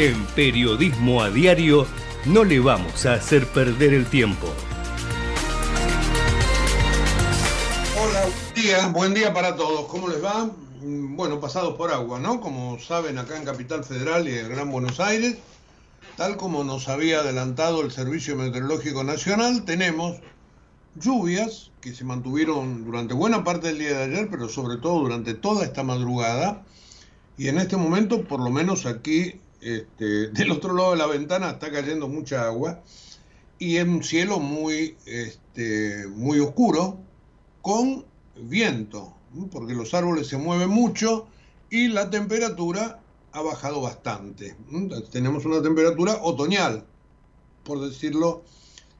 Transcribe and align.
En 0.00 0.24
Periodismo 0.34 1.22
a 1.22 1.28
Diario 1.28 1.86
no 2.24 2.42
le 2.42 2.58
vamos 2.58 3.04
a 3.04 3.12
hacer 3.12 3.46
perder 3.48 3.92
el 3.92 4.06
tiempo. 4.06 4.46
Hola, 8.02 8.22
buen 8.24 8.54
día, 8.54 8.86
buen 8.86 9.12
día 9.12 9.34
para 9.34 9.56
todos. 9.56 9.84
¿Cómo 9.90 10.08
les 10.08 10.24
va? 10.24 10.46
Mm, 10.80 11.16
Bueno, 11.16 11.38
pasados 11.38 11.74
por 11.74 11.92
agua, 11.92 12.18
¿no? 12.18 12.40
Como 12.40 12.78
saben, 12.78 13.18
acá 13.18 13.36
en 13.36 13.44
Capital 13.44 13.84
Federal 13.84 14.26
y 14.26 14.38
en 14.38 14.48
Gran 14.48 14.70
Buenos 14.70 15.00
Aires, 15.00 15.36
tal 16.16 16.38
como 16.38 16.64
nos 16.64 16.88
había 16.88 17.20
adelantado 17.20 17.82
el 17.82 17.90
Servicio 17.90 18.36
Meteorológico 18.36 19.04
Nacional, 19.04 19.66
tenemos 19.66 20.16
lluvias 20.94 21.72
que 21.82 21.94
se 21.94 22.04
mantuvieron 22.06 22.86
durante 22.86 23.12
buena 23.12 23.44
parte 23.44 23.66
del 23.66 23.78
día 23.78 23.98
de 23.98 24.04
ayer, 24.04 24.28
pero 24.30 24.48
sobre 24.48 24.78
todo 24.78 25.00
durante 25.00 25.34
toda 25.34 25.62
esta 25.62 25.82
madrugada. 25.82 26.64
Y 27.36 27.48
en 27.48 27.58
este 27.58 27.76
momento, 27.76 28.24
por 28.24 28.40
lo 28.40 28.48
menos 28.48 28.86
aquí 28.86 29.38
este, 29.60 30.28
del 30.28 30.50
otro 30.50 30.74
lado 30.74 30.92
de 30.92 30.96
la 30.96 31.06
ventana 31.06 31.50
está 31.50 31.70
cayendo 31.70 32.08
mucha 32.08 32.46
agua 32.46 32.82
y 33.58 33.76
en 33.76 33.90
un 33.90 34.02
cielo 34.02 34.40
muy, 34.40 34.96
este, 35.04 36.06
muy 36.08 36.40
oscuro 36.40 36.98
con 37.60 38.06
viento, 38.36 39.14
porque 39.52 39.74
los 39.74 39.92
árboles 39.92 40.28
se 40.28 40.38
mueven 40.38 40.70
mucho 40.70 41.26
y 41.68 41.88
la 41.88 42.08
temperatura 42.08 43.00
ha 43.32 43.42
bajado 43.42 43.82
bastante. 43.82 44.56
Tenemos 45.12 45.44
una 45.44 45.62
temperatura 45.62 46.18
otoñal, 46.22 46.84
por 47.62 47.80
decirlo 47.80 48.42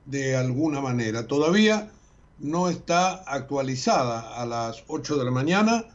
de 0.04 0.36
alguna 0.36 0.80
manera. 0.80 1.26
Todavía 1.26 1.90
no 2.38 2.68
está 2.68 3.14
actualizada 3.14 4.40
a 4.40 4.46
las 4.46 4.84
8 4.88 5.16
de 5.16 5.24
la 5.24 5.30
mañana 5.30 5.86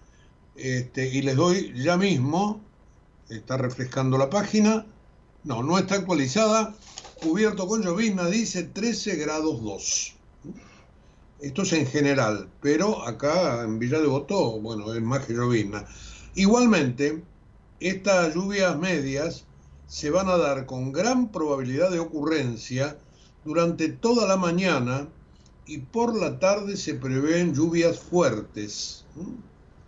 este, 0.56 1.08
y 1.08 1.22
les 1.22 1.36
doy 1.36 1.74
ya 1.76 1.98
mismo 1.98 2.62
está 3.30 3.58
refrescando 3.58 4.18
la 4.18 4.30
página. 4.30 4.86
No, 5.44 5.64
no 5.64 5.78
está 5.78 5.96
actualizada. 5.96 6.76
Cubierto 7.22 7.68
con 7.68 7.82
llovizna 7.82 8.28
dice 8.28 8.64
13 8.64 9.16
grados 9.16 9.64
2. 9.64 10.16
Esto 11.42 11.62
es 11.64 11.74
en 11.74 11.88
general, 11.88 12.50
pero 12.62 13.06
acá 13.06 13.64
en 13.64 13.78
Villa 13.78 14.00
Devoto, 14.00 14.60
bueno, 14.62 14.94
es 14.94 15.02
más 15.02 15.26
que 15.26 15.34
llovizna. 15.34 15.86
Igualmente, 16.34 17.24
estas 17.80 18.34
lluvias 18.34 18.78
medias 18.78 19.46
se 19.88 20.10
van 20.10 20.30
a 20.30 20.38
dar 20.38 20.66
con 20.66 20.92
gran 20.92 21.32
probabilidad 21.32 21.92
de 21.92 22.00
ocurrencia 22.00 22.98
durante 23.44 23.90
toda 23.90 24.28
la 24.28 24.38
mañana 24.38 25.08
y 25.66 25.80
por 25.80 26.16
la 26.16 26.40
tarde 26.40 26.78
se 26.78 26.96
prevén 26.96 27.54
lluvias 27.54 28.00
fuertes. 28.00 29.06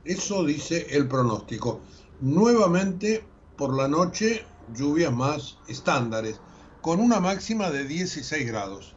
Eso 0.05 0.45
dice 0.45 0.87
el 0.91 1.07
pronóstico. 1.07 1.81
Nuevamente 2.19 3.23
por 3.57 3.75
la 3.75 3.87
noche 3.87 4.43
lluvias 4.75 5.13
más 5.13 5.57
estándares, 5.67 6.39
con 6.81 6.99
una 6.99 7.19
máxima 7.19 7.69
de 7.69 7.85
16 7.85 8.47
grados. 8.47 8.95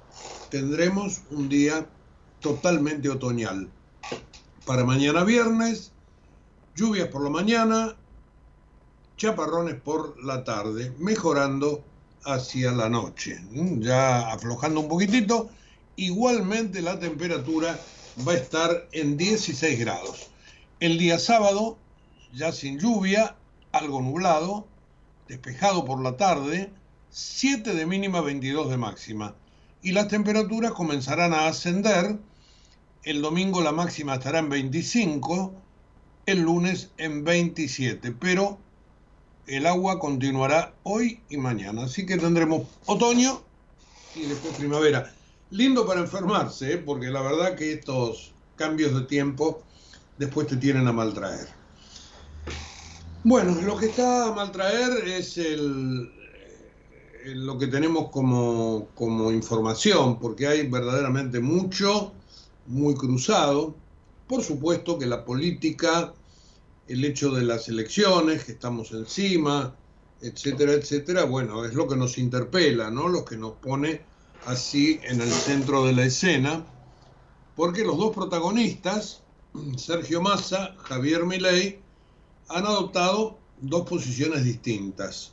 Tendremos 0.51 1.21
un 1.31 1.49
día 1.49 1.87
totalmente 2.41 3.11
otoñal. 3.11 3.71
Para 4.65 4.85
mañana 4.85 5.25
viernes, 5.25 5.93
lluvias 6.75 7.09
por 7.09 7.23
la 7.23 7.31
mañana, 7.31 7.97
chaparrones 9.17 9.75
por 9.75 10.23
la 10.25 10.43
tarde, 10.45 10.95
mejorando 10.99 11.85
hacia 12.25 12.73
la 12.73 12.89
noche, 12.89 13.43
ya 13.79 14.33
aflojando 14.33 14.81
un 14.81 14.89
poquitito. 14.89 15.51
Igualmente 15.97 16.81
la 16.81 16.99
temperatura 16.99 17.79
va 18.27 18.33
a 18.33 18.37
estar 18.37 18.89
en 18.93 19.17
16 19.17 19.79
grados. 19.79 20.31
El 20.81 20.97
día 20.97 21.19
sábado, 21.19 21.77
ya 22.33 22.53
sin 22.53 22.79
lluvia, 22.79 23.37
algo 23.73 24.01
nublado, 24.01 24.67
despejado 25.29 25.85
por 25.85 26.03
la 26.03 26.17
tarde, 26.17 26.73
7 27.11 27.75
de 27.75 27.87
mínima, 27.87 28.21
22 28.21 28.71
de 28.71 28.77
máxima. 28.77 29.35
Y 29.83 29.93
las 29.93 30.09
temperaturas 30.09 30.73
comenzarán 30.73 31.33
a 31.33 31.47
ascender. 31.47 32.19
El 33.03 33.23
domingo 33.23 33.61
la 33.63 33.73
máxima 33.73 34.15
estará 34.15 34.41
en 34.41 34.49
25, 34.49 35.55
el 36.27 36.41
lunes 36.41 36.91
en 36.99 37.25
27, 37.25 38.13
pero 38.13 38.59
el 39.47 39.67
agua 39.67 39.99
continuará 39.99 40.75
hoy 40.83 41.21
y 41.31 41.37
mañana. 41.37 41.85
Así 41.85 42.07
que 42.07 42.19
tendremos 42.19 42.69
otoño 42.87 43.43
y 44.15 44.27
después 44.27 44.55
primavera. 44.57 45.13
Lindo 45.51 45.87
para 45.87 46.01
enfermarse, 46.01 46.75
¿eh? 46.75 46.79
porque 46.79 47.09
la 47.09 47.23
verdad 47.23 47.57
que 47.57 47.73
estos 47.73 48.33
cambios 48.55 48.95
de 48.95 49.07
tiempo 49.07 49.63
después 50.19 50.47
te 50.47 50.57
tienen 50.57 50.87
a 50.87 50.93
maltraer. 50.93 51.60
Bueno, 53.23 53.61
lo 53.63 53.77
que 53.79 53.87
está 53.87 54.27
a 54.29 54.35
maltraer 54.35 55.09
es 55.09 55.37
el, 55.39 56.13
el- 57.25 57.45
lo 57.47 57.59
que 57.59 57.67
tenemos 57.67 58.11
como, 58.11 58.93
como 58.95 59.31
información, 59.33 60.19
porque 60.19 60.47
hay 60.47 60.69
verdaderamente 60.69 61.41
mucho, 61.41 62.23
muy 62.65 62.95
cruzado. 62.95 63.83
Por 64.27 64.43
supuesto 64.43 64.99
que 64.99 65.07
la 65.07 65.25
política, 65.25 66.15
el 66.87 67.05
hecho 67.05 67.33
de 67.33 67.45
las 67.45 67.69
elecciones, 67.69 68.45
que 68.45 68.53
estamos 68.53 68.93
encima, 68.93 69.81
etcétera, 70.21 70.73
etcétera, 70.75 71.25
bueno, 71.25 71.65
es 71.65 71.75
lo 71.75 71.89
que 71.89 71.97
nos 71.97 72.19
interpela, 72.19 72.91
¿no? 72.91 73.09
Lo 73.09 73.25
que 73.25 73.37
nos 73.37 73.59
pone 73.59 74.09
así 74.43 75.01
en 75.05 75.21
el 75.21 75.31
centro 75.33 75.85
de 75.87 75.93
la 75.95 76.05
escena, 76.07 76.73
porque 77.55 77.85
los 77.85 77.99
dos 77.99 78.15
protagonistas, 78.15 79.27
Sergio 79.77 80.21
Massa, 80.23 80.77
Javier 80.79 81.25
Milei, 81.27 81.90
han 82.51 82.67
adoptado 82.67 83.39
dos 83.61 83.89
posiciones 83.89 84.45
distintas. 84.45 85.33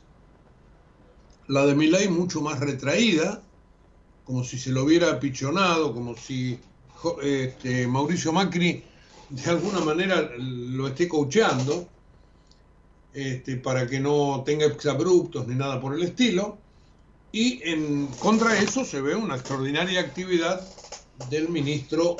La 1.48 1.66
de 1.66 1.74
Milei 1.74 2.08
mucho 2.08 2.40
más 2.40 2.60
retraída, 2.60 3.42
como 4.24 4.44
si 4.44 4.58
se 4.58 4.70
lo 4.70 4.84
hubiera 4.84 5.10
apichonado, 5.10 5.92
como 5.92 6.16
si 6.16 6.58
este, 7.22 7.86
Mauricio 7.86 8.32
Macri 8.32 8.84
de 9.30 9.50
alguna 9.50 9.80
manera 9.80 10.30
lo 10.38 10.88
esté 10.88 11.08
coacheando, 11.08 11.88
este, 13.12 13.56
para 13.56 13.86
que 13.86 14.00
no 14.00 14.42
tenga 14.44 14.66
exabruptos 14.66 15.46
ni 15.46 15.54
nada 15.54 15.80
por 15.80 15.94
el 15.94 16.02
estilo. 16.02 16.58
Y 17.32 17.60
en 17.68 18.06
contra 18.18 18.58
eso 18.58 18.84
se 18.84 19.00
ve 19.00 19.14
una 19.14 19.36
extraordinaria 19.36 20.00
actividad 20.00 20.66
del 21.30 21.48
ministro 21.48 22.16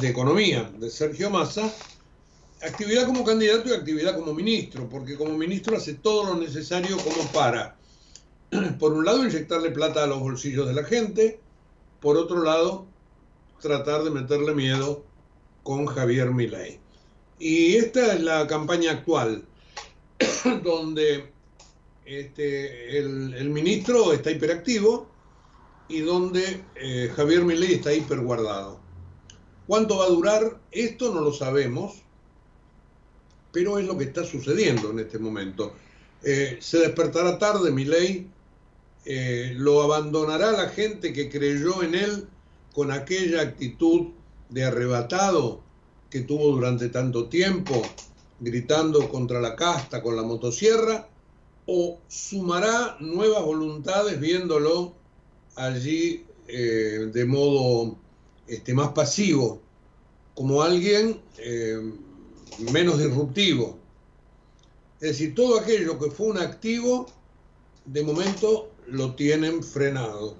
de 0.00 0.08
Economía, 0.08 0.70
de 0.78 0.90
Sergio 0.90 1.30
Massa, 1.30 1.72
actividad 2.62 3.06
como 3.06 3.24
candidato 3.24 3.68
y 3.68 3.72
actividad 3.72 4.16
como 4.16 4.34
ministro, 4.34 4.88
porque 4.88 5.16
como 5.16 5.36
ministro 5.36 5.76
hace 5.76 5.94
todo 5.94 6.34
lo 6.34 6.40
necesario 6.40 6.96
como 6.98 7.24
para 7.32 7.76
por 8.78 8.92
un 8.92 9.04
lado, 9.04 9.24
inyectarle 9.24 9.70
plata 9.70 10.04
a 10.04 10.06
los 10.06 10.20
bolsillos 10.20 10.66
de 10.66 10.74
la 10.74 10.84
gente, 10.84 11.40
por 12.00 12.16
otro 12.16 12.42
lado, 12.42 12.86
tratar 13.60 14.02
de 14.02 14.10
meterle 14.10 14.54
miedo 14.54 15.04
con 15.62 15.86
Javier 15.86 16.30
Milei. 16.30 16.80
Y 17.38 17.76
esta 17.76 18.14
es 18.14 18.22
la 18.22 18.46
campaña 18.46 18.92
actual, 18.92 19.44
donde 20.64 21.32
este, 22.04 22.98
el, 22.98 23.50
ministro 23.50 24.12
está 24.12 24.30
hiperactivo 24.30 25.08
y 25.88 26.00
donde 26.00 26.62
eh, 26.74 27.12
Javier 27.14 27.44
Milei 27.44 27.74
está 27.74 27.92
hiperguardado. 27.92 28.80
¿Cuánto 29.66 29.98
va 29.98 30.06
a 30.06 30.08
durar? 30.08 30.60
Esto 30.72 31.14
no 31.14 31.20
lo 31.20 31.32
sabemos, 31.32 32.02
pero 33.52 33.78
es 33.78 33.86
lo 33.86 33.96
que 33.98 34.04
está 34.04 34.24
sucediendo 34.24 34.90
en 34.90 35.00
este 35.00 35.18
momento. 35.18 35.74
Eh, 36.22 36.58
se 36.60 36.78
despertará 36.78 37.38
tarde 37.38 37.70
Milei, 37.70 38.26
eh, 39.04 39.54
lo 39.56 39.82
abandonará 39.82 40.52
la 40.52 40.68
gente 40.68 41.12
que 41.12 41.30
creyó 41.30 41.82
en 41.82 41.94
él 41.94 42.28
con 42.74 42.90
aquella 42.90 43.40
actitud 43.40 44.08
de 44.50 44.64
arrebatado 44.64 45.62
que 46.10 46.20
tuvo 46.20 46.52
durante 46.52 46.88
tanto 46.88 47.28
tiempo, 47.28 47.80
gritando 48.40 49.08
contra 49.08 49.40
la 49.40 49.56
casta 49.56 50.02
con 50.02 50.16
la 50.16 50.22
motosierra, 50.22 51.08
o 51.66 51.98
sumará 52.08 52.96
nuevas 53.00 53.44
voluntades 53.44 54.18
viéndolo 54.20 54.92
allí 55.56 56.24
eh, 56.48 57.10
de 57.12 57.24
modo 57.24 57.96
este, 58.46 58.74
más 58.74 58.88
pasivo, 58.88 59.60
como 60.34 60.62
alguien 60.62 61.20
menos 62.58 62.98
disruptivo. 62.98 63.78
Es 65.00 65.10
decir, 65.12 65.34
todo 65.34 65.58
aquello 65.58 65.98
que 65.98 66.10
fue 66.10 66.26
un 66.28 66.38
activo, 66.38 67.06
de 67.86 68.02
momento 68.02 68.70
lo 68.86 69.14
tienen 69.14 69.62
frenado. 69.62 70.36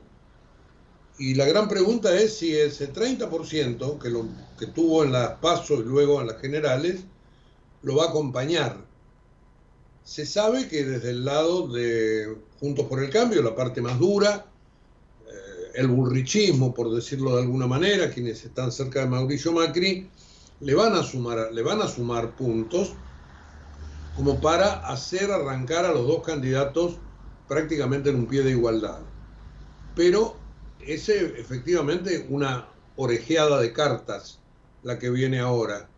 Y 1.18 1.34
la 1.34 1.46
gran 1.46 1.68
pregunta 1.68 2.18
es 2.18 2.38
si 2.38 2.56
ese 2.56 2.92
30% 2.92 3.98
que, 3.98 4.08
lo, 4.08 4.26
que 4.58 4.66
tuvo 4.66 5.04
en 5.04 5.12
las 5.12 5.32
pasos 5.38 5.80
y 5.80 5.82
luego 5.82 6.20
en 6.20 6.28
las 6.28 6.40
generales, 6.40 7.00
lo 7.82 7.96
va 7.96 8.06
a 8.06 8.08
acompañar. 8.08 8.84
Se 10.04 10.26
sabe 10.26 10.68
que 10.68 10.84
desde 10.84 11.10
el 11.10 11.24
lado 11.24 11.68
de 11.68 12.36
Juntos 12.58 12.86
por 12.86 13.02
el 13.02 13.10
Cambio, 13.10 13.42
la 13.42 13.54
parte 13.54 13.80
más 13.80 13.98
dura, 13.98 14.46
eh, 15.26 15.70
el 15.74 15.88
burrichismo, 15.88 16.74
por 16.74 16.90
decirlo 16.94 17.36
de 17.36 17.42
alguna 17.42 17.66
manera, 17.66 18.10
quienes 18.10 18.44
están 18.44 18.72
cerca 18.72 19.00
de 19.00 19.06
Mauricio 19.06 19.52
Macri, 19.52 20.08
le 20.60 20.74
van 20.74 20.94
a 20.94 21.02
sumar, 21.02 21.52
le 21.52 21.62
van 21.62 21.80
a 21.80 21.88
sumar 21.88 22.36
puntos 22.36 22.92
como 24.16 24.40
para 24.40 24.86
hacer 24.86 25.30
arrancar 25.30 25.84
a 25.84 25.92
los 25.92 26.06
dos 26.06 26.22
candidatos 26.22 26.98
prácticamente 27.48 28.10
en 28.10 28.16
un 28.16 28.26
pie 28.26 28.42
de 28.42 28.50
igualdad. 28.50 29.00
Pero 29.96 30.36
es 30.80 31.08
efectivamente 31.08 32.26
una 32.28 32.68
orejeada 32.96 33.60
de 33.60 33.72
cartas 33.72 34.40
la 34.82 34.98
que 34.98 35.10
viene 35.10 35.40
ahora. 35.40 35.88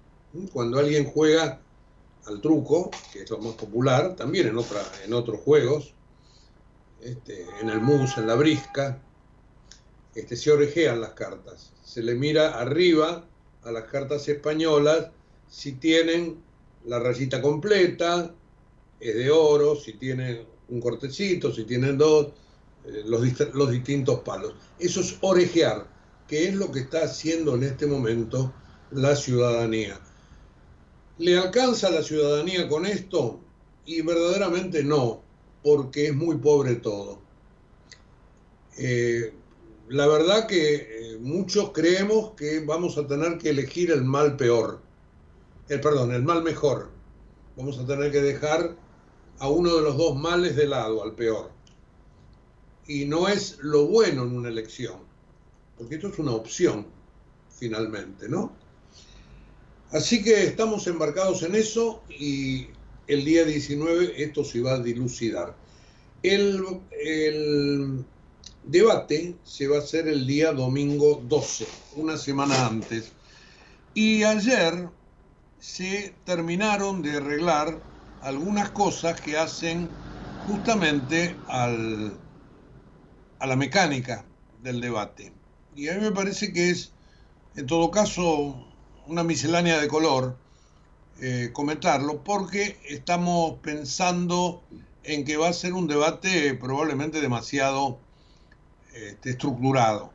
Cuando 0.53 0.79
alguien 0.79 1.05
juega 1.05 1.61
al 2.27 2.41
truco, 2.41 2.91
que 3.13 3.23
es 3.23 3.31
lo 3.31 3.39
más 3.39 3.55
popular, 3.55 4.15
también 4.15 4.47
en, 4.49 4.59
otra, 4.59 4.81
en 5.05 5.13
otros 5.13 5.41
juegos, 5.41 5.95
este, 7.01 7.47
en 7.61 7.69
el 7.69 7.81
mus, 7.81 8.17
en 8.19 8.29
la 8.29 8.35
brisca, 8.35 9.03
este, 10.15 10.37
se 10.37 10.53
orejean 10.53 11.01
las 11.01 11.13
cartas. 11.15 11.73
Se 11.83 12.03
le 12.03 12.15
mira 12.15 12.61
arriba 12.61 13.27
a 13.65 13.73
las 13.73 13.85
cartas 13.85 14.29
españolas 14.29 15.11
si 15.53 15.73
tienen 15.73 16.43
la 16.87 16.99
rayita 16.99 17.43
completa, 17.43 18.35
es 18.99 19.15
de 19.15 19.31
oro, 19.31 19.77
si 19.77 19.93
tienen 19.93 20.47
un 20.69 20.81
cortecito, 20.81 21.53
si 21.53 21.65
tienen 21.65 21.99
dos, 21.99 22.29
eh, 22.87 23.03
los, 23.05 23.23
los 23.55 23.71
distintos 23.71 24.21
palos. 24.21 24.55
Eso 24.79 25.01
es 25.01 25.19
orejear, 25.21 25.87
que 26.27 26.49
es 26.49 26.55
lo 26.55 26.73
que 26.73 26.81
está 26.81 27.05
haciendo 27.05 27.55
en 27.55 27.65
este 27.65 27.87
momento 27.87 28.53
la 28.91 29.15
ciudadanía. 29.15 30.01
¿Le 31.19 31.37
alcanza 31.37 31.91
la 31.91 32.03
ciudadanía 32.03 32.69
con 32.69 32.87
esto? 32.87 33.39
Y 33.85 34.01
verdaderamente 34.01 34.83
no, 34.83 35.23
porque 35.63 36.07
es 36.07 36.15
muy 36.15 36.37
pobre 36.39 36.77
todo. 36.77 37.21
Eh, 38.79 39.35
la 39.93 40.07
verdad 40.07 40.47
que 40.47 40.75
eh, 40.75 41.19
muchos 41.21 41.71
creemos 41.73 42.33
que 42.33 42.61
vamos 42.61 42.99
a 42.99 43.07
tener 43.07 43.39
que 43.39 43.51
elegir 43.51 43.91
el 43.91 44.03
mal 44.05 44.37
peor, 44.37 44.81
el 45.69 45.81
perdón, 45.81 46.13
el 46.13 46.23
mal 46.23 46.43
mejor. 46.43 46.91
Vamos 47.57 47.79
a 47.79 47.87
tener 47.87 48.11
que 48.11 48.23
dejar 48.23 48.77
a 49.39 49.49
uno 49.49 49.77
de 49.77 49.83
los 49.83 49.97
dos 49.97 50.17
males 50.17 50.57
de 50.57 50.67
lado, 50.67 51.03
al 51.03 51.15
peor 51.15 51.53
y 52.87 53.05
no 53.05 53.29
es 53.29 53.59
lo 53.61 53.87
bueno 53.87 54.23
en 54.25 54.37
una 54.37 54.49
elección, 54.49 54.97
porque 55.79 55.97
esto 55.97 56.09
es 56.09 56.19
una 56.19 56.33
opción, 56.33 56.87
finalmente, 57.49 58.29
¿no? 58.29 58.53
Así 59.91 60.23
que 60.23 60.45
estamos 60.45 60.87
embarcados 60.87 61.43
en 61.43 61.55
eso 61.55 62.03
y 62.09 62.69
el 63.07 63.25
día 63.25 63.45
19 63.45 64.23
esto 64.23 64.43
se 64.45 64.61
va 64.63 64.75
a 64.75 64.79
dilucidar. 64.79 65.55
El, 66.23 66.65
el 66.91 68.05
debate 68.65 69.37
se 69.45 69.69
va 69.69 69.77
a 69.77 69.81
hacer 69.81 70.09
el 70.09 70.27
día 70.27 70.53
domingo 70.53 71.23
12, 71.29 71.67
una 71.97 72.17
semana 72.17 72.67
antes. 72.67 73.13
Y 73.95 74.25
ayer 74.25 74.89
se 75.59 76.15
terminaron 76.25 77.03
de 77.03 77.17
arreglar 77.17 77.81
algunas 78.23 78.71
cosas 78.71 79.21
que 79.21 79.37
hacen 79.37 79.89
justamente 80.47 81.37
al 81.49 82.17
a 83.43 83.47
la 83.47 83.57
mecánica 83.57 84.25
del 84.63 84.81
debate. 84.81 85.33
Y 85.75 85.89
a 85.89 85.95
mí 85.95 86.01
me 86.01 86.13
parece 86.13 86.53
que 86.53 86.71
es, 86.71 86.93
en 87.57 87.67
todo 87.67 87.91
caso, 87.91 88.65
una 89.09 89.25
miscelánea 89.25 89.81
de 89.81 89.89
color 89.89 90.37
eh, 91.21 91.51
comentarlo, 91.53 92.23
porque 92.23 92.79
estamos 92.89 93.59
pensando 93.61 94.63
en 95.03 95.25
que 95.25 95.37
va 95.37 95.49
a 95.49 95.53
ser 95.53 95.73
un 95.73 95.89
debate 95.89 96.55
probablemente 96.55 97.21
demasiado 97.21 97.99
este, 98.95 99.31
estructurado. 99.31 100.13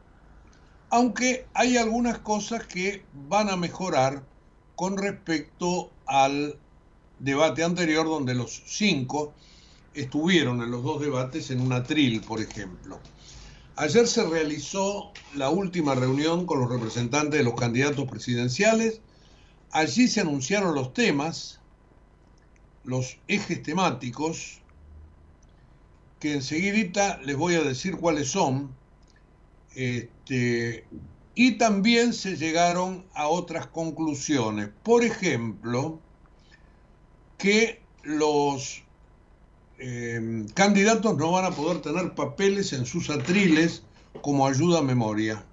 Aunque 0.89 1.45
hay 1.53 1.77
algunas 1.77 2.19
cosas 2.19 2.65
que 2.65 3.03
van 3.27 3.49
a 3.49 3.57
mejorar 3.57 4.23
con 4.75 4.97
respecto 4.97 5.91
al 6.05 6.57
debate 7.19 7.63
anterior, 7.63 8.05
donde 8.05 8.35
los 8.35 8.63
cinco 8.65 9.33
estuvieron 9.93 10.61
en 10.61 10.71
los 10.71 10.83
dos 10.83 11.01
debates 11.01 11.49
en 11.51 11.61
un 11.61 11.73
atril, 11.73 12.21
por 12.21 12.39
ejemplo. 12.39 12.99
Ayer 13.75 14.07
se 14.07 14.23
realizó 14.27 15.11
la 15.35 15.49
última 15.49 15.93
reunión 15.93 16.45
con 16.45 16.59
los 16.59 16.69
representantes 16.69 17.39
de 17.39 17.43
los 17.43 17.55
candidatos 17.55 18.09
presidenciales. 18.09 19.01
Allí 19.71 20.07
se 20.07 20.21
anunciaron 20.21 20.73
los 20.73 20.93
temas, 20.93 21.59
los 22.83 23.17
ejes 23.27 23.61
temáticos, 23.61 24.61
que 26.19 26.33
enseguida 26.33 27.19
les 27.23 27.35
voy 27.35 27.55
a 27.55 27.63
decir 27.63 27.97
cuáles 27.97 28.29
son. 28.29 28.75
Este, 29.75 30.85
y 31.35 31.57
también 31.57 32.13
se 32.13 32.35
llegaron 32.35 33.05
a 33.13 33.27
otras 33.27 33.67
conclusiones. 33.67 34.69
Por 34.83 35.03
ejemplo, 35.03 35.99
que 37.37 37.81
los 38.03 38.83
Em, 39.79 40.47
candidatos 40.49 41.15
no 41.17 41.31
van 41.31 41.45
a 41.45 41.51
poder 41.51 41.81
tener 41.81 42.15
papeles 42.15 42.73
en 42.73 42.85
sus 42.87 43.11
atriles 43.11 43.83
como 44.21 44.47
ayuda 44.47 44.79
a 44.79 44.81
memoria. 44.81 45.43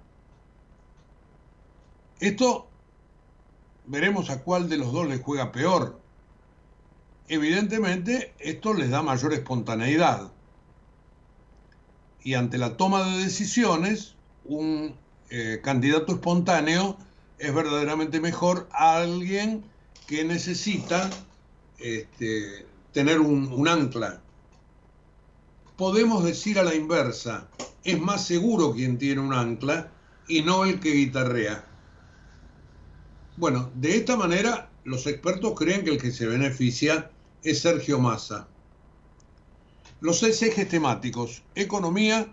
Esto 2.19 2.67
veremos 3.85 4.31
a 4.31 4.41
cuál 4.41 4.67
de 4.67 4.77
los 4.77 4.91
dos 4.91 5.07
les 5.07 5.21
juega 5.21 5.51
peor. 5.51 5.99
Evidentemente, 7.27 8.33
esto 8.39 8.73
les 8.73 8.89
da 8.89 9.03
mayor 9.03 9.33
espontaneidad. 9.33 10.31
Y 12.25 12.33
ante 12.33 12.57
la 12.57 12.75
toma 12.75 13.03
de 13.03 13.23
decisiones, 13.23 14.15
un 14.45 14.95
eh, 15.29 15.61
candidato 15.63 16.13
espontáneo 16.13 16.97
es 17.37 17.53
verdaderamente 17.53 18.19
mejor 18.19 18.67
a 18.71 18.97
alguien 18.97 19.63
que 20.07 20.25
necesita 20.25 21.11
este, 21.77 22.65
tener 22.93 23.19
un, 23.19 23.67
ancla. 23.67 24.23
Podemos 25.77 26.23
decir 26.23 26.57
a 26.57 26.63
la 26.63 26.73
inversa, 26.73 27.47
es 27.83 28.01
más 28.01 28.25
seguro 28.25 28.73
quien 28.73 28.97
tiene 28.97 29.21
un 29.21 29.31
ancla 29.31 29.91
y 30.27 30.41
no 30.41 30.65
el 30.65 30.79
que 30.79 30.93
guitarrea. 30.93 31.63
Bueno, 33.37 33.69
de 33.75 33.97
esta 33.97 34.17
manera 34.17 34.71
los 34.83 35.05
expertos 35.05 35.53
creen 35.55 35.83
que 35.83 35.91
el 35.91 36.01
que 36.01 36.11
se 36.11 36.25
beneficia 36.25 37.11
es 37.43 37.61
Sergio 37.61 37.99
Massa. 37.99 38.47
Los 40.01 40.19
seis 40.19 40.41
ejes 40.41 40.67
temáticos, 40.67 41.43
economía, 41.55 42.27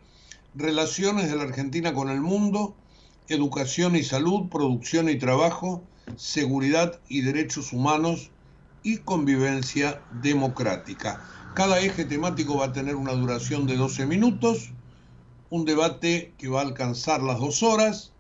relaciones 0.55 1.31
de 1.31 1.37
la 1.37 1.45
Argentina 1.45 1.95
con 1.95 2.11
el 2.11 2.21
mundo, 2.21 2.75
educación 3.29 3.97
y 3.97 4.03
salud, 4.03 4.49
producción 4.49 5.09
y 5.09 5.17
trabajo, 5.17 5.83
seguridad 6.17 7.01
y 7.09 7.23
derechos 7.23 7.73
humanos, 7.73 8.31
y 8.83 8.99
convivencia 8.99 10.03
democrática. 10.23 11.23
Cada 11.55 11.81
eje 11.81 12.05
temático 12.05 12.59
va 12.59 12.67
a 12.67 12.73
tener 12.73 12.97
una 12.97 13.13
duración 13.13 13.67
de 13.67 13.77
12 13.77 14.07
minutos, 14.07 14.71
un 15.51 15.65
debate 15.65 16.33
que 16.39 16.49
va 16.49 16.61
a 16.61 16.65
alcanzar 16.65 17.23
las 17.23 17.39
dos 17.39 17.63
horas, 17.63 18.13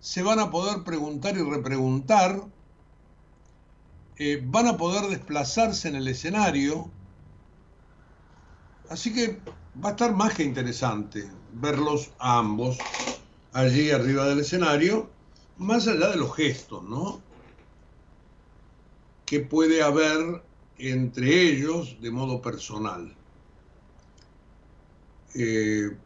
se 0.00 0.22
van 0.22 0.38
a 0.38 0.50
poder 0.50 0.84
preguntar 0.84 1.36
y 1.36 1.42
repreguntar, 1.42 2.42
eh, 4.18 4.40
van 4.42 4.68
a 4.68 4.76
poder 4.76 5.10
desplazarse 5.10 5.88
en 5.88 5.96
el 5.96 6.08
escenario, 6.08 6.90
así 8.90 9.12
que 9.12 9.38
va 9.82 9.90
a 9.90 9.92
estar 9.92 10.14
más 10.14 10.34
que 10.34 10.42
interesante 10.42 11.28
verlos 11.52 12.10
a 12.18 12.38
ambos 12.38 12.78
allí 13.52 13.90
arriba 13.90 14.26
del 14.26 14.40
escenario, 14.40 15.10
más 15.56 15.88
allá 15.88 16.10
de 16.10 16.16
los 16.16 16.34
gestos, 16.34 16.84
¿no? 16.84 17.20
Que 19.24 19.40
puede 19.40 19.82
haber 19.82 20.42
entre 20.78 21.42
ellos 21.42 21.96
de 22.00 22.10
modo 22.10 22.42
personal. 22.42 23.14
Eh, 25.34 25.96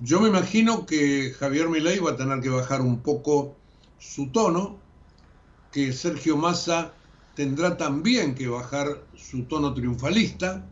yo 0.00 0.20
me 0.20 0.28
imagino 0.28 0.86
que 0.86 1.34
Javier 1.38 1.68
Milei 1.68 1.98
va 1.98 2.12
a 2.12 2.16
tener 2.16 2.40
que 2.40 2.50
bajar 2.50 2.80
un 2.80 3.00
poco 3.00 3.56
su 3.98 4.28
tono, 4.28 4.78
que 5.72 5.92
Sergio 5.92 6.36
Massa 6.36 6.94
tendrá 7.34 7.76
también 7.76 8.34
que 8.34 8.48
bajar 8.48 8.86
su 9.16 9.44
tono 9.44 9.74
triunfalista. 9.74 10.64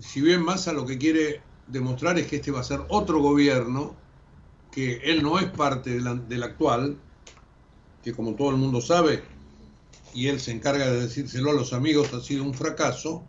Si 0.00 0.20
bien 0.20 0.42
Massa 0.42 0.72
lo 0.72 0.86
que 0.86 0.98
quiere 0.98 1.42
demostrar 1.66 2.18
es 2.18 2.26
que 2.26 2.36
este 2.36 2.50
va 2.50 2.60
a 2.60 2.64
ser 2.64 2.80
otro 2.88 3.20
gobierno, 3.20 3.94
que 4.72 4.96
él 5.04 5.22
no 5.22 5.38
es 5.38 5.46
parte 5.46 6.00
del 6.00 6.42
actual, 6.42 6.96
que 8.02 8.12
como 8.12 8.34
todo 8.34 8.50
el 8.50 8.56
mundo 8.56 8.80
sabe, 8.80 9.22
y 10.14 10.28
él 10.28 10.40
se 10.40 10.52
encarga 10.52 10.90
de 10.90 11.02
decírselo 11.02 11.50
a 11.50 11.54
los 11.54 11.72
amigos, 11.72 12.12
ha 12.14 12.20
sido 12.20 12.44
un 12.44 12.54
fracaso, 12.54 13.24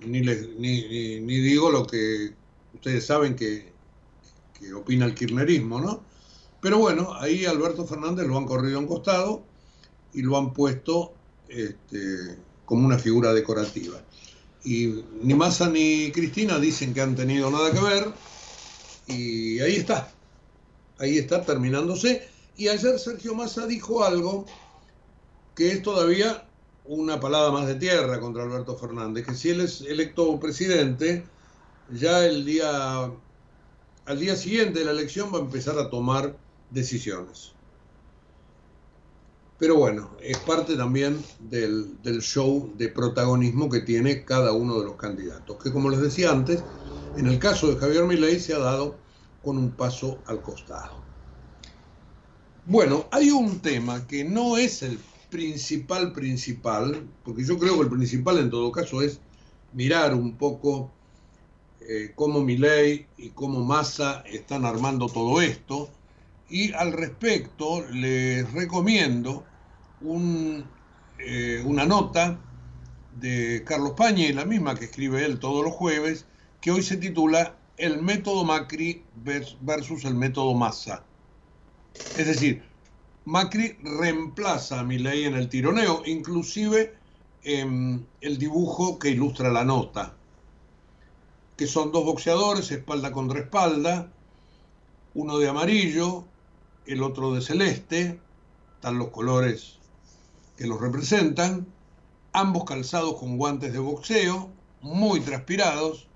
ni, 0.00 0.20
ni, 0.20 1.20
digo 1.40 1.70
lo 1.70 1.86
que 1.86 2.34
ustedes 2.74 3.06
saben 3.06 3.36
que, 3.36 3.74
opina 4.74 5.04
el 5.04 5.14
kirchnerismo, 5.14 5.80
¿no? 5.80 6.02
Pero 6.60 6.78
bueno, 6.78 7.14
ahí 7.14 7.44
Alberto 7.44 7.86
Fernández 7.86 8.26
lo 8.26 8.38
han 8.38 8.46
corrido 8.46 8.78
a 8.78 8.80
un 8.80 8.86
costado 8.86 9.44
y 10.14 10.22
lo 10.22 10.38
han 10.38 10.52
puesto 10.54 11.12
este, 11.48 12.38
como 12.64 12.86
una 12.86 12.98
figura 12.98 13.34
decorativa. 13.34 14.00
Y 14.66 15.04
ni 15.22 15.32
Massa 15.34 15.68
ni 15.68 16.10
Cristina 16.10 16.58
dicen 16.58 16.92
que 16.92 17.00
han 17.00 17.14
tenido 17.14 17.48
nada 17.52 17.70
que 17.70 17.80
ver, 17.80 18.12
y 19.06 19.60
ahí 19.60 19.76
está, 19.76 20.12
ahí 20.98 21.18
está 21.18 21.44
terminándose. 21.44 22.28
Y 22.56 22.66
ayer 22.66 22.98
Sergio 22.98 23.36
Massa 23.36 23.64
dijo 23.68 24.02
algo 24.02 24.44
que 25.54 25.70
es 25.70 25.82
todavía 25.82 26.48
una 26.84 27.20
palabra 27.20 27.52
más 27.52 27.68
de 27.68 27.76
tierra 27.76 28.18
contra 28.18 28.42
Alberto 28.42 28.76
Fernández, 28.76 29.24
que 29.24 29.34
si 29.34 29.50
él 29.50 29.60
es 29.60 29.82
electo 29.82 30.40
presidente, 30.40 31.24
ya 31.92 32.26
el 32.26 32.44
día, 32.44 33.08
al 34.04 34.18
día 34.18 34.34
siguiente 34.34 34.80
de 34.80 34.84
la 34.84 34.90
elección 34.90 35.32
va 35.32 35.38
a 35.38 35.42
empezar 35.42 35.78
a 35.78 35.90
tomar 35.90 36.36
decisiones. 36.70 37.52
Pero 39.58 39.76
bueno, 39.76 40.10
es 40.22 40.38
parte 40.38 40.76
también 40.76 41.22
del, 41.40 42.02
del, 42.02 42.20
show 42.20 42.72
de 42.76 42.88
protagonismo 42.88 43.70
que 43.70 43.80
tiene 43.80 44.24
cada 44.24 44.52
uno 44.52 44.78
de 44.78 44.84
los 44.84 44.96
candidatos, 44.96 45.56
que 45.62 45.72
como 45.72 45.88
les 45.88 46.00
decía 46.00 46.30
antes, 46.30 46.62
en 47.16 47.26
el 47.26 47.38
caso 47.38 47.68
de 47.68 47.76
Javier 47.76 48.04
Milei 48.04 48.38
se 48.38 48.52
ha 48.52 48.58
dado 48.58 48.96
con 49.42 49.56
un 49.56 49.70
paso 49.70 50.18
al 50.26 50.42
costado. 50.42 51.06
Bueno, 52.66 53.06
hay 53.12 53.30
un 53.30 53.60
tema 53.60 54.06
que 54.06 54.24
no 54.24 54.56
es 54.58 54.82
el 54.82 54.98
principal, 55.30 56.12
principal, 56.12 57.08
porque 57.24 57.44
yo 57.44 57.58
creo 57.58 57.76
que 57.76 57.82
el 57.82 57.90
principal 57.90 58.38
en 58.38 58.50
todo 58.50 58.72
caso 58.72 59.02
es 59.02 59.20
mirar 59.72 60.14
un 60.14 60.36
poco 60.36 60.90
eh, 61.80 62.12
cómo 62.14 62.40
Milei 62.40 63.06
y 63.16 63.30
cómo 63.30 63.64
Massa 63.64 64.22
están 64.26 64.64
armando 64.64 65.06
todo 65.06 65.40
esto. 65.40 65.88
Y 66.48 66.72
al 66.72 66.92
respecto 66.92 67.84
les 67.90 68.50
recomiendo 68.52 69.44
eh, 71.18 71.62
una 71.64 71.84
nota 71.84 72.38
de 73.18 73.64
Carlos 73.64 73.92
Pañi, 73.96 74.32
la 74.32 74.44
misma 74.44 74.74
que 74.74 74.84
escribe 74.84 75.24
él 75.24 75.38
todos 75.38 75.64
los 75.64 75.72
jueves, 75.72 76.26
que 76.60 76.70
hoy 76.70 76.82
se 76.82 76.98
titula 76.98 77.56
El 77.76 78.02
método 78.02 78.44
Macri 78.44 79.02
versus 79.60 80.04
el 80.04 80.14
método 80.14 80.54
Massa. 80.54 81.02
Es 82.16 82.26
decir, 82.26 82.62
Macri 83.24 83.76
reemplaza 83.82 84.80
a 84.80 84.84
Milei 84.84 85.24
en 85.24 85.34
el 85.34 85.48
tironeo, 85.48 86.02
inclusive 86.06 86.94
en 87.42 88.06
el 88.20 88.38
dibujo 88.38 88.98
que 88.98 89.10
ilustra 89.10 89.50
la 89.50 89.64
nota, 89.64 90.14
que 91.56 91.66
son 91.66 91.90
dos 91.90 92.04
boxeadores, 92.04 92.70
espalda 92.70 93.10
contra 93.10 93.40
espalda, 93.40 94.12
uno 95.14 95.38
de 95.38 95.48
amarillo, 95.48 96.24
el 96.86 97.02
otro 97.02 97.34
de 97.34 97.40
celeste, 97.40 98.20
están 98.74 98.98
los 98.98 99.08
colores 99.08 99.78
que 100.56 100.66
los 100.66 100.80
representan, 100.80 101.66
ambos 102.32 102.64
calzados 102.64 103.16
con 103.16 103.36
guantes 103.36 103.72
de 103.72 103.78
boxeo, 103.78 104.50
muy 104.80 105.20
transpirados, 105.20 106.06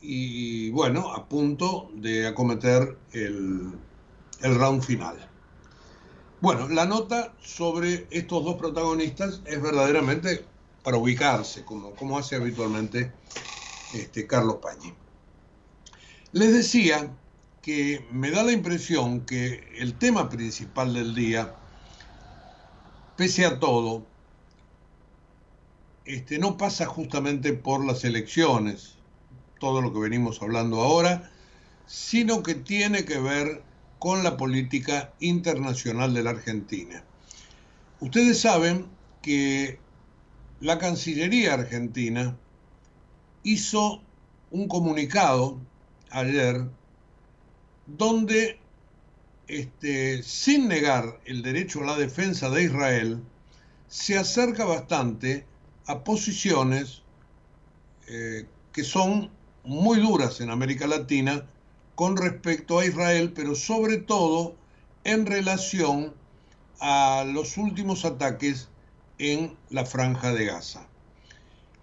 y 0.00 0.70
bueno, 0.70 1.12
a 1.12 1.28
punto 1.28 1.90
de 1.94 2.26
acometer 2.26 2.96
el, 3.12 3.72
el 4.42 4.54
round 4.54 4.82
final. 4.82 5.16
Bueno, 6.40 6.68
la 6.68 6.84
nota 6.84 7.34
sobre 7.42 8.06
estos 8.10 8.44
dos 8.44 8.56
protagonistas 8.56 9.40
es 9.46 9.60
verdaderamente 9.60 10.44
para 10.84 10.98
ubicarse, 10.98 11.64
como, 11.64 11.92
como 11.92 12.18
hace 12.18 12.36
habitualmente 12.36 13.12
este, 13.94 14.26
Carlos 14.26 14.58
Pañi. 14.62 14.92
Les 16.32 16.52
decía 16.52 17.10
que 17.66 18.06
me 18.12 18.30
da 18.30 18.44
la 18.44 18.52
impresión 18.52 19.22
que 19.22 19.68
el 19.76 19.98
tema 19.98 20.28
principal 20.28 20.94
del 20.94 21.16
día, 21.16 21.52
pese 23.16 23.44
a 23.44 23.58
todo, 23.58 24.06
este, 26.04 26.38
no 26.38 26.56
pasa 26.56 26.86
justamente 26.86 27.54
por 27.54 27.84
las 27.84 28.04
elecciones, 28.04 28.98
todo 29.58 29.82
lo 29.82 29.92
que 29.92 29.98
venimos 29.98 30.40
hablando 30.42 30.80
ahora, 30.80 31.28
sino 31.86 32.44
que 32.44 32.54
tiene 32.54 33.04
que 33.04 33.18
ver 33.18 33.64
con 33.98 34.22
la 34.22 34.36
política 34.36 35.12
internacional 35.18 36.14
de 36.14 36.22
la 36.22 36.30
Argentina. 36.30 37.02
Ustedes 37.98 38.42
saben 38.42 38.86
que 39.22 39.80
la 40.60 40.78
Cancillería 40.78 41.54
argentina 41.54 42.36
hizo 43.42 44.02
un 44.52 44.68
comunicado 44.68 45.58
ayer 46.10 46.68
donde, 47.86 48.58
este, 49.48 50.22
sin 50.22 50.68
negar 50.68 51.20
el 51.24 51.42
derecho 51.42 51.82
a 51.82 51.86
la 51.86 51.96
defensa 51.96 52.50
de 52.50 52.64
Israel, 52.64 53.22
se 53.88 54.18
acerca 54.18 54.64
bastante 54.64 55.46
a 55.86 56.02
posiciones 56.02 57.02
eh, 58.08 58.46
que 58.72 58.84
son 58.84 59.30
muy 59.64 60.00
duras 60.00 60.40
en 60.40 60.50
América 60.50 60.86
Latina 60.86 61.46
con 61.94 62.16
respecto 62.16 62.78
a 62.78 62.86
Israel, 62.86 63.32
pero 63.34 63.54
sobre 63.54 63.96
todo 63.96 64.54
en 65.04 65.26
relación 65.26 66.14
a 66.80 67.24
los 67.26 67.56
últimos 67.56 68.04
ataques 68.04 68.68
en 69.18 69.56
la 69.70 69.84
franja 69.86 70.32
de 70.32 70.44
Gaza. 70.44 70.86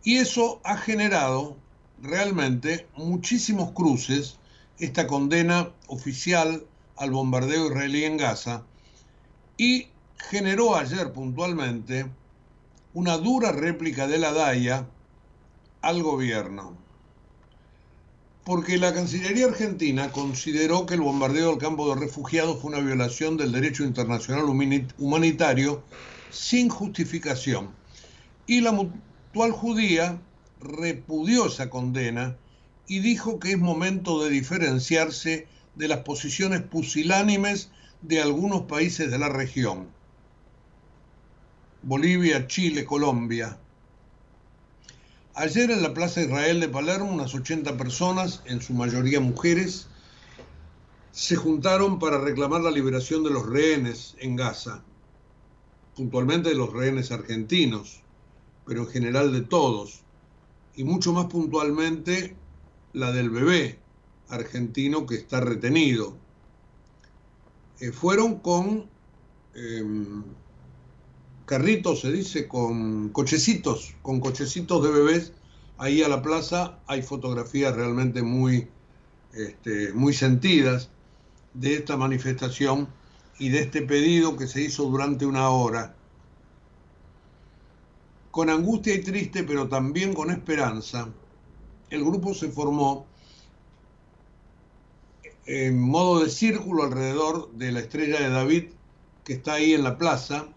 Y 0.03 0.17
eso 0.17 0.61
ha 0.63 0.77
generado 0.77 1.57
realmente 2.01 2.87
muchísimos 2.95 3.71
cruces, 3.71 4.37
esta 4.79 5.07
condena 5.07 5.69
oficial 5.87 6.65
al 6.97 7.11
bombardeo 7.11 7.67
israelí 7.67 8.03
en 8.05 8.17
Gaza, 8.17 8.63
y 9.57 9.87
generó 10.17 10.75
ayer 10.75 11.13
puntualmente 11.13 12.05
una 12.93 13.17
dura 13.17 13.51
réplica 13.51 14.07
de 14.07 14.17
la 14.17 14.33
DAIA 14.33 14.87
al 15.81 16.01
gobierno 16.03 16.83
porque 18.43 18.77
la 18.77 18.93
Cancillería 18.93 19.45
argentina 19.45 20.11
consideró 20.11 20.85
que 20.85 20.95
el 20.95 21.01
bombardeo 21.01 21.51
del 21.51 21.59
campo 21.59 21.87
de 21.93 21.99
refugiados 21.99 22.59
fue 22.59 22.71
una 22.71 22.81
violación 22.81 23.37
del 23.37 23.53
derecho 23.53 23.83
internacional 23.85 24.45
humanitario 24.97 25.81
sin 26.29 26.69
justificación. 26.69 27.69
Y 28.45 28.59
la 28.59 28.73
mutual 28.73 29.51
judía 29.51 30.19
repudió 30.59 31.45
esa 31.45 31.69
condena 31.69 32.35
y 32.87 32.99
dijo 32.99 33.39
que 33.39 33.51
es 33.51 33.57
momento 33.57 34.23
de 34.23 34.29
diferenciarse 34.29 35.47
de 35.75 35.87
las 35.87 35.99
posiciones 35.99 36.61
pusilánimes 36.61 37.69
de 38.01 38.21
algunos 38.21 38.63
países 38.63 39.09
de 39.09 39.17
la 39.17 39.29
región. 39.29 39.87
Bolivia, 41.81 42.47
Chile, 42.47 42.85
Colombia, 42.85 43.57
Ayer 45.35 45.71
en 45.71 45.81
la 45.81 45.95
Plaza 45.95 46.21
Israel 46.21 46.59
de 46.59 46.69
Palermo, 46.69 47.11
unas 47.11 47.33
80 47.33 47.75
personas, 47.75 48.43
en 48.45 48.61
su 48.61 48.73
mayoría 48.73 49.19
mujeres, 49.19 49.87
se 51.11 51.35
juntaron 51.35 51.97
para 51.97 52.19
reclamar 52.19 52.61
la 52.61 52.69
liberación 52.69 53.23
de 53.23 53.31
los 53.31 53.47
rehenes 53.47 54.15
en 54.19 54.35
Gaza. 54.35 54.83
puntualmente 55.95 56.49
de 56.49 56.55
los 56.55 56.71
rehenes 56.71 57.11
argentinos, 57.11 58.01
pero 58.65 58.81
en 58.81 58.87
general 58.89 59.31
de 59.33 59.41
todos, 59.41 60.01
y 60.75 60.83
mucho 60.83 61.13
más 61.13 61.25
puntualmente 61.25 62.35
la 62.93 63.11
del 63.11 63.29
bebé 63.29 63.79
argentino 64.29 65.05
que 65.05 65.15
está 65.15 65.39
retenido. 65.39 66.15
Eh, 67.79 67.91
fueron 67.91 68.39
con 68.39 68.89
em, 69.55 70.23
carritos, 71.45 72.01
se 72.01 72.11
dice, 72.11 72.47
con 72.47 73.09
cochecitos, 73.09 73.95
con 74.01 74.19
cochecitos 74.19 74.83
de 74.83 74.91
bebés. 74.91 75.33
Ahí 75.77 76.03
a 76.03 76.07
la 76.07 76.21
plaza 76.21 76.79
hay 76.87 77.01
fotografías 77.01 77.75
realmente 77.75 78.21
muy, 78.21 78.67
este, 79.33 79.91
muy 79.93 80.13
sentidas 80.13 80.89
de 81.53 81.75
esta 81.75 81.97
manifestación 81.97 82.87
y 83.39 83.49
de 83.49 83.59
este 83.59 83.81
pedido 83.81 84.37
que 84.37 84.47
se 84.47 84.61
hizo 84.61 84.85
durante 84.85 85.25
una 85.25 85.49
hora. 85.49 85.95
Con 88.31 88.49
angustia 88.49 88.93
y 88.95 88.99
triste, 88.99 89.43
pero 89.43 89.67
también 89.67 90.13
con 90.13 90.31
esperanza, 90.31 91.09
el 91.93 92.03
grupo 92.03 92.33
se 92.33 92.49
formó 92.49 93.05
en 95.45 95.79
modo 95.79 96.23
de 96.23 96.29
círculo 96.31 96.83
alrededor 96.83 97.51
de 97.51 97.71
la 97.71 97.81
estrella 97.81 98.19
de 98.19 98.29
David 98.29 98.63
que 99.23 99.33
está 99.33 99.53
ahí 99.53 99.73
en 99.73 99.83
la 99.83 99.99
plaza, 99.99 100.47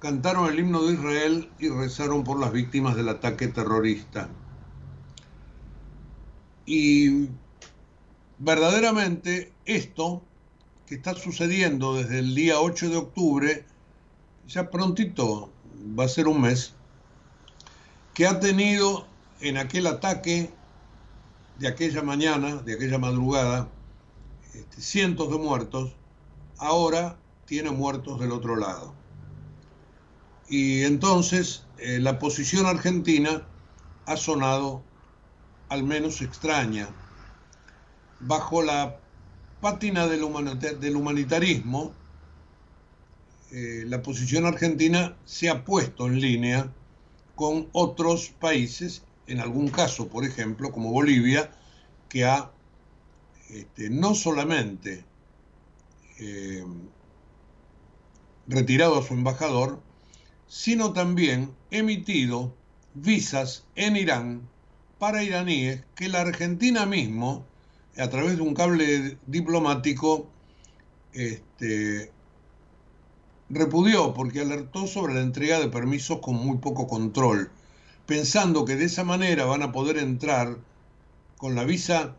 cantaron 0.00 0.50
el 0.50 0.58
himno 0.58 0.82
de 0.82 0.94
Israel 0.94 1.50
y 1.58 1.70
rezaron 1.70 2.24
por 2.24 2.38
las 2.38 2.52
víctimas 2.52 2.94
del 2.94 3.08
ataque 3.08 3.48
terrorista. 3.48 4.28
Y 6.66 7.28
verdaderamente 8.38 9.52
esto 9.64 10.22
que 10.86 10.96
está 10.96 11.14
sucediendo 11.14 11.94
desde 11.94 12.18
el 12.18 12.34
día 12.34 12.60
8 12.60 12.90
de 12.90 12.96
octubre, 12.96 13.64
ya 14.46 14.68
prontito 14.68 15.50
va 15.98 16.04
a 16.04 16.08
ser 16.08 16.28
un 16.28 16.42
mes, 16.42 16.74
que 18.12 18.26
ha 18.26 18.38
tenido 18.40 19.09
en 19.40 19.56
aquel 19.56 19.86
ataque 19.86 20.50
de 21.58 21.68
aquella 21.68 22.02
mañana, 22.02 22.56
de 22.56 22.74
aquella 22.74 22.98
madrugada, 22.98 23.68
este, 24.54 24.80
cientos 24.80 25.30
de 25.30 25.38
muertos, 25.38 25.92
ahora 26.58 27.18
tiene 27.46 27.70
muertos 27.70 28.20
del 28.20 28.32
otro 28.32 28.56
lado. 28.56 28.94
Y 30.48 30.82
entonces 30.82 31.64
eh, 31.78 31.98
la 32.00 32.18
posición 32.18 32.66
argentina 32.66 33.46
ha 34.06 34.16
sonado 34.16 34.82
al 35.68 35.84
menos 35.84 36.20
extraña. 36.20 36.88
Bajo 38.18 38.62
la 38.62 38.98
pátina 39.60 40.06
del, 40.06 40.24
humanitarismo, 40.24 41.94
eh, 43.52 43.84
la 43.86 44.02
posición 44.02 44.46
argentina 44.46 45.16
se 45.24 45.48
ha 45.48 45.64
puesto 45.64 46.06
en 46.06 46.20
línea 46.20 46.72
con 47.36 47.68
otros 47.72 48.30
países, 48.40 49.04
en 49.30 49.40
algún 49.40 49.68
caso, 49.68 50.08
por 50.08 50.24
ejemplo, 50.24 50.72
como 50.72 50.90
Bolivia, 50.90 51.50
que 52.08 52.24
ha 52.24 52.50
este, 53.48 53.88
no 53.88 54.14
solamente 54.14 55.04
eh, 56.18 56.64
retirado 58.46 58.98
a 58.98 59.02
su 59.02 59.14
embajador, 59.14 59.80
sino 60.48 60.92
también 60.92 61.54
emitido 61.70 62.54
visas 62.94 63.64
en 63.76 63.96
Irán 63.96 64.48
para 64.98 65.22
iraníes 65.22 65.84
que 65.94 66.08
la 66.08 66.22
Argentina 66.22 66.84
mismo, 66.86 67.46
a 67.96 68.08
través 68.10 68.36
de 68.36 68.42
un 68.42 68.54
cable 68.54 69.18
diplomático, 69.26 70.28
este, 71.12 72.12
repudió 73.48 74.12
porque 74.12 74.40
alertó 74.40 74.86
sobre 74.86 75.14
la 75.14 75.20
entrega 75.20 75.60
de 75.60 75.68
permisos 75.68 76.18
con 76.18 76.34
muy 76.34 76.58
poco 76.58 76.86
control, 76.86 77.50
pensando 78.10 78.64
que 78.64 78.74
de 78.74 78.86
esa 78.86 79.04
manera 79.04 79.44
van 79.44 79.62
a 79.62 79.70
poder 79.70 79.96
entrar 79.96 80.58
con 81.36 81.54
la 81.54 81.62
visa 81.62 82.16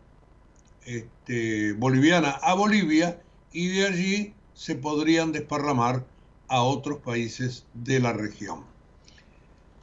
este, 0.86 1.74
boliviana 1.74 2.30
a 2.30 2.54
Bolivia 2.54 3.20
y 3.52 3.68
de 3.68 3.86
allí 3.86 4.34
se 4.54 4.74
podrían 4.74 5.32
desparramar 5.32 6.06
a 6.48 6.62
otros 6.62 7.00
países 7.00 7.66
de 7.74 8.00
la 8.00 8.14
región. 8.14 8.64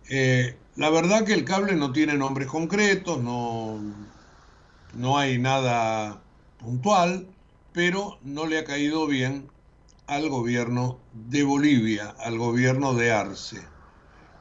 Eh, 0.09 0.57
la 0.75 0.89
verdad 0.89 1.25
que 1.25 1.33
el 1.33 1.45
cable 1.45 1.75
no 1.75 1.91
tiene 1.91 2.17
nombres 2.17 2.47
concretos, 2.47 3.21
no, 3.21 3.79
no 4.95 5.17
hay 5.19 5.37
nada 5.37 6.23
puntual, 6.57 7.27
pero 7.71 8.17
no 8.23 8.47
le 8.47 8.57
ha 8.57 8.63
caído 8.63 9.05
bien 9.05 9.47
al 10.07 10.27
gobierno 10.27 10.97
de 11.13 11.43
Bolivia, 11.43 12.15
al 12.17 12.39
gobierno 12.39 12.95
de 12.95 13.11
Arce. 13.11 13.61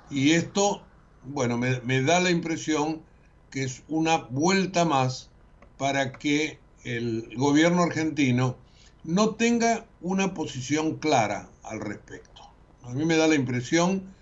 Y 0.08 0.30
esto, 0.30 0.87
bueno, 1.28 1.58
me 1.58 2.02
da 2.02 2.20
la 2.20 2.30
impresión 2.30 3.02
que 3.50 3.64
es 3.64 3.82
una 3.88 4.18
vuelta 4.18 4.84
más 4.84 5.30
para 5.76 6.12
que 6.12 6.58
el 6.84 7.34
gobierno 7.36 7.82
argentino 7.82 8.56
no 9.04 9.30
tenga 9.30 9.86
una 10.00 10.34
posición 10.34 10.96
clara 10.96 11.48
al 11.62 11.80
respecto. 11.80 12.42
A 12.82 12.92
mí 12.92 13.04
me 13.04 13.16
da 13.16 13.26
la 13.26 13.34
impresión 13.34 14.14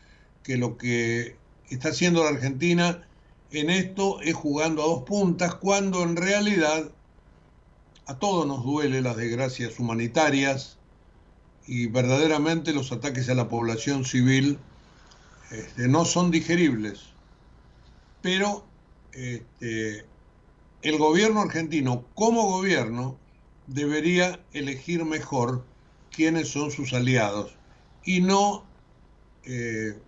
que 0.42 0.56
lo 0.56 0.76
que 0.76 1.36
está 1.70 1.88
haciendo 1.88 2.22
la 2.22 2.30
Argentina 2.30 3.06
en 3.50 3.70
esto 3.70 4.20
es 4.20 4.34
jugando 4.34 4.82
a 4.82 4.86
dos 4.86 5.02
puntas, 5.04 5.54
cuando 5.54 6.02
en 6.02 6.16
realidad 6.16 6.90
a 8.06 8.18
todos 8.18 8.46
nos 8.46 8.64
duele 8.64 9.02
las 9.02 9.16
desgracias 9.16 9.78
humanitarias 9.78 10.78
y 11.66 11.86
verdaderamente 11.86 12.72
los 12.72 12.92
ataques 12.92 13.28
a 13.28 13.34
la 13.34 13.48
población 13.48 14.04
civil 14.04 14.58
este, 15.50 15.88
no 15.88 16.04
son 16.04 16.30
digeribles. 16.30 17.12
Pero 18.22 18.64
este, 19.12 20.04
el 20.82 20.98
gobierno 20.98 21.40
argentino 21.42 22.04
como 22.14 22.48
gobierno 22.48 23.18
debería 23.66 24.40
elegir 24.52 25.04
mejor 25.04 25.64
quiénes 26.10 26.48
son 26.48 26.70
sus 26.70 26.92
aliados 26.92 27.56
y 28.04 28.20
no 28.20 28.64
eh, 29.44 29.98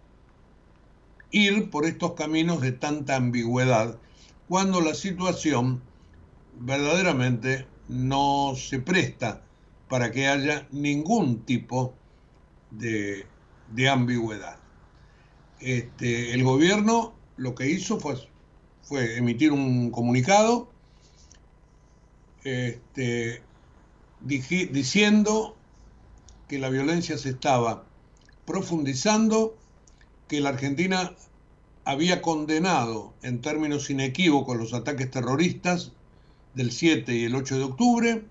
ir 1.31 1.71
por 1.71 1.85
estos 1.85 2.15
caminos 2.15 2.61
de 2.61 2.73
tanta 2.73 3.17
ambigüedad 3.17 3.99
cuando 4.49 4.81
la 4.81 4.95
situación 4.95 5.83
verdaderamente 6.61 7.67
no 7.89 8.55
se 8.57 8.79
presta 8.79 9.43
para 9.89 10.11
que 10.11 10.27
haya 10.27 10.67
ningún 10.71 11.45
tipo 11.45 11.95
de, 12.71 13.27
ambigüedad. 13.91 14.58
Este, 15.61 16.35
el 16.35 16.45
gobierno 16.45 17.15
lo 17.37 17.55
que 17.55 17.69
hizo 17.69 17.99
fue 18.01 19.17
emitir 19.17 19.53
un 19.53 19.91
comunicado 19.91 20.69
este, 22.45 23.43
diciendo 24.21 25.57
que 26.49 26.59
la 26.59 26.71
violencia 26.71 27.19
se 27.19 27.31
estaba 27.31 27.85
profundizando, 28.47 29.57
que 30.29 30.41
la 30.41 30.51
Argentina 30.51 31.15
había 31.85 32.23
condenado 32.23 33.13
en 33.23 33.41
términos 33.41 33.91
inequívocos 33.91 34.57
los 34.57 34.75
ataques 34.75 35.11
terroristas 35.11 35.93
del 36.55 36.73
7 36.73 37.15
y 37.15 37.25
el 37.25 37.35
8 37.35 37.59
de 37.59 37.65
octubre, 37.65 38.25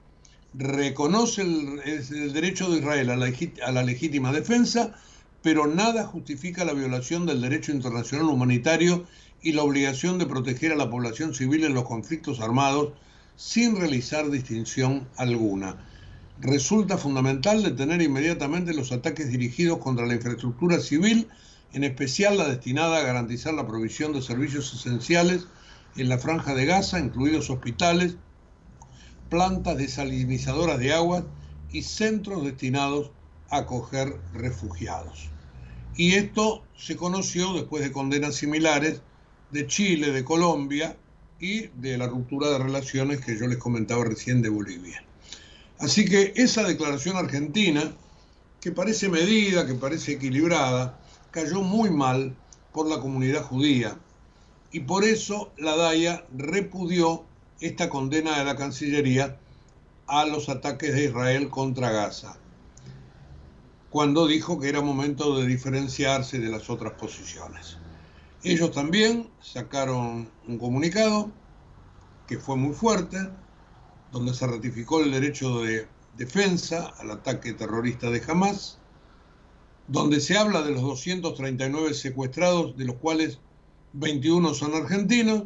reconoce 0.54 1.42
el, 1.44 2.34
derecho 2.34 2.70
de 2.70 2.80
Israel 2.80 3.10
a 3.12 3.72
la 3.72 3.84
legítima 3.84 4.32
defensa, 4.32 4.96
pero 5.42 5.68
nada 5.68 6.06
justifica 6.06 6.66
la 6.66 6.74
violación 6.74 7.26
del 7.26 7.42
derecho 7.42 7.72
internacional 7.72 8.28
humanitario 8.28 9.06
y 9.42 9.52
la 9.54 9.64
obligación 9.64 10.18
de 10.18 10.26
proteger 10.26 10.72
a 10.72 10.76
la 10.76 10.90
población 10.90 11.34
civil 11.34 11.64
en 11.64 11.74
los 11.74 11.86
conflictos 11.86 12.40
armados 12.40 12.94
sin 13.36 13.76
realizar 13.76 14.30
distinción 14.30 15.08
alguna. 15.16 15.78
Resulta 16.40 16.98
fundamental 16.98 17.64
detener 17.64 18.02
inmediatamente 18.02 18.74
los 18.74 18.92
ataques 18.92 19.30
dirigidos 19.30 19.80
contra 19.80 20.06
la 20.06 20.16
infraestructura 20.16 20.80
civil, 20.80 21.28
en 21.74 21.84
especial 21.84 22.38
la 22.38 22.48
destinada 22.48 22.98
a 22.98 23.04
garantizar 23.04 23.54
la 23.54 23.68
provisión 23.68 24.14
de 24.14 24.22
servicios 24.22 24.74
esenciales 24.74 25.48
en 25.96 26.10
la 26.10 26.18
franja 26.18 26.54
de 26.54 26.66
Gaza, 26.66 27.00
incluidos 27.00 27.50
hospitales, 27.50 28.18
plantas 29.30 29.78
desalinizadoras 29.78 30.80
de 30.80 30.94
agua 30.94 31.26
y 31.72 31.82
centros 31.82 32.44
destinados 32.44 33.12
acoger 33.50 34.20
refugiados. 34.34 35.30
Y 35.96 36.14
esto 36.14 36.64
se 36.78 36.96
conoció 36.96 37.54
después 37.54 37.84
de 37.84 37.92
condenas 37.92 38.36
similares 38.36 39.02
de 39.52 39.68
Chile, 39.68 40.12
de 40.12 40.24
Colombia 40.24 40.96
y 41.40 41.68
de 41.68 41.98
la 41.98 42.08
ruptura 42.08 42.50
de 42.50 42.60
relaciones 42.60 43.24
que 43.24 43.38
yo 43.38 43.48
les 43.48 43.58
comentaba 43.58 44.04
recién 44.04 44.42
de 44.42 44.50
Bolivia. 44.50 45.04
Así 45.80 46.06
que 46.06 46.34
esa 46.36 46.64
declaración 46.64 47.18
argentina, 47.18 47.96
que 48.60 48.72
parece 48.72 49.10
medida, 49.10 49.66
que 49.66 49.76
parece 49.76 50.14
equilibrada, 50.14 51.00
cayó 51.32 51.62
muy 51.62 51.90
mal 51.90 52.36
por 52.74 52.88
la 52.88 53.00
comunidad 53.00 53.44
judía 53.44 53.98
y 54.72 54.82
por 54.82 55.04
eso 55.04 55.52
la 55.58 55.76
DAIA 55.76 56.26
repudió 56.36 57.24
esta 57.62 57.90
condena 57.90 58.38
de 58.38 58.46
la 58.46 58.56
Cancillería 58.56 59.40
a 60.08 60.26
los 60.26 60.50
ataques 60.50 60.94
de 60.94 61.06
Israel 61.06 61.50
contra 61.50 61.92
Gaza. 61.92 62.38
Cuando 63.90 64.28
dijo 64.28 64.60
que 64.60 64.70
era 64.70 64.82
momento 64.82 65.38
de 65.38 65.48
diferenciarse 65.48 66.40
de 66.40 66.50
las 66.50 66.70
otras 66.70 66.94
posiciones. 66.94 67.78
Ellos 68.44 68.72
también 68.72 69.30
sacaron 69.42 70.30
un 70.48 70.58
comunicado 70.58 71.32
que 72.28 72.38
fue 72.38 72.58
muy 72.58 72.74
fuerte, 72.74 73.18
donde 74.12 74.34
se 74.34 74.46
ratificó 74.46 75.02
el 75.02 75.12
derecho 75.12 75.62
de 75.62 75.88
defensa 76.18 76.94
al 77.00 77.12
ataque 77.12 77.54
terrorista 77.54 78.10
de 78.10 78.22
Hamas, 78.28 78.80
donde 79.88 80.20
se 80.20 80.38
habla 80.38 80.62
de 80.62 80.72
los 80.72 80.82
239 80.82 81.94
secuestrados, 81.94 82.76
de 82.76 82.86
los 82.86 82.98
cuales 82.98 83.40
21 83.94 84.54
son 84.54 84.76
argentinos, 84.76 85.44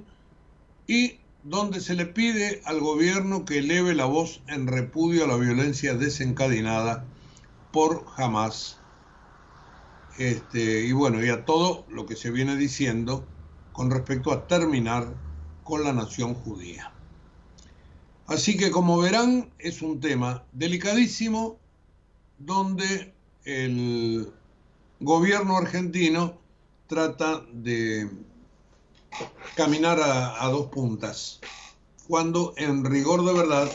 y 0.88 1.20
donde 1.44 1.80
se 1.80 1.96
le 1.96 2.08
pide 2.08 2.62
al 2.66 2.80
gobierno 2.80 3.46
que 3.46 3.60
eleve 3.60 3.94
la 3.94 4.06
voz 4.06 4.42
en 4.48 4.68
repudio 4.68 5.26
a 5.26 5.28
la 5.28 5.38
violencia 5.38 5.96
desencadenada 5.96 7.06
por 7.72 8.06
Hamas. 8.16 8.78
Este, 10.18 10.86
y 10.86 10.92
bueno, 10.92 11.24
y 11.24 11.30
a 11.30 11.46
todo 11.46 11.86
lo 11.90 12.06
que 12.06 12.16
se 12.16 12.32
viene 12.32 12.56
diciendo 12.56 13.26
con 13.72 13.90
respecto 13.90 14.32
a 14.32 14.48
terminar 14.48 15.08
con 15.64 15.84
la 15.84 15.94
nación 15.94 16.34
judía. 16.36 16.92
Así 18.28 18.58
que 18.58 18.72
como 18.72 19.00
verán, 19.00 19.52
es 19.60 19.82
un 19.82 20.00
tema 20.00 20.44
delicadísimo 20.52 21.58
donde 22.38 23.14
el 23.46 24.32
gobierno 25.00 25.58
argentino 25.58 26.40
trata 26.88 27.44
de 27.52 28.10
caminar 29.56 30.00
a, 30.00 30.46
a, 30.46 30.50
dos 30.50 30.68
puntas, 30.68 31.40
cuando 32.08 32.54
en 32.58 32.86
rigor 32.86 33.26
de 33.26 33.34
verdad 33.34 33.72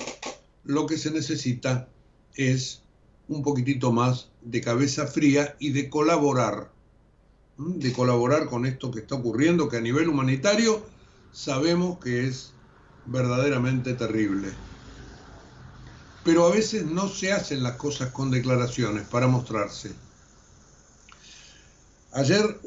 lo 0.65 0.87
que 0.87 0.99
se 0.99 1.11
necesita 1.11 1.89
es 2.35 2.83
un 3.29 3.43
poquitito 3.43 3.93
más 3.93 4.29
de 4.43 4.61
cabeza 4.61 5.07
fría 5.07 5.57
y 5.59 5.71
de 5.71 5.91
colaborar, 5.91 6.71
de 7.59 7.93
colaborar 7.93 8.47
con 8.47 8.67
esto 8.67 8.91
que 8.91 9.01
está 9.01 9.17
ocurriendo, 9.17 9.69
que 9.69 9.79
a 9.79 9.81
nivel 9.81 10.09
humanitario 10.09 10.85
sabemos 11.33 11.99
que 11.99 12.27
es 12.27 12.53
verdaderamente 13.07 13.95
terrible. 13.95 14.49
Pero 16.25 16.47
a 16.47 16.51
veces 16.51 16.87
no 16.87 17.09
se 17.09 17.33
hacen 17.33 17.63
las 17.63 17.77
cosas 17.77 18.11
con 18.11 18.31
declaraciones 18.31 19.07
para 19.07 19.29
mostrarse. 19.29 19.93
Ayer 22.13 22.59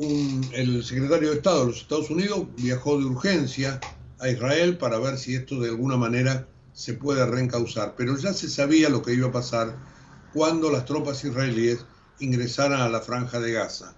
el 0.53 0.83
secretario 0.83 1.31
de 1.31 1.37
Estado 1.37 1.61
de 1.61 1.65
los 1.67 1.81
Estados 1.81 2.09
Unidos 2.09 2.47
viajó 2.55 2.97
de 2.97 3.05
urgencia 3.05 3.79
a 4.19 4.29
Israel 4.29 4.77
para 4.77 4.99
ver 4.99 5.17
si 5.17 5.35
esto 5.35 5.59
de 5.59 5.69
alguna 5.69 5.97
manera 5.97 6.47
se 6.73 6.93
puede 6.93 7.25
reencauzar, 7.25 7.95
pero 7.97 8.15
ya 8.17 8.33
se 8.33 8.47
sabía 8.47 8.89
lo 8.89 9.01
que 9.01 9.13
iba 9.13 9.29
a 9.29 9.31
pasar 9.31 9.75
cuando 10.33 10.71
las 10.71 10.85
tropas 10.85 11.23
israelíes 11.23 11.85
ingresaran 12.19 12.81
a 12.81 12.89
la 12.89 13.01
franja 13.01 13.39
de 13.39 13.53
Gaza. 13.53 13.93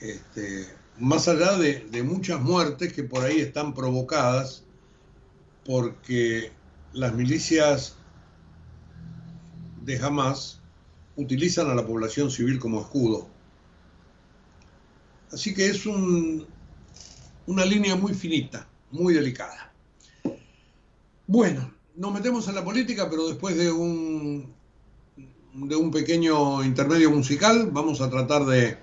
Este, 0.00 0.66
más 0.98 1.28
allá 1.28 1.58
de, 1.58 2.02
muchas 2.02 2.40
muertes 2.40 2.92
que 2.92 3.02
por 3.02 3.24
ahí 3.24 3.40
están 3.40 3.74
provocadas 3.74 4.62
porque 5.64 6.52
las 6.92 7.14
milicias 7.14 7.96
de 9.82 9.98
Hamas 9.98 10.60
utilizan 11.16 11.70
a 11.70 11.74
la 11.74 11.86
población 11.86 12.30
civil 12.30 12.58
como 12.58 12.80
escudo. 12.80 13.28
Así 15.32 15.54
que 15.54 15.66
es 15.66 15.86
un, 15.86 16.46
una 17.46 17.64
línea 17.64 17.96
muy 17.96 18.14
finita, 18.14 18.68
muy 18.90 19.12
delicada. 19.12 19.72
Bueno, 21.26 21.72
nos 21.96 22.12
metemos 22.12 22.46
en 22.48 22.54
la 22.54 22.64
política, 22.64 23.10
pero 23.10 23.26
después 23.26 23.56
de 23.56 23.72
un, 23.72 24.54
de 25.56 25.76
un 25.76 25.90
pequeño 25.90 26.62
intermedio 26.62 27.10
musical, 27.10 27.70
vamos 27.72 28.00
a 28.00 28.10
tratar 28.10 28.44
de, 28.44 28.76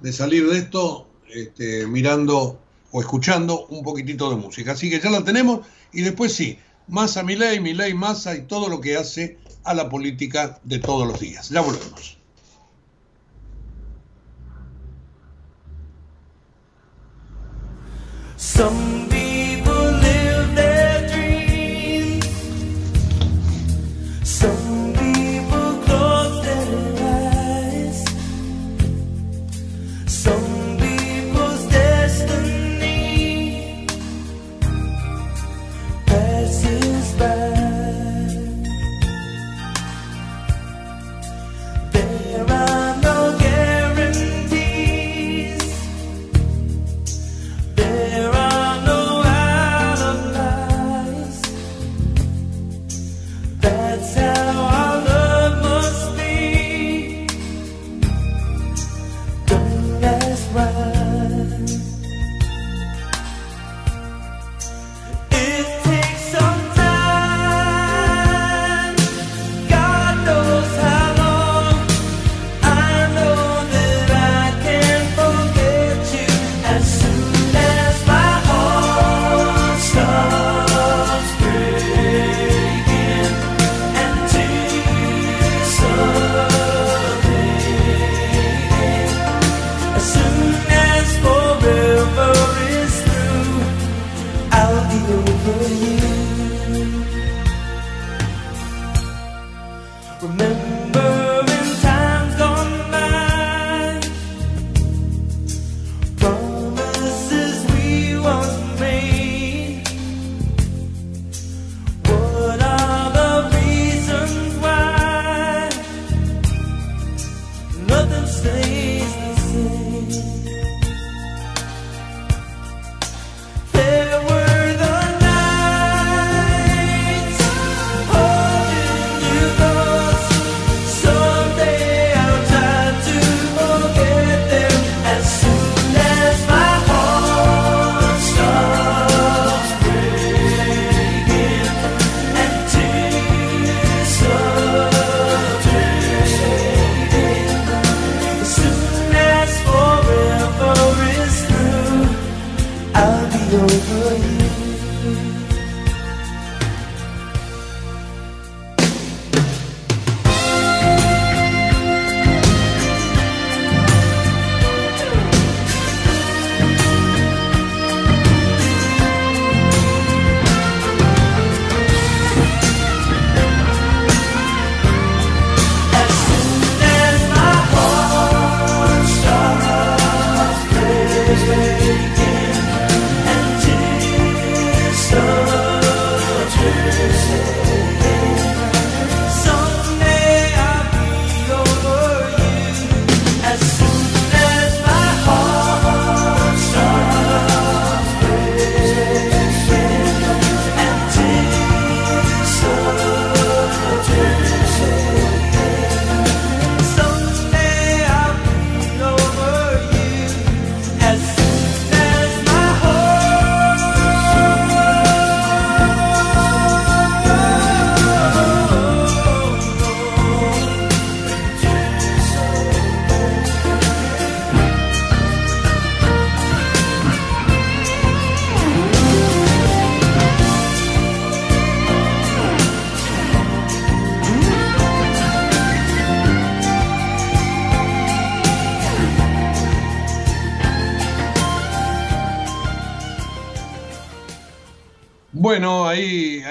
de 0.00 0.12
salir 0.12 0.48
de 0.48 0.58
esto 0.58 1.08
este, 1.28 1.86
mirando 1.86 2.60
o 2.92 3.00
escuchando 3.00 3.66
un 3.66 3.82
poquitito 3.82 4.30
de 4.30 4.36
música. 4.36 4.72
Así 4.72 4.90
que 4.90 5.00
ya 5.00 5.10
la 5.10 5.24
tenemos 5.24 5.66
y 5.92 6.02
después 6.02 6.32
sí, 6.32 6.58
Massa 6.88 7.22
Milei, 7.22 7.60
Milei 7.60 7.94
Massa 7.94 8.36
y 8.36 8.42
todo 8.42 8.68
lo 8.68 8.80
que 8.80 8.96
hace 8.96 9.38
a 9.64 9.74
la 9.74 9.88
política 9.88 10.60
de 10.64 10.78
todos 10.78 11.06
los 11.06 11.18
días. 11.18 11.48
Ya 11.48 11.60
volvemos. 11.60 12.18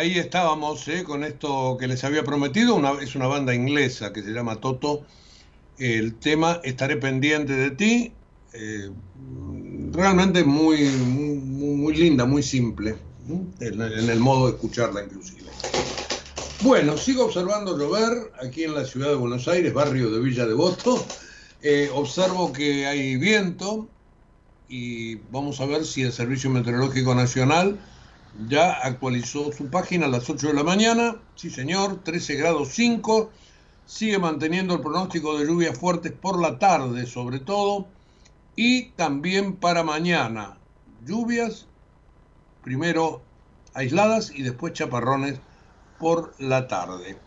Ahí, 0.01 0.17
estábamos 0.17 0.87
¿eh? 0.87 1.03
con 1.03 1.23
esto 1.23 1.77
que 1.79 1.87
les 1.87 2.03
había 2.03 2.23
prometido. 2.23 2.81
Es 2.99 3.15
una 3.15 3.27
banda 3.27 3.53
inglesa 3.53 4.11
que 4.11 4.23
se 4.23 4.31
llama 4.31 4.55
Toto. 4.57 5.03
El 5.77 6.15
tema 6.15 6.59
Estaré 6.63 6.97
pendiente 6.97 7.53
de 7.53 7.71
ti. 7.71 8.11
Eh, 8.53 8.89
realmente 9.91 10.43
muy, 10.43 10.89
muy, 10.89 11.95
linda, 11.95 12.25
muy 12.25 12.41
simple. 12.43 12.97
En, 13.59 13.81
en, 13.81 14.09
el 14.09 14.19
modo 14.19 14.47
de 14.47 14.53
escucharla 14.53 15.03
inclusive. 15.03 15.49
Bueno, 16.61 16.97
sigo 16.97 17.25
observando 17.25 17.77
llover 17.77 18.31
aquí 18.43 18.63
en 18.63 18.73
la 18.73 18.85
ciudad 18.85 19.09
de 19.09 19.15
Buenos 19.15 19.47
Aires, 19.47 19.73
barrio 19.73 20.09
de 20.09 20.19
Villa 20.19 20.45
Devoto. 20.47 21.05
Eh, 21.61 21.89
observo 21.93 22.51
que 22.51 22.87
hay 22.87 23.17
viento 23.17 23.87
y 24.67 25.15
vamos 25.31 25.61
a 25.61 25.65
ver 25.67 25.85
si 25.85 26.01
el 26.01 26.11
Servicio 26.11 26.49
Meteorológico 26.49 27.13
Nacional 27.13 27.79
ya 28.47 28.71
actualizó 28.71 29.51
su 29.51 29.69
página 29.69 30.05
a 30.05 30.09
las 30.09 30.29
8 30.29 30.47
de 30.47 30.53
la 30.53 30.63
mañana. 30.63 31.15
Sí, 31.35 31.49
señor, 31.49 32.03
13 32.03 32.35
grados 32.35 32.69
5. 32.69 33.31
Sigue 33.85 34.19
manteniendo 34.19 34.75
el 34.75 34.81
pronóstico 34.81 35.37
de 35.37 35.45
lluvias 35.45 35.77
fuertes 35.77 36.11
por 36.11 36.41
la 36.41 36.57
tarde, 36.57 37.05
sobre 37.05 37.39
todo. 37.39 37.87
Y 38.55 38.91
también 38.91 39.55
para 39.55 39.83
mañana, 39.83 40.57
lluvias, 41.05 41.67
primero 42.63 43.21
aisladas 43.73 44.31
y 44.33 44.43
después 44.43 44.73
chaparrones 44.73 45.39
por 45.99 46.33
la 46.39 46.67
tarde, 46.67 47.17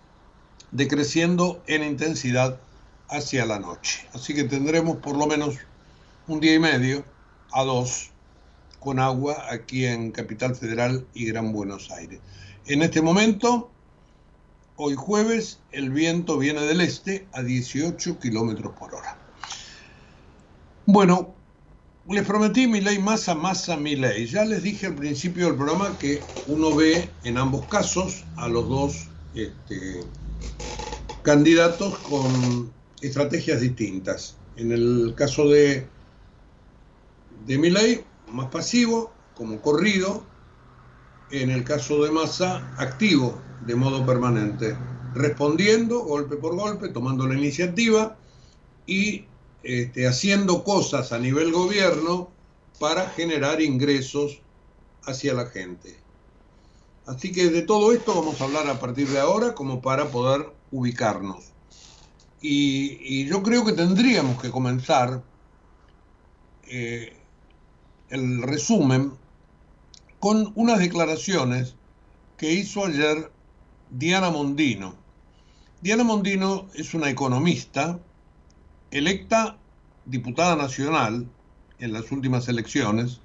decreciendo 0.71 1.63
en 1.67 1.85
intensidad 1.85 2.59
hacia 3.09 3.47
la 3.47 3.59
noche. 3.59 4.07
Así 4.13 4.35
que 4.35 4.45
tendremos 4.45 4.97
por 4.99 5.17
lo 5.17 5.27
menos 5.27 5.57
un 6.27 6.41
día 6.41 6.55
y 6.55 6.59
medio 6.59 7.05
a 7.53 7.63
dos 7.63 8.11
con 8.85 9.01
agua 9.01 9.47
aquí 9.51 9.87
en 9.87 10.13
Capital 10.13 10.55
Federal 10.55 11.07
y 11.15 11.25
Gran 11.27 11.53
Buenos 11.53 11.91
Aires. 11.91 12.21
En 12.67 12.83
este 12.83 13.03
momento, 13.03 13.71
hoy 14.77 14.95
jueves, 14.95 15.59
el 15.73 15.91
viento 15.91 16.39
viene 16.39 16.61
del 16.61 16.83
este 16.83 17.27
a 17.33 17.43
18 17.43 18.19
kilómetros 18.21 18.75
por 18.79 18.95
hora. 18.95 19.19
Bueno, 20.87 21.35
les 22.09 22.27
prometí 22.27 22.67
mi 22.67 22.83
ley 22.83 22.99
masa, 22.99 23.35
masa, 23.35 23.77
mi 23.77 23.97
ley. 23.97 24.27
Ya 24.27 24.45
les 24.45 24.63
dije 24.63 24.87
al 24.87 24.95
principio 24.95 25.47
del 25.47 25.57
programa 25.57 25.99
que 25.99 26.21
uno 26.47 26.77
ve 26.77 27.09
en 27.25 27.39
ambos 27.39 27.67
casos 27.67 28.25
a 28.37 28.49
los 28.49 28.69
dos 28.69 29.09
este, 29.35 30.05
candidatos 31.23 31.99
con 32.01 32.71
estrategias 33.01 33.63
distintas. 33.63 34.37
En 34.57 34.73
el 34.73 35.15
caso 35.17 35.49
de, 35.49 35.87
de 37.47 37.57
ley 37.57 38.05
más 38.35 38.51
pasivo, 38.51 39.13
como 39.35 39.61
corrido, 39.61 40.25
en 41.31 41.51
el 41.51 41.65
caso 41.65 42.05
de 42.05 42.11
Massa, 42.11 42.75
activo, 42.77 43.41
de 43.65 43.75
modo 43.75 44.05
permanente, 44.05 44.77
respondiendo 45.15 46.01
golpe 46.01 46.37
por 46.37 46.57
golpe, 46.57 46.89
tomando 46.89 47.27
la 47.27 47.35
iniciativa 47.35 48.17
y 48.87 49.25
este, 49.63 50.07
haciendo 50.07 50.65
cosas 50.65 51.13
a 51.13 51.19
nivel 51.19 51.53
gobierno 51.53 52.31
para 52.79 53.09
generar 53.11 53.63
ingresos 53.63 54.41
hacia 55.05 55.33
la 55.35 55.47
gente. 55.47 55.97
Así 57.07 57.33
que 57.33 57.51
de 57.51 57.63
todo 57.63 57.93
esto 57.93 58.15
vamos 58.15 58.41
a 58.41 58.45
hablar 58.45 58.69
a 58.69 58.79
partir 58.79 59.09
de 59.09 59.21
ahora 59.21 59.55
como 59.55 59.81
para 59.81 60.09
poder 60.09 60.53
ubicarnos. 60.71 61.53
Y, 62.41 63.25
yo 63.27 63.43
creo 63.43 63.65
que 63.65 63.73
tendríamos 63.73 64.41
que 64.41 64.51
comenzar 64.51 65.23
eh, 66.65 67.17
el 68.15 68.43
resumen 68.43 69.13
con 70.21 70.53
unas 70.55 70.79
declaraciones 70.79 71.75
que 72.37 72.53
hizo 72.53 72.85
ayer 72.87 73.33
Diana 73.91 74.31
Mondino. 74.31 74.95
Diana 75.81 76.05
Mondino 76.05 76.69
es 76.75 76.95
una 76.95 77.11
economista 77.11 77.99
electa 78.93 79.57
diputada 80.05 80.55
nacional 80.55 81.27
en 81.81 81.93
las 81.93 82.13
últimas 82.13 82.49
elecciones, 82.49 83.21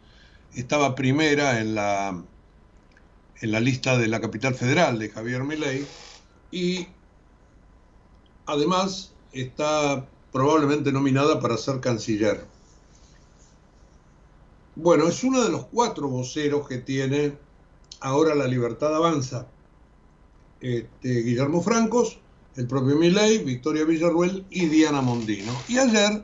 estaba 0.56 0.96
primera 0.96 1.60
en 1.60 1.76
la, 1.76 2.24
en 3.42 3.52
la 3.52 3.60
lista 3.60 3.96
de 3.96 4.08
la 4.08 4.20
capital 4.20 4.56
federal 4.56 4.98
de 4.98 5.10
Javier 5.10 5.44
Milei 5.44 5.86
y 6.52 6.88
además 8.48 9.14
está 9.34 10.08
probablemente 10.32 10.92
nominada 10.92 11.40
para 11.40 11.58
ser 11.58 11.80
canciller. 11.80 12.59
Bueno, 14.82 15.10
es 15.10 15.26
uno 15.26 15.44
de 15.44 15.50
los 15.50 15.66
cuatro 15.66 16.08
voceros 16.08 16.66
que 16.66 16.78
tiene 16.78 17.38
ahora 18.00 18.34
la 18.34 18.48
Libertad 18.48 18.96
Avanza. 18.96 19.46
Este, 20.62 21.22
Guillermo 21.22 21.62
Francos, 21.62 22.18
el 22.56 22.66
propio 22.66 22.96
Milei, 22.96 23.44
Victoria 23.44 23.84
Villarruel 23.84 24.46
y 24.50 24.68
Diana 24.68 25.02
Mondino. 25.02 25.52
Y 25.68 25.80
ayer 25.80 26.24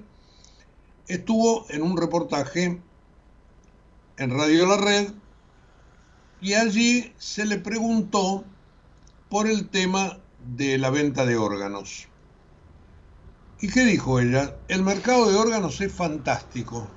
estuvo 1.10 1.66
en 1.68 1.82
un 1.82 1.98
reportaje 1.98 2.82
en 4.16 4.30
Radio 4.30 4.68
La 4.68 4.78
Red 4.78 5.10
y 6.40 6.54
allí 6.54 7.14
se 7.18 7.44
le 7.44 7.58
preguntó 7.58 8.46
por 9.28 9.48
el 9.48 9.68
tema 9.68 10.18
de 10.56 10.78
la 10.78 10.92
venta 10.92 11.26
de 11.26 11.36
órganos. 11.36 12.08
¿Y 13.60 13.68
qué 13.68 13.84
dijo 13.84 14.22
ella? 14.22 14.56
El 14.70 14.82
mercado 14.84 15.30
de 15.30 15.36
órganos 15.36 15.82
es 15.82 15.92
fantástico 15.92 16.88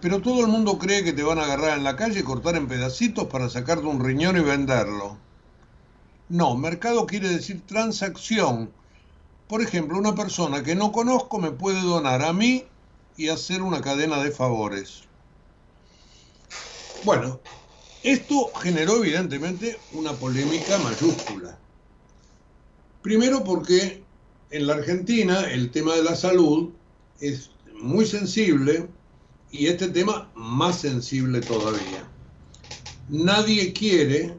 pero 0.00 0.20
todo 0.20 0.40
el 0.40 0.48
mundo 0.48 0.78
cree 0.78 1.04
que 1.04 1.12
te 1.12 1.22
van 1.22 1.38
a 1.38 1.44
agarrar 1.44 1.78
en 1.78 1.84
la 1.84 1.96
calle 1.96 2.20
y 2.20 2.24
cortar 2.24 2.56
en 2.56 2.68
pedacitos 2.68 3.26
para 3.26 3.48
sacarte 3.48 3.86
un 3.86 4.04
riñón 4.04 4.36
y 4.36 4.40
venderlo. 4.40 5.16
No, 6.28 6.56
mercado 6.56 7.06
quiere 7.06 7.28
decir 7.28 7.62
transacción. 7.66 8.70
Por 9.48 9.62
ejemplo, 9.62 9.96
una 9.96 10.14
persona 10.14 10.62
que 10.62 10.74
no 10.74 10.92
conozco 10.92 11.38
me 11.38 11.52
puede 11.52 11.80
donar 11.80 12.22
a 12.22 12.32
mí 12.32 12.64
y 13.16 13.28
hacer 13.28 13.62
una 13.62 13.80
cadena 13.80 14.22
de 14.22 14.32
favores. 14.32 15.04
Bueno, 17.04 17.40
esto 18.02 18.50
generó 18.56 18.96
evidentemente 18.96 19.78
una 19.92 20.12
polémica 20.12 20.78
mayúscula. 20.78 21.56
Primero 23.02 23.44
porque 23.44 24.02
en 24.50 24.66
la 24.66 24.74
Argentina 24.74 25.42
el 25.50 25.70
tema 25.70 25.94
de 25.94 26.02
la 26.02 26.16
salud 26.16 26.70
es 27.20 27.50
muy 27.80 28.04
sensible 28.04 28.88
y 29.50 29.66
este 29.66 29.88
tema 29.88 30.30
más 30.34 30.80
sensible 30.80 31.40
todavía. 31.40 32.08
Nadie 33.08 33.72
quiere 33.72 34.36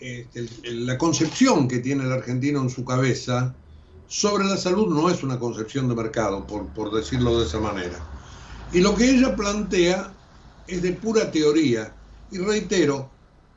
este, 0.00 0.48
la 0.72 0.98
concepción 0.98 1.68
que 1.68 1.78
tiene 1.78 2.04
el 2.04 2.12
argentino 2.12 2.60
en 2.60 2.70
su 2.70 2.84
cabeza 2.84 3.54
sobre 4.08 4.44
la 4.44 4.56
salud 4.56 4.88
no 4.92 5.08
es 5.08 5.22
una 5.22 5.38
concepción 5.38 5.88
de 5.88 5.94
mercado, 5.94 6.46
por, 6.46 6.66
por 6.74 6.92
decirlo 6.92 7.38
de 7.38 7.46
esa 7.46 7.60
manera. 7.60 7.98
Y 8.72 8.80
lo 8.80 8.94
que 8.94 9.08
ella 9.08 9.36
plantea 9.36 10.12
es 10.66 10.82
de 10.82 10.92
pura 10.92 11.30
teoría. 11.30 11.94
Y 12.30 12.38
reitero, 12.38 13.10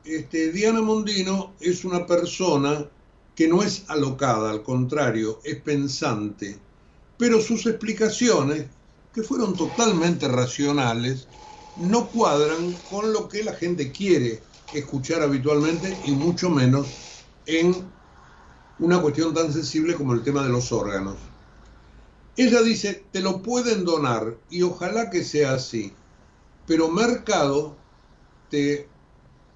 este, 0.04 0.52
Diana 0.52 0.80
Mondino 0.80 1.52
es 1.60 1.84
una 1.84 2.06
persona 2.06 2.86
que 3.34 3.48
no 3.48 3.62
es 3.62 3.84
alocada, 3.88 4.50
al 4.50 4.62
contrario, 4.62 5.40
es 5.44 5.56
pensante, 5.56 6.58
pero 7.18 7.40
sus 7.40 7.66
explicaciones 7.66 8.66
que 9.16 9.22
fueron 9.22 9.56
totalmente 9.56 10.28
racionales, 10.28 11.26
no 11.74 12.10
cuadran 12.10 12.74
con 12.86 13.14
lo 13.14 13.30
que 13.30 13.42
la 13.42 13.54
gente 13.54 13.90
quiere 13.90 14.42
escuchar 14.70 15.22
habitualmente 15.22 16.02
y 16.04 16.12
mucho 16.12 16.50
menos 16.50 16.88
en 17.46 17.90
una 18.78 19.00
cuestión 19.00 19.32
tan 19.32 19.50
sensible 19.50 19.94
como 19.94 20.12
el 20.12 20.22
tema 20.22 20.42
de 20.42 20.50
los 20.50 20.70
órganos. 20.70 21.16
Ella 22.36 22.60
dice, 22.60 23.06
te 23.10 23.20
lo 23.22 23.40
pueden 23.42 23.86
donar 23.86 24.36
y 24.50 24.60
ojalá 24.60 25.08
que 25.08 25.24
sea 25.24 25.54
así, 25.54 25.94
pero 26.66 26.90
mercado 26.90 27.74
te 28.50 28.86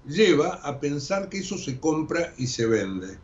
lleva 0.07 0.55
a 0.55 0.79
pensar 0.79 1.29
que 1.29 1.37
eso 1.37 1.59
se 1.59 1.79
compra 1.79 2.33
y 2.39 2.47
se 2.47 2.65
vende. 2.65 3.19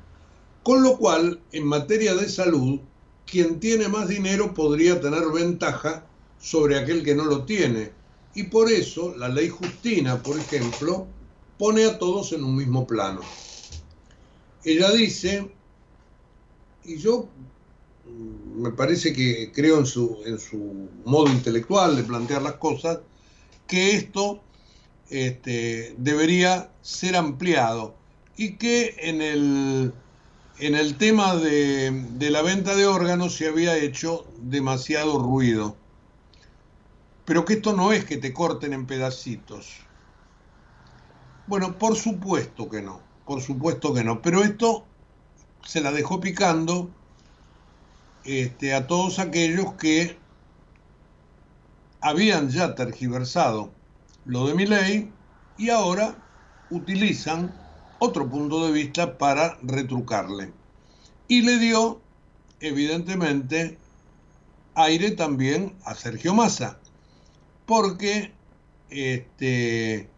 Con 0.61 0.83
lo 0.83 0.99
cual, 0.99 1.41
en 1.51 1.65
materia 1.65 2.13
de 2.13 2.29
salud, 2.29 2.79
quien 3.25 3.59
tiene 3.59 3.87
más 3.87 4.07
dinero 4.07 4.53
podría 4.53 5.01
tener 5.01 5.31
ventaja 5.33 6.03
sobre 6.39 6.77
aquel 6.77 7.03
que 7.03 7.15
no 7.15 7.25
lo 7.25 7.43
tiene. 7.43 7.91
Y 8.35 8.43
por 8.43 8.71
eso 8.71 9.15
la 9.17 9.29
ley 9.29 9.49
Justina, 9.49 10.21
por 10.21 10.37
ejemplo, 10.37 11.07
pone 11.57 11.85
a 11.85 11.97
todos 11.97 12.33
en 12.33 12.43
un 12.43 12.55
mismo 12.55 12.85
plano. 12.85 13.21
Ella 14.63 14.91
dice, 14.91 15.49
y 16.83 16.97
yo 16.97 17.29
mm, 18.05 18.61
me 18.61 18.71
parece 18.71 19.13
que 19.13 19.51
creo 19.53 19.79
en 19.79 19.85
su, 19.85 20.19
en 20.25 20.39
su 20.39 20.89
modo 21.05 21.31
intelectual 21.31 21.95
de 21.95 22.03
plantear 22.03 22.41
las 22.41 22.55
cosas, 22.55 22.99
que 23.67 23.95
esto 23.95 24.41
este, 25.09 25.95
debería 25.97 26.71
ser 26.81 27.15
ampliado 27.15 27.95
y 28.35 28.57
que 28.57 28.95
en 28.99 29.21
el, 29.21 29.93
en 30.59 30.75
el 30.75 30.97
tema 30.97 31.35
de, 31.35 31.91
de 31.91 32.29
la 32.29 32.41
venta 32.41 32.75
de 32.75 32.85
órganos 32.85 33.35
se 33.35 33.47
había 33.47 33.77
hecho 33.77 34.25
demasiado 34.41 35.17
ruido. 35.19 35.75
Pero 37.27 37.43
que 37.43 37.55
esto 37.55 37.73
no 37.73 37.91
es 37.91 38.05
que 38.05 38.15
te 38.15 38.31
corten 38.31 38.71
en 38.71 38.85
pedacitos. 38.85 39.81
Bueno, 41.45 41.77
por 41.77 41.97
supuesto 41.97 42.69
que 42.69 42.81
no, 42.81 43.01
por 43.25 43.41
supuesto 43.41 43.93
que 43.93 44.01
no, 44.05 44.21
pero 44.21 44.45
esto 44.45 44.85
se 45.65 45.81
la 45.81 45.91
dejó 45.91 46.21
picando 46.21 46.89
este, 48.23 48.73
a 48.73 48.87
todos 48.87 49.19
aquellos 49.19 49.73
que 49.73 50.17
habían 51.99 52.49
ya 52.49 52.75
tergiversado 52.75 53.71
lo 54.23 54.47
de 54.47 54.53
mi 54.53 54.65
ley 54.65 55.11
y 55.57 55.69
ahora 55.69 56.15
utilizan 56.69 57.53
otro 57.99 58.29
punto 58.29 58.65
de 58.65 58.71
vista 58.71 59.17
para 59.17 59.57
retrucarle. 59.63 60.53
Y 61.27 61.41
le 61.41 61.57
dio, 61.57 61.99
evidentemente, 62.61 63.77
aire 64.75 65.11
también 65.11 65.75
a 65.83 65.93
Sergio 65.93 66.33
Massa, 66.33 66.79
porque 67.67 68.31
este, 68.89 70.09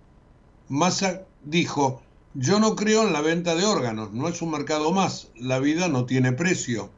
Massa 0.70 1.24
dijo, 1.44 2.02
yo 2.36 2.60
no 2.60 2.76
creo 2.76 3.06
en 3.06 3.12
la 3.12 3.22
venta 3.22 3.56
de 3.56 3.66
órganos, 3.66 4.14
no 4.14 4.28
es 4.28 4.42
un 4.42 4.52
mercado 4.52 4.92
más, 4.92 5.30
la 5.36 5.60
vida 5.60 5.88
no 5.88 6.06
tiene 6.06 6.32
precio. 6.32 6.92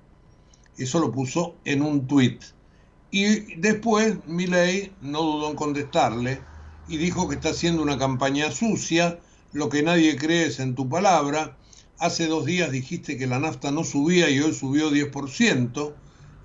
Eso 0.77 0.99
lo 0.99 1.11
puso 1.11 1.55
en 1.63 1.81
un 1.81 2.05
tuit. 2.05 2.43
Y 3.11 3.55
después 3.55 4.17
Milei 4.27 4.91
no 5.01 5.21
dudó 5.21 5.49
en 5.49 5.55
contestarle 5.55 6.41
y 6.87 6.97
dijo 6.97 7.29
que 7.29 7.35
está 7.35 7.49
haciendo 7.49 7.81
una 7.81 7.97
campaña 7.97 8.51
sucia, 8.51 9.19
lo 9.53 9.69
que 9.69 9.83
nadie 9.83 10.17
cree 10.17 10.47
es 10.47 10.59
en 10.59 10.75
tu 10.75 10.89
palabra. 10.89 11.57
Hace 11.97 12.27
dos 12.27 12.45
días 12.45 12.71
dijiste 12.71 13.17
que 13.17 13.27
la 13.27 13.39
nafta 13.39 13.71
no 13.71 13.83
subía 13.83 14.29
y 14.29 14.39
hoy 14.39 14.53
subió 14.53 14.91
10%. 14.91 15.93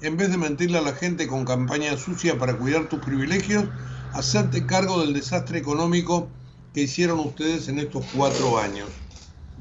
En 0.03 0.17
vez 0.17 0.31
de 0.31 0.37
mentirle 0.37 0.79
a 0.79 0.83
la 0.83 0.93
gente 0.93 1.27
con 1.27 1.45
campaña 1.45 1.97
sucia 1.97 2.39
para 2.39 2.57
cuidar 2.59 2.89
tus 2.89 3.01
privilegios, 3.01 3.65
hacerte 4.13 4.67
cargo 4.67 5.01
del 5.01 5.15
desastre 5.15 5.59
económico 5.59 6.29
que 6.73 6.83
hicieron 6.83 7.21
ustedes 7.21 7.69
en 7.69 7.79
estos 7.79 8.05
cuatro 8.15 8.59
años. 8.59 8.89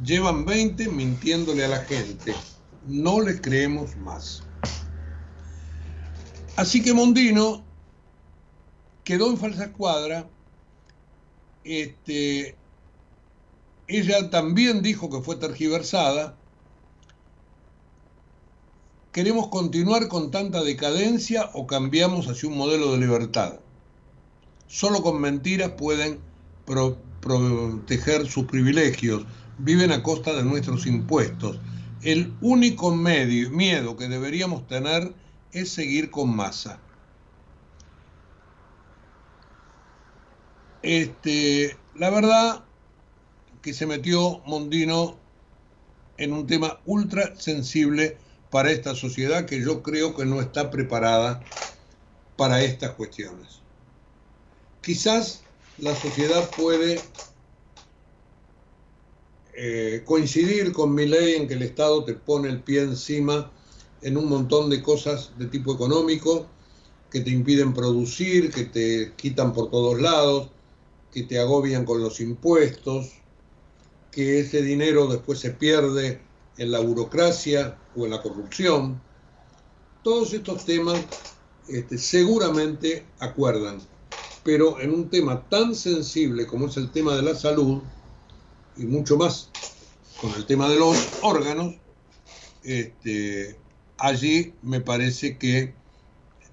Llevan 0.04 0.46
20 0.46 0.90
mintiéndole 0.90 1.64
a 1.64 1.70
la 1.70 1.80
gente. 1.80 2.36
No 2.88 3.22
les 3.22 3.42
creemos 3.42 3.96
más. 3.98 4.44
Así 6.56 6.82
que 6.82 6.94
Mondino 6.94 7.64
quedó 9.04 9.30
en 9.30 9.38
falsa 9.38 9.66
escuadra. 9.66 10.28
Este, 11.64 12.56
ella 13.88 14.30
también 14.30 14.82
dijo 14.82 15.10
que 15.10 15.22
fue 15.22 15.36
tergiversada. 15.36 16.38
¿Queremos 19.12 19.48
continuar 19.48 20.10
con 20.10 20.32
tanta 20.32 20.64
decadencia 20.64 21.50
o 21.54 21.66
cambiamos 21.68 22.28
hacia 22.28 22.50
un 22.50 22.58
modelo 22.58 22.92
de 22.92 22.98
libertad? 22.98 23.60
Solo 24.68 25.02
con 25.02 25.22
mentiras 25.22 25.72
pueden 25.72 26.20
proteger 27.22 28.28
sus 28.28 28.46
privilegios, 28.46 29.26
viven 29.58 29.92
a 29.92 30.04
costa 30.04 30.34
de 30.34 30.44
nuestros 30.44 30.86
impuestos. 30.86 31.60
El 32.02 32.34
único 32.42 32.94
medio, 32.96 33.50
miedo 33.50 33.96
que 33.96 34.08
deberíamos 34.08 34.68
tener 34.68 35.14
es 35.52 35.70
seguir 35.70 36.12
con 36.12 36.36
masa. 36.36 36.80
Este, 40.82 41.78
la 41.96 42.10
verdad 42.12 42.64
que 43.62 43.74
se 43.74 43.88
metió 43.88 44.44
Mondino 44.46 45.18
en 46.18 46.34
un 46.34 46.46
tema 46.46 46.80
ultra 46.86 47.36
sensible 47.38 48.18
para 48.52 48.72
esta 48.72 48.94
sociedad 48.94 49.46
que 49.46 49.62
yo 49.62 49.82
creo 49.82 50.16
que 50.16 50.26
no 50.26 50.40
está 50.42 50.70
preparada 50.70 51.42
para 52.38 52.62
estas 52.62 52.92
cuestiones. 52.92 53.65
Quizás 54.86 55.42
la 55.80 55.96
sociedad 55.96 56.48
puede 56.56 57.02
eh, 59.56 60.04
coincidir 60.06 60.74
con 60.74 60.94
mi 60.94 61.08
ley 61.08 61.34
en 61.34 61.48
que 61.48 61.56
el 61.56 61.64
Estado 61.64 62.04
te 62.04 62.14
pone 62.14 62.50
el 62.50 62.62
pie 62.62 62.84
encima 62.84 63.52
en 64.04 64.16
un 64.16 64.30
montón 64.30 64.70
de 64.70 64.84
cosas 64.84 65.32
de 65.40 65.48
tipo 65.48 65.74
económico 65.74 66.46
que 67.10 67.22
te 67.22 67.32
impiden 67.32 67.74
producir, 67.74 68.52
que 68.52 68.66
te 68.66 69.14
quitan 69.16 69.54
por 69.54 69.72
todos 69.72 70.00
lados, 70.00 70.50
que 71.12 71.24
te 71.24 71.40
agobian 71.40 71.84
con 71.84 72.04
los 72.04 72.20
impuestos, 72.20 73.10
que 74.12 74.42
ese 74.42 74.62
dinero 74.62 75.08
después 75.08 75.40
se 75.40 75.50
pierde 75.50 76.22
en 76.60 76.72
la 76.72 76.80
burocracia 76.80 77.76
o 77.96 78.06
en 78.06 78.12
la 78.12 78.22
corrupción. 78.22 79.02
Todos 80.04 80.32
estos 80.34 80.64
temas 80.64 81.04
este, 81.68 81.98
seguramente 81.98 83.04
acuerdan 83.18 83.95
pero 84.46 84.80
en 84.80 84.94
un 84.94 85.10
tema 85.10 85.42
tan 85.50 85.74
sensible 85.74 86.46
como 86.46 86.68
es 86.68 86.78
el 86.78 86.92
tema 86.92 87.16
de 87.16 87.24
la 87.24 87.34
salud, 87.34 87.82
y 88.78 88.86
mucho 88.86 89.18
más 89.18 89.50
con 90.22 90.32
el 90.36 90.46
tema 90.46 90.70
de 90.70 90.78
los 90.78 90.96
órganos, 91.24 91.74
este, 92.64 93.58
allí 93.98 94.54
me 94.62 94.82
parece 94.82 95.40
que 95.40 95.74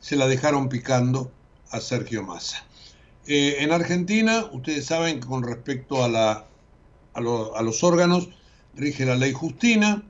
se 0.01 0.17
la 0.17 0.27
dejaron 0.27 0.71
picando 0.71 1.31
a 1.71 1.81
Sergio 1.81 2.23
Massa. 2.23 2.65
Eh, 3.27 3.57
en 3.59 3.73
Argentina, 3.73 4.47
ustedes 4.53 4.87
saben 4.87 5.21
que 5.21 5.29
con 5.29 5.43
respecto 5.43 6.03
a, 6.03 6.09
la, 6.09 6.47
a, 7.13 7.19
a 7.19 7.63
los 7.63 7.85
órganos, 7.85 8.31
rige 8.75 9.05
la 9.05 9.17
ley 9.17 9.35
Justina. 9.35 10.03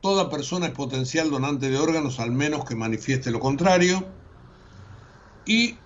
Toda 0.00 0.28
persona 0.28 0.66
es 0.66 0.72
potencial 0.72 1.30
donante 1.30 1.70
de 1.70 1.78
órganos, 1.78 2.18
al 2.18 2.32
menos 2.32 2.64
que 2.64 2.74
manifieste 2.74 3.30
lo 3.30 3.38
contrario. 3.38 4.04
Y 5.46 5.76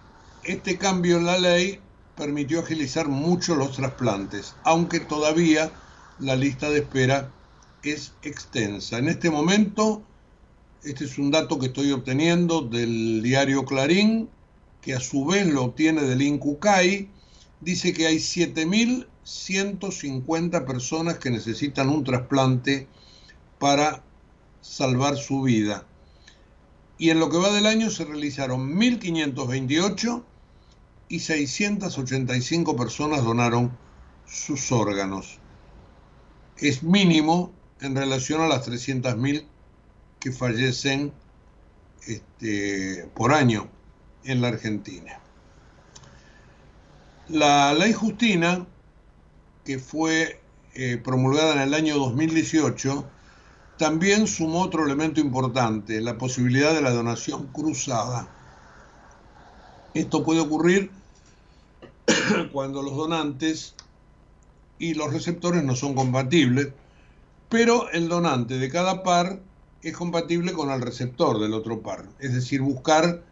este 0.46 0.78
cambio 0.78 1.18
en 1.18 1.26
la 1.26 1.38
ley 1.38 1.80
permitió 2.16 2.60
agilizar 2.60 3.08
mucho 3.08 3.54
los 3.56 3.76
trasplantes, 3.76 4.54
aunque 4.62 5.00
todavía 5.00 5.72
la 6.20 6.36
lista 6.36 6.70
de 6.70 6.78
espera 6.78 7.32
es 7.82 8.14
extensa. 8.22 8.98
En 8.98 9.08
este 9.08 9.28
momento, 9.28 10.04
este 10.84 11.04
es 11.04 11.18
un 11.18 11.32
dato 11.32 11.58
que 11.58 11.66
estoy 11.66 11.90
obteniendo 11.90 12.60
del 12.62 13.22
diario 13.22 13.64
Clarín, 13.64 14.28
que 14.80 14.94
a 14.94 15.00
su 15.00 15.26
vez 15.26 15.48
lo 15.48 15.64
obtiene 15.64 16.02
del 16.02 16.22
INCUCAI, 16.22 17.08
dice 17.60 17.92
que 17.92 18.06
hay 18.06 18.18
7.150 18.18 20.64
personas 20.64 21.18
que 21.18 21.30
necesitan 21.30 21.88
un 21.88 22.04
trasplante 22.04 22.86
para 23.58 24.04
salvar 24.60 25.16
su 25.16 25.42
vida. 25.42 25.84
Y 26.98 27.10
en 27.10 27.18
lo 27.18 27.30
que 27.30 27.38
va 27.38 27.52
del 27.52 27.66
año 27.66 27.90
se 27.90 28.04
realizaron 28.04 28.76
1.528 28.76 30.22
y 31.08 31.20
685 31.20 32.76
personas 32.76 33.24
donaron 33.24 33.76
sus 34.26 34.72
órganos. 34.72 35.38
Es 36.58 36.82
mínimo 36.82 37.52
en 37.80 37.94
relación 37.94 38.40
a 38.40 38.48
las 38.48 38.68
300.000 38.68 39.46
que 40.18 40.32
fallecen 40.32 41.12
este, 42.06 43.08
por 43.14 43.32
año 43.32 43.68
en 44.24 44.40
la 44.40 44.48
Argentina. 44.48 45.20
La 47.28 47.74
ley 47.74 47.92
Justina, 47.92 48.66
que 49.64 49.78
fue 49.78 50.40
eh, 50.74 50.96
promulgada 50.96 51.54
en 51.54 51.60
el 51.60 51.74
año 51.74 51.98
2018, 51.98 53.04
también 53.78 54.26
sumó 54.26 54.62
otro 54.62 54.84
elemento 54.86 55.20
importante, 55.20 56.00
la 56.00 56.16
posibilidad 56.16 56.72
de 56.72 56.82
la 56.82 56.90
donación 56.90 57.48
cruzada. 57.48 58.28
Esto 59.96 60.22
puede 60.22 60.40
ocurrir 60.40 60.90
cuando 62.52 62.82
los 62.82 62.94
donantes 62.94 63.74
y 64.78 64.92
los 64.92 65.10
receptores 65.10 65.64
no 65.64 65.74
son 65.74 65.94
compatibles, 65.94 66.68
pero 67.48 67.90
el 67.90 68.08
donante 68.08 68.58
de 68.58 68.68
cada 68.68 69.02
par 69.02 69.40
es 69.80 69.96
compatible 69.96 70.52
con 70.52 70.70
el 70.70 70.82
receptor 70.82 71.40
del 71.40 71.54
otro 71.54 71.80
par, 71.80 72.04
es 72.18 72.34
decir, 72.34 72.60
buscar 72.60 73.22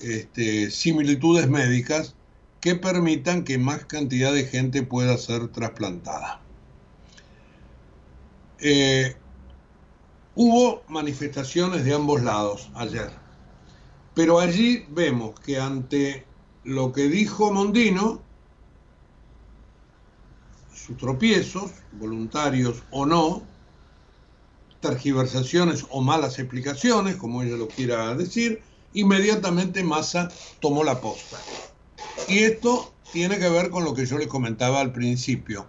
este, 0.00 0.72
similitudes 0.72 1.48
médicas 1.48 2.16
que 2.60 2.74
permitan 2.74 3.44
que 3.44 3.58
más 3.58 3.84
cantidad 3.84 4.32
de 4.32 4.44
gente 4.44 4.82
pueda 4.82 5.16
ser 5.18 5.48
trasplantada. 5.48 6.40
Eh, 8.58 9.14
hubo 10.34 10.82
manifestaciones 10.88 11.84
de 11.84 11.94
ambos 11.94 12.22
lados 12.22 12.70
ayer, 12.74 13.21
pero 14.14 14.38
allí 14.38 14.86
vemos 14.90 15.38
que 15.40 15.58
ante 15.58 16.24
lo 16.64 16.92
que 16.92 17.08
dijo 17.08 17.52
Mondino, 17.52 18.20
sus 20.74 20.96
tropiezos, 20.96 21.70
voluntarios 21.92 22.82
o 22.90 23.06
no, 23.06 23.42
tergiversaciones 24.80 25.86
o 25.90 26.02
malas 26.02 26.38
explicaciones, 26.38 27.16
como 27.16 27.42
ella 27.42 27.56
lo 27.56 27.68
quiera 27.68 28.14
decir, 28.14 28.62
inmediatamente 28.92 29.82
Massa 29.82 30.28
tomó 30.60 30.84
la 30.84 31.00
posta. 31.00 31.38
Y 32.28 32.40
esto 32.40 32.92
tiene 33.12 33.38
que 33.38 33.48
ver 33.48 33.70
con 33.70 33.84
lo 33.84 33.94
que 33.94 34.06
yo 34.06 34.18
les 34.18 34.26
comentaba 34.26 34.80
al 34.80 34.92
principio, 34.92 35.66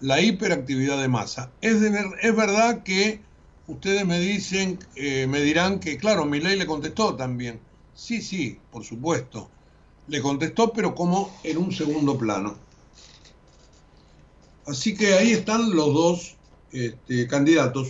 la 0.00 0.20
hiperactividad 0.20 1.00
de 1.00 1.08
Massa. 1.08 1.52
Es, 1.60 1.76
es 1.82 2.36
verdad 2.36 2.82
que 2.82 3.22
ustedes 3.68 4.04
me 4.06 4.18
dicen, 4.18 4.78
eh, 4.96 5.26
me 5.26 5.40
dirán 5.40 5.78
que, 5.78 5.96
claro, 5.96 6.26
ley 6.26 6.56
le 6.56 6.66
contestó 6.66 7.14
también. 7.14 7.60
Sí, 7.98 8.22
sí, 8.22 8.56
por 8.70 8.84
supuesto. 8.84 9.50
Le 10.06 10.22
contestó, 10.22 10.72
pero 10.72 10.94
como 10.94 11.28
en 11.42 11.58
un 11.58 11.72
segundo 11.72 12.16
plano. 12.16 12.54
Así 14.66 14.94
que 14.94 15.14
ahí 15.14 15.32
están 15.32 15.74
los 15.74 15.92
dos 15.92 16.36
este, 16.70 17.26
candidatos. 17.26 17.88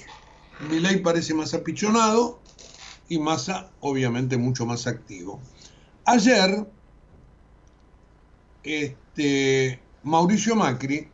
ley 0.70 1.00
parece 1.00 1.34
más 1.34 1.52
apichonado 1.52 2.40
y 3.10 3.18
Massa 3.18 3.70
obviamente 3.80 4.38
mucho 4.38 4.64
más 4.64 4.86
activo. 4.86 5.40
Ayer, 6.06 6.66
este, 8.62 9.78
Mauricio 10.04 10.56
Macri 10.56 11.06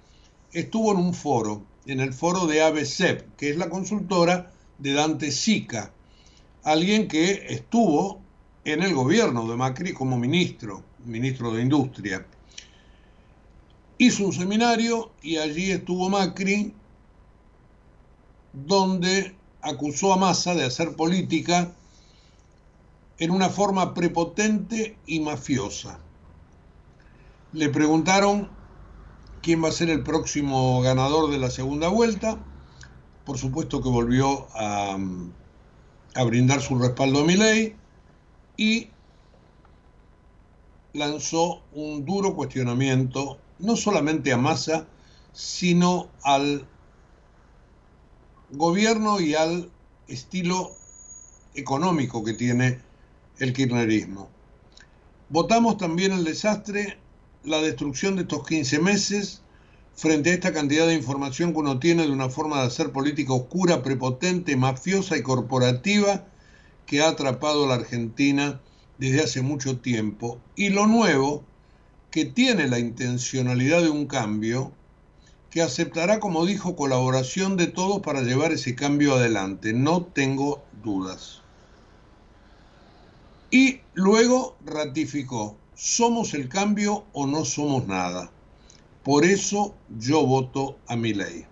estuvo 0.52 0.92
en 0.92 0.98
un 0.98 1.14
foro, 1.14 1.64
en 1.86 1.98
el 1.98 2.14
foro 2.14 2.46
de 2.46 2.62
ABCEP, 2.62 3.36
que 3.36 3.50
es 3.50 3.56
la 3.56 3.68
consultora 3.68 4.52
de 4.78 4.92
Dante 4.92 5.32
Sica, 5.32 5.90
alguien 6.62 7.08
que 7.08 7.46
estuvo 7.48 8.23
en 8.64 8.82
el 8.82 8.94
gobierno 8.94 9.46
de 9.46 9.56
Macri 9.56 9.92
como 9.92 10.16
ministro, 10.16 10.82
ministro 11.04 11.52
de 11.52 11.62
Industria. 11.62 12.26
Hizo 13.98 14.24
un 14.24 14.32
seminario 14.32 15.12
y 15.22 15.36
allí 15.36 15.70
estuvo 15.70 16.08
Macri, 16.08 16.74
donde 18.52 19.34
acusó 19.60 20.12
a 20.12 20.16
Massa 20.16 20.54
de 20.54 20.64
hacer 20.64 20.96
política 20.96 21.72
en 23.18 23.30
una 23.30 23.48
forma 23.48 23.94
prepotente 23.94 24.96
y 25.06 25.20
mafiosa. 25.20 25.98
Le 27.52 27.68
preguntaron 27.68 28.48
quién 29.42 29.62
va 29.62 29.68
a 29.68 29.72
ser 29.72 29.90
el 29.90 30.02
próximo 30.02 30.80
ganador 30.80 31.30
de 31.30 31.38
la 31.38 31.50
segunda 31.50 31.88
vuelta. 31.88 32.38
Por 33.24 33.38
supuesto 33.38 33.82
que 33.82 33.88
volvió 33.88 34.48
a, 34.54 34.96
brindar 36.24 36.60
su 36.60 36.78
respaldo 36.78 37.20
a 37.20 37.26
ley 37.26 37.76
y 38.56 38.88
lanzó 40.92 41.62
un 41.72 42.04
duro 42.04 42.34
cuestionamiento 42.34 43.38
no 43.58 43.76
solamente 43.76 44.32
a 44.32 44.36
Massa, 44.36 44.86
sino 45.32 46.08
al 46.22 46.66
gobierno 48.50 49.20
y 49.20 49.34
al 49.34 49.70
estilo 50.06 50.72
económico 51.54 52.22
que 52.22 52.34
tiene 52.34 52.80
el 53.38 53.52
kirchnerismo. 53.52 54.28
Votamos 55.28 55.78
también 55.78 56.12
el 56.12 56.24
desastre, 56.24 56.98
la 57.42 57.60
destrucción 57.60 58.16
de 58.16 58.22
estos 58.22 58.46
15 58.46 58.78
meses, 58.78 59.42
frente 59.96 60.30
a 60.30 60.34
esta 60.34 60.52
cantidad 60.52 60.86
de 60.86 60.94
información 60.94 61.52
que 61.52 61.58
uno 61.58 61.78
tiene 61.78 62.04
de 62.04 62.12
una 62.12 62.28
forma 62.28 62.60
de 62.60 62.66
hacer 62.66 62.92
política 62.92 63.32
oscura, 63.32 63.82
prepotente, 63.82 64.56
mafiosa 64.56 65.16
y 65.16 65.22
corporativa 65.22 66.26
que 66.86 67.02
ha 67.02 67.08
atrapado 67.08 67.64
a 67.64 67.68
la 67.68 67.74
Argentina 67.74 68.60
desde 68.98 69.22
hace 69.22 69.42
mucho 69.42 69.78
tiempo. 69.78 70.40
Y 70.56 70.70
lo 70.70 70.86
nuevo, 70.86 71.44
que 72.10 72.24
tiene 72.24 72.68
la 72.68 72.78
intencionalidad 72.78 73.82
de 73.82 73.90
un 73.90 74.06
cambio, 74.06 74.72
que 75.50 75.62
aceptará, 75.62 76.20
como 76.20 76.46
dijo, 76.46 76.74
colaboración 76.76 77.56
de 77.56 77.68
todos 77.68 78.02
para 78.02 78.22
llevar 78.22 78.52
ese 78.52 78.74
cambio 78.74 79.14
adelante. 79.14 79.72
No 79.72 80.02
tengo 80.02 80.64
dudas. 80.82 81.42
Y 83.50 83.80
luego 83.94 84.56
ratificó, 84.64 85.56
somos 85.76 86.34
el 86.34 86.48
cambio 86.48 87.04
o 87.12 87.26
no 87.26 87.44
somos 87.44 87.86
nada. 87.86 88.30
Por 89.04 89.24
eso 89.24 89.76
yo 89.96 90.26
voto 90.26 90.78
a 90.88 90.96
mi 90.96 91.14
ley. 91.14 91.46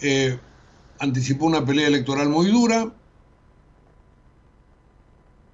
Eh, 0.00 0.38
anticipó 1.00 1.46
una 1.46 1.64
pelea 1.64 1.88
electoral 1.88 2.28
muy 2.28 2.50
dura. 2.50 2.92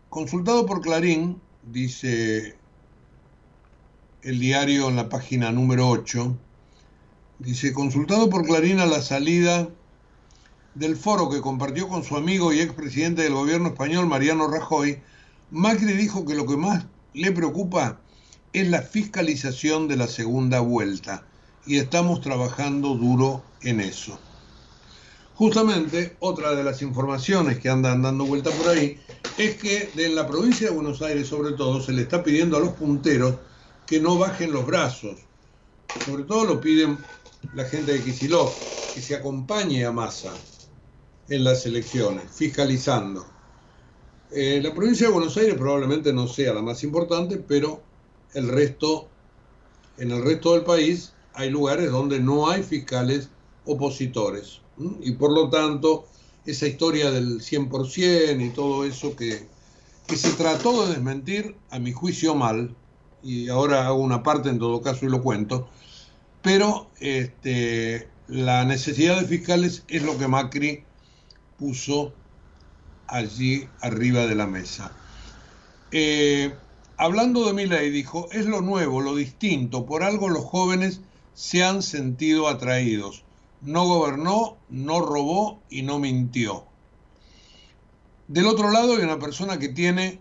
Consultado 0.09 0.67
por 0.67 0.81
Clarín, 0.81 1.41
dice 1.63 2.57
el 4.23 4.39
diario 4.39 4.89
en 4.89 4.97
la 4.97 5.09
página 5.09 5.51
número 5.51 5.89
8, 5.89 6.37
dice, 7.41 7.73
consultado 7.73 8.31
por 8.31 8.45
Clarín 8.45 8.81
a 8.81 8.87
la 8.87 9.03
salida 9.03 9.69
del 10.75 10.97
foro 10.97 11.29
que 11.29 11.41
compartió 11.41 11.89
con 11.89 12.05
su 12.05 12.17
amigo 12.17 12.53
y 12.53 12.61
expresidente 12.61 13.23
del 13.23 13.35
gobierno 13.35 13.69
español, 13.69 14.07
Mariano 14.07 14.49
Rajoy, 14.49 15.01
Macri 15.51 15.93
dijo 15.93 16.25
que 16.25 16.35
lo 16.35 16.47
que 16.47 16.57
más 16.57 16.87
le 17.13 17.33
preocupa 17.33 18.01
es 18.53 18.69
la 18.69 18.83
fiscalización 18.83 19.89
de 19.89 19.97
la 19.97 20.07
segunda 20.07 20.61
vuelta 20.61 21.25
y 21.67 21.79
estamos 21.79 22.21
trabajando 22.21 22.95
duro 22.95 23.43
en 23.63 23.81
eso. 23.81 24.19
Justamente, 25.35 26.17
otra 26.21 26.55
de 26.55 26.63
las 26.63 26.81
informaciones 26.81 27.59
que 27.59 27.69
andan 27.69 28.03
dando 28.03 28.25
vuelta 28.25 28.51
por 28.51 28.69
ahí 28.69 29.01
es 29.37 29.57
que 29.57 29.91
en 29.97 30.15
la 30.15 30.29
provincia 30.29 30.69
de 30.69 30.75
Buenos 30.75 31.03
Aires, 31.03 31.27
sobre 31.27 31.55
todo, 31.55 31.81
se 31.81 31.93
le 31.93 32.03
está 32.03 32.23
pidiendo 32.23 32.57
a 32.57 32.61
los 32.61 32.75
punteros 32.75 33.35
que 33.85 33.99
no 33.99 34.17
bajen 34.17 34.53
los 34.53 34.65
brazos. 34.65 35.19
Sobre 36.05 36.23
todo 36.23 36.45
lo 36.45 36.61
piden 36.61 36.97
la 37.55 37.65
gente 37.65 37.93
de 37.93 38.03
Kicillof, 38.03 38.95
que 38.95 39.01
se 39.01 39.17
acompañe 39.17 39.85
a 39.85 39.91
Massa 39.91 40.33
en 41.29 41.43
las 41.43 41.67
elecciones, 41.67 42.25
fiscalizando. 42.33 43.27
Eh, 44.31 44.61
la 44.63 44.73
provincia 44.73 45.09
de 45.09 45.13
Buenos 45.13 45.37
Aires 45.37 45.57
probablemente 45.57 46.13
no 46.13 46.29
sea 46.29 46.55
la 46.55 46.63
más 46.63 46.85
importante, 46.85 47.39
pero 47.39 47.83
el 48.35 48.49
resto, 48.49 49.09
en 49.99 50.13
el 50.13 50.23
resto 50.23 50.53
del 50.53 50.63
país 50.63 51.13
hay 51.33 51.51
lugares 51.51 51.91
donde 51.91 52.21
no 52.21 52.49
hay 52.49 52.63
fiscales 52.63 53.31
opositores. 53.65 54.64
Y 54.79 55.13
por 55.13 55.33
lo 55.33 55.51
tanto, 55.51 56.07
esa 56.47 56.67
historia 56.67 57.11
del 57.11 57.41
100% 57.41 58.45
y 58.45 58.51
todo 58.51 58.85
eso 58.85 59.15
que, 59.17 59.47
que 60.07 60.17
se 60.17 60.33
trató 60.33 60.87
de 60.87 60.95
desmentir, 60.95 61.57
a 61.71 61.79
mi 61.79 61.93
juicio 61.93 62.35
mal, 62.35 62.75
y 63.23 63.49
ahora 63.49 63.87
hago 63.87 64.03
una 64.03 64.23
parte 64.23 64.51
en 64.51 64.59
todo 64.59 64.83
caso 64.83 65.07
y 65.07 65.09
lo 65.09 65.23
cuento, 65.23 65.69
pero 66.43 66.91
este, 67.01 68.09
la 68.29 68.65
necesidad 68.65 69.19
de 69.19 69.27
fiscales 69.27 69.85
es 69.89 70.03
lo 70.03 70.19
que 70.19 70.29
Macri 70.29 70.85
puso 71.59 72.13
allí 73.07 73.67
arriba 73.81 74.27
de 74.27 74.35
la 74.35 74.47
mesa. 74.47 74.93
Eh, 75.91 76.55
hablando 76.97 77.47
de 77.47 77.55
mi 77.55 77.67
ley, 77.67 77.91
dijo, 77.91 78.29
es 78.33 78.47
lo 78.47 78.61
nuevo, 78.61 79.01
lo 79.01 79.15
distinto, 79.15 79.87
por 79.87 80.03
algo 80.03 80.29
los 80.29 80.45
jóvenes 80.45 81.01
se 81.33 81.65
han 81.65 81.83
sentido 81.83 82.49
atraídos. 82.49 83.24
No 83.65 83.87
gobernó, 83.87 84.59
no 84.69 85.01
robó 85.01 85.63
y 85.71 85.83
no 85.83 85.99
mintió. 85.99 86.67
Del 88.29 88.47
otro 88.47 88.71
lado 88.71 88.97
hay 88.97 89.03
una 89.03 89.19
persona 89.19 89.59
que 89.59 89.69
tiene 89.69 90.21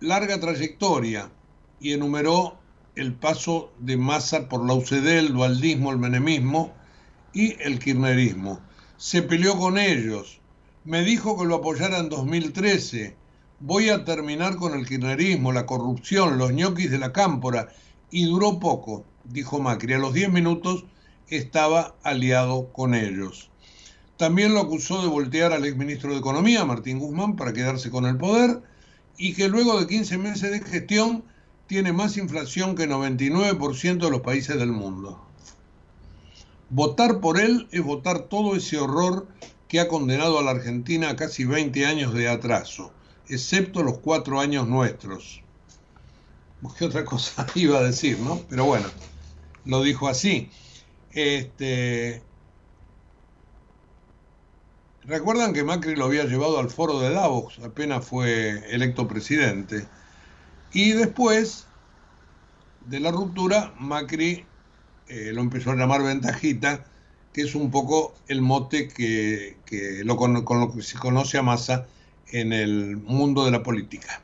larga 0.00 0.38
trayectoria 0.38 1.30
y 1.80 1.92
enumeró 1.92 2.58
el 2.94 3.14
paso 3.14 3.72
de 3.78 3.96
Massa 3.96 4.48
por 4.48 4.64
la 4.66 4.74
UCD, 4.74 5.06
el 5.18 5.32
dualdismo, 5.32 5.90
el 5.90 5.98
menemismo 5.98 6.72
y 7.32 7.56
el 7.60 7.78
kirchnerismo. 7.78 8.60
Se 8.96 9.22
peleó 9.22 9.58
con 9.58 9.78
ellos, 9.78 10.40
me 10.84 11.02
dijo 11.02 11.38
que 11.38 11.46
lo 11.46 11.56
apoyara 11.56 11.98
en 11.98 12.08
2013. 12.08 13.16
Voy 13.60 13.88
a 13.90 14.04
terminar 14.04 14.56
con 14.56 14.74
el 14.74 14.86
kirchnerismo, 14.86 15.52
la 15.52 15.66
corrupción, 15.66 16.38
los 16.38 16.52
ñoquis 16.52 16.90
de 16.90 16.98
la 16.98 17.12
cámpora. 17.12 17.68
Y 18.10 18.24
duró 18.24 18.58
poco, 18.58 19.04
dijo 19.24 19.60
Macri. 19.60 19.94
A 19.94 19.98
los 19.98 20.14
10 20.14 20.30
minutos 20.30 20.84
estaba 21.30 21.96
aliado 22.02 22.72
con 22.72 22.94
ellos. 22.94 23.50
También 24.16 24.52
lo 24.52 24.60
acusó 24.60 25.00
de 25.00 25.08
voltear 25.08 25.52
al 25.52 25.64
exministro 25.64 26.12
de 26.12 26.18
Economía, 26.18 26.64
Martín 26.64 26.98
Guzmán, 26.98 27.36
para 27.36 27.52
quedarse 27.52 27.90
con 27.90 28.04
el 28.04 28.18
poder 28.18 28.62
y 29.16 29.34
que 29.34 29.48
luego 29.48 29.80
de 29.80 29.86
15 29.86 30.18
meses 30.18 30.50
de 30.50 30.60
gestión 30.60 31.24
tiene 31.66 31.92
más 31.92 32.16
inflación 32.16 32.74
que 32.74 32.88
99% 32.88 33.98
de 33.98 34.10
los 34.10 34.20
países 34.20 34.58
del 34.58 34.72
mundo. 34.72 35.24
Votar 36.68 37.20
por 37.20 37.40
él 37.40 37.68
es 37.70 37.82
votar 37.82 38.22
todo 38.28 38.56
ese 38.56 38.78
horror 38.78 39.28
que 39.68 39.80
ha 39.80 39.88
condenado 39.88 40.38
a 40.38 40.42
la 40.42 40.50
Argentina 40.50 41.10
a 41.10 41.16
casi 41.16 41.44
20 41.44 41.86
años 41.86 42.12
de 42.12 42.28
atraso, 42.28 42.92
excepto 43.28 43.82
los 43.82 43.98
cuatro 43.98 44.40
años 44.40 44.66
nuestros. 44.66 45.42
¿Qué 46.76 46.84
otra 46.84 47.04
cosa 47.04 47.46
iba 47.54 47.78
a 47.78 47.82
decir, 47.82 48.18
no? 48.18 48.40
Pero 48.48 48.64
bueno, 48.64 48.86
lo 49.64 49.82
dijo 49.82 50.08
así. 50.08 50.50
Este, 51.12 52.22
Recuerdan 55.04 55.54
que 55.54 55.64
Macri 55.64 55.96
lo 55.96 56.04
había 56.04 56.24
llevado 56.24 56.58
al 56.58 56.68
foro 56.68 57.00
de 57.00 57.10
Davos, 57.10 57.58
apenas 57.64 58.06
fue 58.06 58.62
electo 58.72 59.08
presidente. 59.08 59.88
Y 60.72 60.92
después 60.92 61.66
de 62.86 63.00
la 63.00 63.10
ruptura, 63.10 63.74
Macri 63.78 64.44
eh, 65.08 65.32
lo 65.32 65.40
empezó 65.40 65.70
a 65.70 65.74
llamar 65.74 66.02
ventajita, 66.02 66.84
que 67.32 67.42
es 67.42 67.54
un 67.54 67.70
poco 67.70 68.14
el 68.28 68.42
mote 68.42 68.88
que, 68.88 69.56
con, 70.16 70.60
lo 70.60 70.72
que 70.72 70.82
se 70.82 70.98
conoce 70.98 71.38
a 71.38 71.42
Massa 71.42 71.86
en 72.28 72.52
el 72.52 72.96
mundo 72.98 73.44
de 73.44 73.50
la 73.52 73.62
política. 73.62 74.22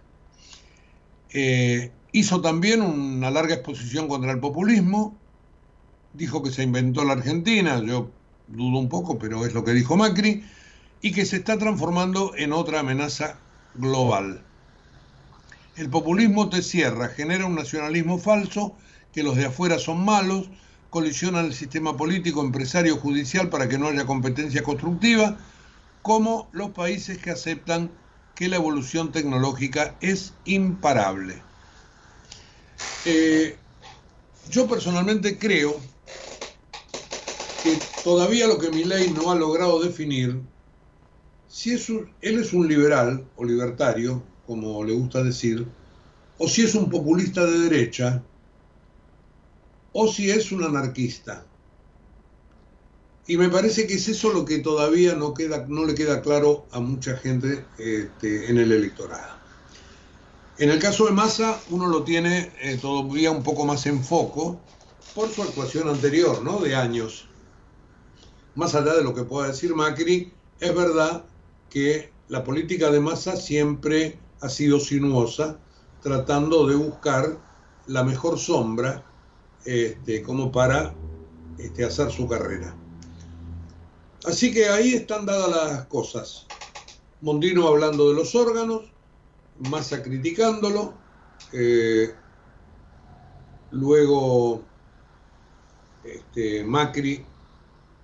Eh, 1.31 1.91
hizo 2.13 2.43
también 2.43 2.83
una 2.83 3.31
larga 3.31 3.55
exposición 3.55 4.09
contra 4.09 4.31
el 4.31 4.41
populismo, 4.41 5.17
dijo 6.17 6.43
que 6.43 6.51
se 6.51 6.63
inventó 6.63 7.05
la 7.05 7.13
Argentina, 7.13 7.81
yo 7.85 8.11
dudo 8.49 8.79
un 8.79 8.89
poco, 8.89 9.19
pero 9.19 9.45
es 9.45 9.55
lo 9.55 9.65
que 9.65 9.73
dijo 9.73 9.97
Macri, 9.97 10.45
y 11.03 11.13
que 11.13 11.27
se 11.27 11.37
está 11.37 11.59
transformando 11.59 12.33
en 12.37 12.53
otra 12.53 12.81
amenaza 12.81 13.39
global. 13.75 14.43
El 15.77 15.91
populismo 15.91 16.49
te 16.49 16.63
cierra, 16.63 17.09
genera 17.09 17.47
un 17.47 17.55
nacionalismo 17.55 18.19
falso, 18.19 18.75
que 19.13 19.23
los 19.23 19.37
de 19.37 19.47
afuera 19.47 19.79
son 19.79 20.05
malos, 20.05 20.49
colisiona 20.91 21.41
el 21.41 21.53
sistema 21.53 21.97
político, 21.97 22.41
empresario, 22.41 22.97
judicial 22.97 23.51
para 23.51 23.69
que 23.69 23.79
no 23.79 23.89
haya 23.89 24.07
competencia 24.07 24.63
constructiva, 24.63 25.37
como 26.03 26.49
los 26.53 26.71
países 26.71 27.19
que 27.19 27.31
aceptan 27.31 27.91
que 28.35 28.49
la 28.49 28.57
evolución 28.57 29.13
tecnológica 29.13 29.97
es 30.01 30.33
imparable. 30.45 31.43
Eh, 33.05 33.57
yo 34.51 34.69
personalmente 34.69 35.39
creo 35.39 35.81
que 37.67 37.79
todavía 38.05 38.47
lo 38.47 38.59
que 38.59 38.71
mi 38.71 38.85
ley 38.85 39.11
no 39.11 39.31
ha 39.31 39.35
logrado 39.35 39.83
definir, 39.83 40.41
si 41.49 41.73
es 41.73 41.89
él 41.89 42.39
es 42.39 42.53
un 42.53 42.69
liberal 42.69 43.27
o 43.37 43.45
libertario, 43.45 44.23
como 44.47 44.85
le 44.85 44.93
gusta 44.93 45.23
decir, 45.23 45.67
o 46.39 46.49
si 46.49 46.63
es 46.63 46.75
un 46.75 46.89
populista 46.89 47.45
de 47.45 47.59
derecha, 47.59 48.23
o 49.93 50.07
si 50.07 50.31
es 50.31 50.53
un 50.53 50.63
anarquista. 50.63 51.45
Y 53.27 53.37
me 53.37 53.49
parece 53.49 53.89
que 53.89 53.95
es 53.95 54.07
eso 54.09 54.33
lo 54.33 54.45
que 54.45 54.61
todavía 54.61 55.17
no, 55.17 55.35
queda, 55.35 55.67
no 55.69 55.85
le 55.85 55.97
queda 55.97 56.23
claro 56.23 56.67
a 56.71 56.79
mucha 56.79 57.17
gente 57.17 57.65
este, 57.79 58.49
en 58.49 58.59
el 58.59 58.71
electorado. 58.71 59.35
En 60.59 60.71
el 60.71 60.79
caso 60.79 61.07
de 61.07 61.13
Massa, 61.13 61.61
uno 61.71 61.89
lo 61.89 62.05
tiene 62.05 62.53
eh, 62.61 62.79
todavía 62.81 63.33
un 63.33 63.43
poco 63.43 63.65
más 63.65 63.87
en 63.87 64.05
foco 64.05 64.61
por 65.15 65.29
su 65.29 65.43
actuación 65.43 65.89
anterior, 65.89 66.43
¿no? 66.45 66.61
De 66.61 66.77
años. 66.77 67.27
Más 68.57 68.75
allá 68.75 68.95
de 68.95 69.05
lo 69.05 69.15
que 69.15 69.23
pueda 69.23 69.49
decir 69.49 69.75
Macri, 69.75 70.33
es 70.61 70.75
verdad 70.75 71.25
que 71.69 72.11
la 72.29 72.43
política 72.43 72.91
de 72.91 73.01
Massa 73.01 73.37
siempre 73.37 74.19
ha 74.41 74.49
sido 74.49 74.81
sinuosa, 74.81 75.59
tratando 76.03 76.67
de 76.67 76.75
buscar 76.75 77.39
la 77.87 78.03
mejor 78.03 78.39
sombra 78.39 79.05
este, 79.67 80.23
como 80.23 80.51
para 80.51 80.95
este, 81.59 81.85
hacer 81.85 82.11
su 82.11 82.27
carrera. 82.27 82.75
Así 84.25 84.53
que 84.53 84.69
ahí 84.71 84.95
están 84.95 85.27
dadas 85.27 85.51
las 85.51 85.87
cosas. 85.87 86.47
Mondino 87.21 87.69
hablando 87.69 88.09
de 88.09 88.15
los 88.15 88.35
órganos, 88.35 88.91
Massa 89.71 90.03
criticándolo, 90.03 90.95
eh, 91.53 92.15
luego 93.71 94.63
este, 96.05 96.65
Macri, 96.65 97.25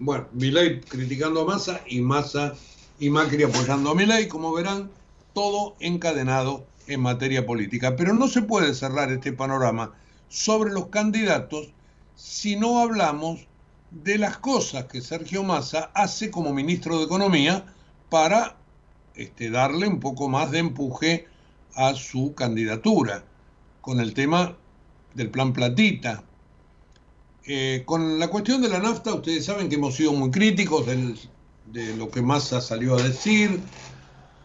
bueno, 0.04 0.26
Milei 0.32 0.80
criticando 0.80 1.42
a 1.42 1.44
Massa 1.44 1.80
y 1.86 2.00
Massa 2.00 2.54
y 2.98 3.08
Macri 3.08 3.44
apoyando 3.44 3.90
a 3.90 3.94
Milei, 3.94 4.26
como 4.26 4.52
verán, 4.52 4.90
todo 5.32 5.76
encadenado 5.78 6.66
en 6.88 7.00
materia 7.00 7.46
política. 7.46 7.94
Pero 7.94 8.12
no 8.12 8.26
se 8.26 8.42
puede 8.42 8.74
cerrar 8.74 9.12
este 9.12 9.32
panorama 9.32 9.92
sobre 10.28 10.72
los 10.72 10.88
candidatos 10.88 11.68
si 12.16 12.56
no 12.56 12.80
hablamos 12.80 13.46
de 13.92 14.18
las 14.18 14.38
cosas 14.38 14.86
que 14.86 15.00
Sergio 15.00 15.44
Massa 15.44 15.92
hace 15.94 16.32
como 16.32 16.52
ministro 16.52 16.98
de 16.98 17.04
Economía 17.04 17.64
para 18.10 18.56
este, 19.14 19.50
darle 19.50 19.86
un 19.86 20.00
poco 20.00 20.28
más 20.28 20.50
de 20.50 20.58
empuje 20.58 21.26
a 21.76 21.94
su 21.94 22.34
candidatura, 22.34 23.24
con 23.80 24.00
el 24.00 24.14
tema 24.14 24.56
del 25.14 25.30
plan 25.30 25.52
platita. 25.52 26.24
Con 27.84 28.18
la 28.18 28.28
cuestión 28.28 28.62
de 28.62 28.68
la 28.68 28.78
nafta, 28.78 29.14
ustedes 29.14 29.44
saben 29.44 29.68
que 29.68 29.74
hemos 29.74 29.96
sido 29.96 30.12
muy 30.12 30.30
críticos 30.30 30.86
de 30.86 31.96
lo 31.96 32.08
que 32.08 32.22
Massa 32.22 32.60
salió 32.60 32.94
a 32.94 33.02
decir, 33.02 33.60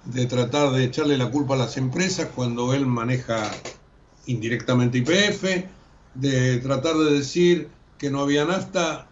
de 0.05 0.25
tratar 0.25 0.71
de 0.71 0.85
echarle 0.85 1.17
la 1.17 1.29
culpa 1.29 1.53
a 1.53 1.57
las 1.57 1.77
empresas 1.77 2.29
cuando 2.33 2.73
él 2.73 2.85
maneja 2.85 3.51
indirectamente 4.25 4.97
IPF, 4.99 5.65
de 6.15 6.57
tratar 6.57 6.95
de 6.95 7.13
decir 7.13 7.69
que 7.97 8.09
no 8.09 8.21
había 8.21 8.45
nafta 8.45 9.07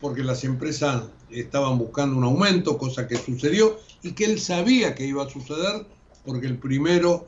porque 0.00 0.22
las 0.22 0.44
empresas 0.44 1.04
estaban 1.30 1.76
buscando 1.78 2.16
un 2.16 2.24
aumento, 2.24 2.78
cosa 2.78 3.06
que 3.06 3.16
sucedió, 3.16 3.78
y 4.02 4.12
que 4.12 4.24
él 4.24 4.40
sabía 4.40 4.94
que 4.94 5.04
iba 5.04 5.24
a 5.24 5.28
suceder 5.28 5.86
porque 6.24 6.46
el 6.46 6.56
primero 6.56 7.26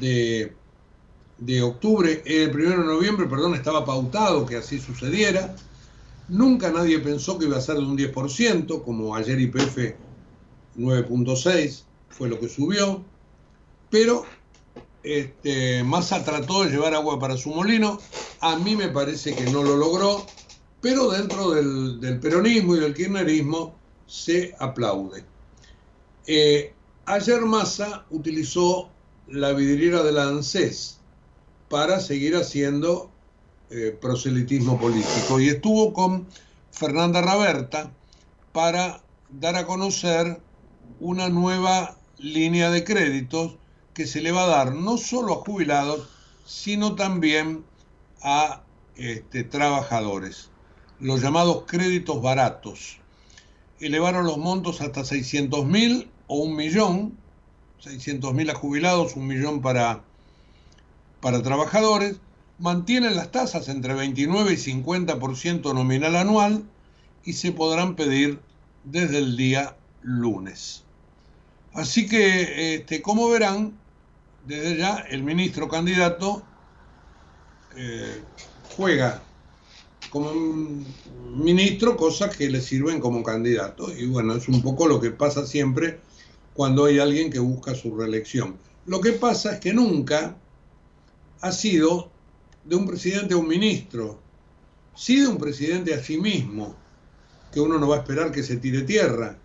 de, 0.00 0.54
de 1.38 1.62
octubre, 1.62 2.22
el 2.24 2.50
primero 2.50 2.82
de 2.82 2.86
noviembre, 2.86 3.26
perdón, 3.26 3.54
estaba 3.54 3.84
pautado 3.84 4.46
que 4.46 4.56
así 4.56 4.78
sucediera. 4.78 5.54
Nunca 6.28 6.70
nadie 6.70 6.98
pensó 7.00 7.38
que 7.38 7.46
iba 7.46 7.56
a 7.56 7.60
ser 7.60 7.76
de 7.76 7.82
un 7.82 7.98
10%, 7.98 8.84
como 8.84 9.14
ayer 9.16 9.40
IPF 9.40 9.94
9.6 10.78 11.82
fue 12.08 12.28
lo 12.28 12.38
que 12.38 12.48
subió, 12.48 13.02
pero 13.90 14.24
este, 15.02 15.82
Massa 15.82 16.24
trató 16.24 16.64
de 16.64 16.70
llevar 16.70 16.94
agua 16.94 17.18
para 17.18 17.36
su 17.36 17.50
molino, 17.50 17.98
a 18.40 18.56
mí 18.56 18.76
me 18.76 18.88
parece 18.88 19.34
que 19.34 19.50
no 19.50 19.62
lo 19.62 19.76
logró, 19.76 20.24
pero 20.80 21.10
dentro 21.10 21.50
del, 21.50 22.18
peronismo 22.20 22.76
y 22.76 22.80
del 22.80 22.94
kirchnerismo 22.94 23.74
se 24.06 24.54
aplaude. 24.58 25.24
Eh, 26.26 26.72
ayer 27.06 27.40
Massa 27.42 28.06
utilizó 28.10 28.90
la 29.28 29.52
vidriera 29.52 30.02
de 30.02 30.12
la 30.12 30.24
ANSES 30.24 31.00
para 31.72 32.00
seguir 32.00 32.36
haciendo 32.36 33.10
eh, 33.70 33.96
proselitismo 33.98 34.78
político 34.78 35.40
y 35.40 35.48
estuvo 35.48 35.94
con 35.94 36.26
Fernanda 36.70 37.22
Raberta 37.22 37.90
para 38.52 39.02
dar 39.30 39.56
a 39.56 39.64
conocer 39.64 40.38
una 41.00 41.30
nueva 41.30 41.96
línea 42.18 42.70
de 42.70 42.84
créditos 42.84 43.54
que 43.94 44.06
se 44.06 44.20
le 44.20 44.32
va 44.32 44.44
a 44.44 44.48
dar 44.48 44.74
no 44.74 44.98
solo 44.98 45.32
a 45.32 45.36
jubilados, 45.36 46.10
sino 46.44 46.94
también 46.94 47.64
a 48.20 48.64
este, 48.96 49.42
trabajadores, 49.42 50.50
los 51.00 51.22
llamados 51.22 51.64
créditos 51.66 52.20
baratos. 52.20 52.98
Elevaron 53.80 54.26
los 54.26 54.36
montos 54.36 54.82
hasta 54.82 55.06
600 55.06 55.64
mil 55.64 56.10
o 56.26 56.36
un 56.36 56.54
millón, 56.54 57.16
600 57.78 58.34
mil 58.34 58.50
a 58.50 58.54
jubilados, 58.54 59.16
un 59.16 59.26
millón 59.26 59.62
para, 59.62 60.04
para 61.22 61.42
trabajadores, 61.42 62.16
mantienen 62.58 63.16
las 63.16 63.30
tasas 63.30 63.68
entre 63.68 63.94
29 63.94 64.52
y 64.52 64.56
50% 64.56 65.72
nominal 65.72 66.16
anual 66.16 66.64
y 67.24 67.32
se 67.32 67.52
podrán 67.52 67.94
pedir 67.94 68.40
desde 68.84 69.18
el 69.18 69.36
día 69.36 69.76
lunes. 70.02 70.82
Así 71.72 72.06
que, 72.08 72.74
este, 72.74 73.00
como 73.00 73.30
verán, 73.30 73.72
desde 74.46 74.76
ya 74.76 74.96
el 75.08 75.22
ministro 75.22 75.68
candidato 75.68 76.42
eh, 77.76 78.20
juega 78.76 79.22
como 80.10 80.32
ministro 81.34 81.96
cosas 81.96 82.36
que 82.36 82.50
le 82.50 82.60
sirven 82.60 83.00
como 83.00 83.22
candidato. 83.22 83.96
Y 83.96 84.06
bueno, 84.06 84.34
es 84.34 84.48
un 84.48 84.60
poco 84.60 84.88
lo 84.88 85.00
que 85.00 85.10
pasa 85.10 85.46
siempre 85.46 86.00
cuando 86.52 86.84
hay 86.84 86.98
alguien 86.98 87.30
que 87.30 87.38
busca 87.38 87.74
su 87.76 87.96
reelección. 87.96 88.58
Lo 88.86 89.00
que 89.00 89.12
pasa 89.12 89.54
es 89.54 89.60
que 89.60 89.72
nunca 89.72 90.36
ha 91.42 91.52
sido 91.52 92.10
de 92.64 92.76
un 92.76 92.86
presidente 92.86 93.34
a 93.34 93.36
un 93.36 93.48
ministro, 93.48 94.20
sí 94.94 95.20
de 95.20 95.28
un 95.28 95.38
presidente 95.38 95.92
a 95.92 96.02
sí 96.02 96.16
mismo, 96.16 96.76
que 97.52 97.60
uno 97.60 97.78
no 97.78 97.88
va 97.88 97.96
a 97.96 97.98
esperar 97.98 98.32
que 98.32 98.42
se 98.42 98.56
tire 98.56 98.82
tierra. 98.82 99.36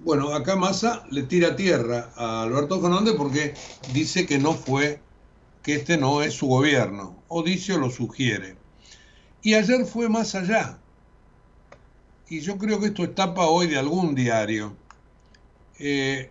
Bueno, 0.00 0.32
acá 0.34 0.54
Massa 0.56 1.04
le 1.10 1.24
tira 1.24 1.56
tierra 1.56 2.12
a 2.14 2.42
Alberto 2.42 2.80
Fernández 2.80 3.14
porque 3.16 3.54
dice 3.92 4.26
que 4.26 4.38
no 4.38 4.54
fue 4.54 5.00
que 5.62 5.74
este 5.76 5.96
no 5.96 6.22
es 6.22 6.34
su 6.34 6.46
gobierno. 6.46 7.22
Odicio 7.28 7.78
lo 7.78 7.90
sugiere. 7.90 8.56
Y 9.42 9.54
ayer 9.54 9.84
fue 9.86 10.08
más 10.08 10.34
allá. 10.34 10.78
Y 12.28 12.40
yo 12.40 12.58
creo 12.58 12.80
que 12.80 12.86
esto 12.86 13.02
es 13.02 13.14
tapa 13.14 13.46
hoy 13.46 13.66
de 13.66 13.78
algún 13.78 14.14
diario. 14.14 14.76
Eh, 15.78 16.30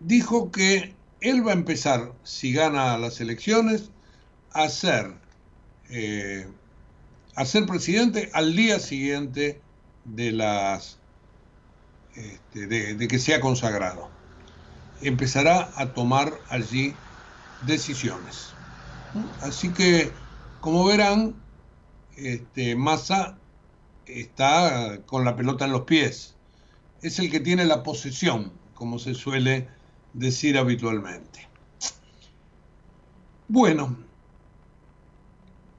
dijo 0.00 0.50
que 0.50 0.94
él 1.20 1.46
va 1.46 1.52
a 1.52 1.54
empezar, 1.54 2.12
si 2.22 2.52
gana 2.52 2.98
las 2.98 3.20
elecciones, 3.20 3.90
a 4.52 4.68
ser, 4.68 5.14
eh, 5.90 6.46
a 7.34 7.44
ser 7.44 7.66
presidente 7.66 8.30
al 8.32 8.54
día 8.54 8.80
siguiente 8.80 9.60
de 10.04 10.32
las 10.32 10.98
este, 12.18 12.66
de, 12.66 13.08
que 13.08 13.18
sea 13.18 13.40
consagrado. 13.40 14.10
Empezará 15.02 15.70
a 15.76 15.92
tomar 15.92 16.32
allí 16.48 16.94
decisiones. 17.62 18.50
Así 19.40 19.72
que, 19.72 20.10
como 20.60 20.84
verán, 20.84 21.36
este, 22.16 22.74
Massa 22.74 23.38
está 24.06 25.00
con 25.06 25.24
la 25.24 25.36
pelota 25.36 25.66
en 25.66 25.72
los 25.72 25.82
pies. 25.82 26.34
Es 27.02 27.20
el 27.20 27.30
que 27.30 27.38
tiene 27.38 27.64
la 27.64 27.84
posesión, 27.84 28.52
como 28.74 28.98
se 28.98 29.14
suele 29.14 29.68
decir 30.12 30.58
habitualmente. 30.58 31.46
Bueno, 33.46 33.96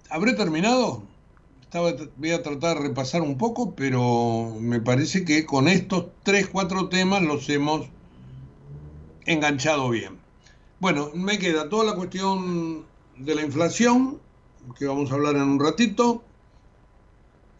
¿habré 0.09 0.33
terminado? 0.33 1.03
voy 2.17 2.31
a 2.31 2.41
tratar 2.41 2.77
de 2.77 2.87
repasar 2.87 3.21
un 3.21 3.37
poco, 3.37 3.75
pero 3.75 4.55
me 4.59 4.81
parece 4.81 5.23
que 5.23 5.45
con 5.45 5.67
estos 5.67 6.07
tres, 6.23 6.47
cuatro 6.47 6.89
temas 6.89 7.21
los 7.21 7.47
hemos 7.49 7.87
enganchado 9.25 9.89
bien. 9.89 10.17
Bueno, 10.79 11.11
me 11.13 11.37
queda 11.37 11.69
toda 11.69 11.83
la 11.83 11.93
cuestión 11.93 12.85
de 13.17 13.35
la 13.35 13.43
inflación, 13.43 14.19
que 14.77 14.87
vamos 14.87 15.11
a 15.11 15.15
hablar 15.15 15.35
en 15.35 15.43
un 15.43 15.59
ratito, 15.59 16.23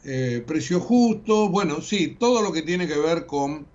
eh, 0.04 0.44
precio 0.48 0.80
justo, 0.80 1.50
bueno, 1.50 1.82
sí, 1.82 2.16
todo 2.20 2.42
lo 2.42 2.52
que 2.52 2.64
tiene 2.64 2.88
que 2.88 2.98
ver 2.98 3.28
con 3.28 3.68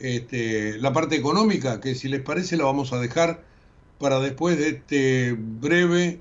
este, 0.00 0.76
la 0.78 0.92
parte 0.92 1.16
económica, 1.16 1.80
que 1.80 1.94
si 1.94 2.08
les 2.08 2.20
parece 2.20 2.56
la 2.56 2.64
vamos 2.64 2.92
a 2.92 2.98
dejar 2.98 3.42
para 3.98 4.18
después 4.18 4.58
de 4.58 4.68
este 4.68 5.36
breve 5.38 6.20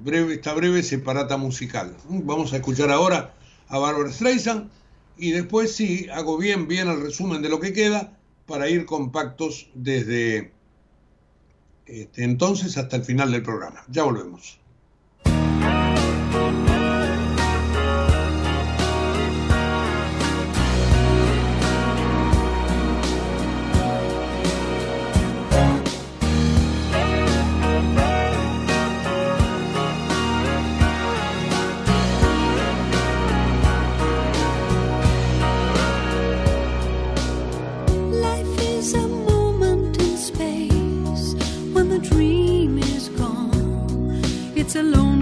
breve, 0.00 0.34
esta 0.34 0.54
breve 0.54 0.82
separata 0.82 1.36
musical. 1.36 1.96
Vamos 2.08 2.52
a 2.52 2.56
escuchar 2.56 2.90
ahora 2.90 3.34
a 3.68 3.78
Barbara 3.78 4.12
Streisand 4.12 4.70
y 5.16 5.32
después 5.32 5.74
sí 5.74 6.08
hago 6.12 6.38
bien, 6.38 6.68
bien 6.68 6.88
el 6.88 7.00
resumen 7.02 7.42
de 7.42 7.48
lo 7.48 7.60
que 7.60 7.72
queda 7.72 8.18
para 8.46 8.68
ir 8.68 8.86
compactos 8.86 9.68
desde 9.74 10.52
este, 11.86 12.24
entonces 12.24 12.76
hasta 12.76 12.96
el 12.96 13.04
final 13.04 13.30
del 13.30 13.42
programa. 13.42 13.84
Ya 13.88 14.02
volvemos. 14.02 14.58
it's 44.66 44.74
alone. 44.74 45.15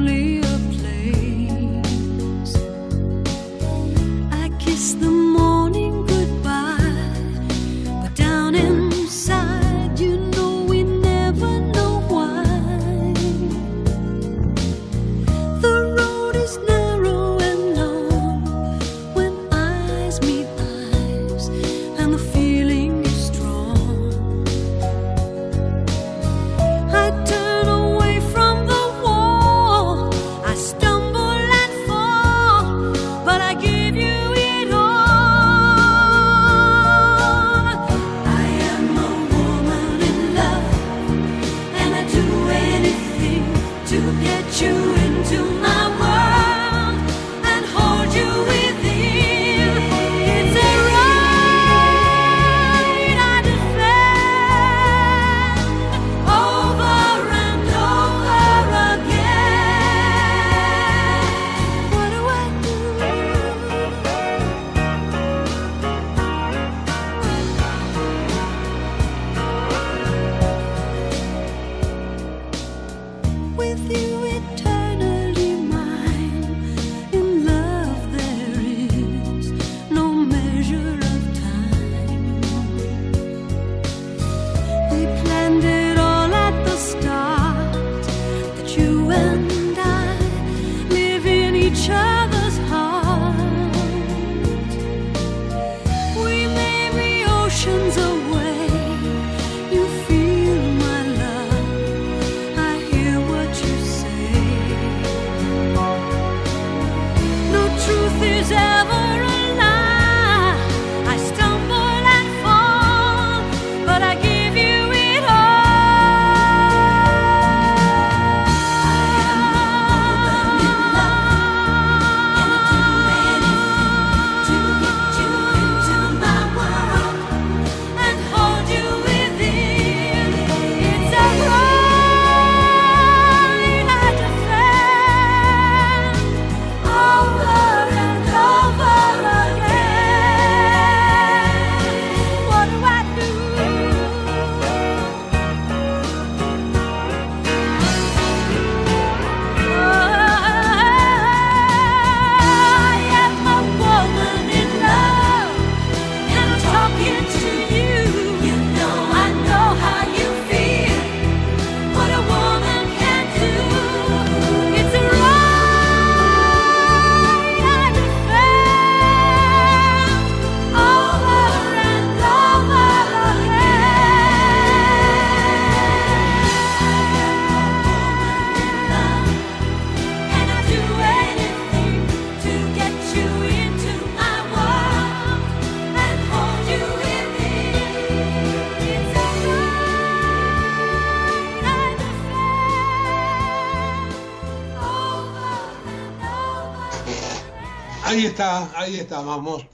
Está, 198.35 198.81
ahí 198.81 198.97
está, 198.97 199.21
vamos. 199.21 199.65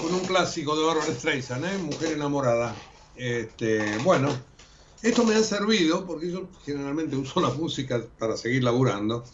Con 0.00 0.14
un 0.14 0.20
clásico 0.20 0.74
de 0.74 0.86
Barbara 0.86 1.12
Streisand, 1.12 1.64
¿eh? 1.66 1.76
Mujer 1.76 2.12
enamorada. 2.12 2.74
Este, 3.14 3.98
bueno, 3.98 4.30
esto 5.02 5.24
me 5.24 5.34
ha 5.34 5.42
servido, 5.42 6.06
porque 6.06 6.32
yo 6.32 6.48
generalmente 6.64 7.16
uso 7.16 7.38
la 7.42 7.50
música 7.50 8.02
para 8.18 8.38
seguir 8.38 8.64
laburando, 8.64 9.24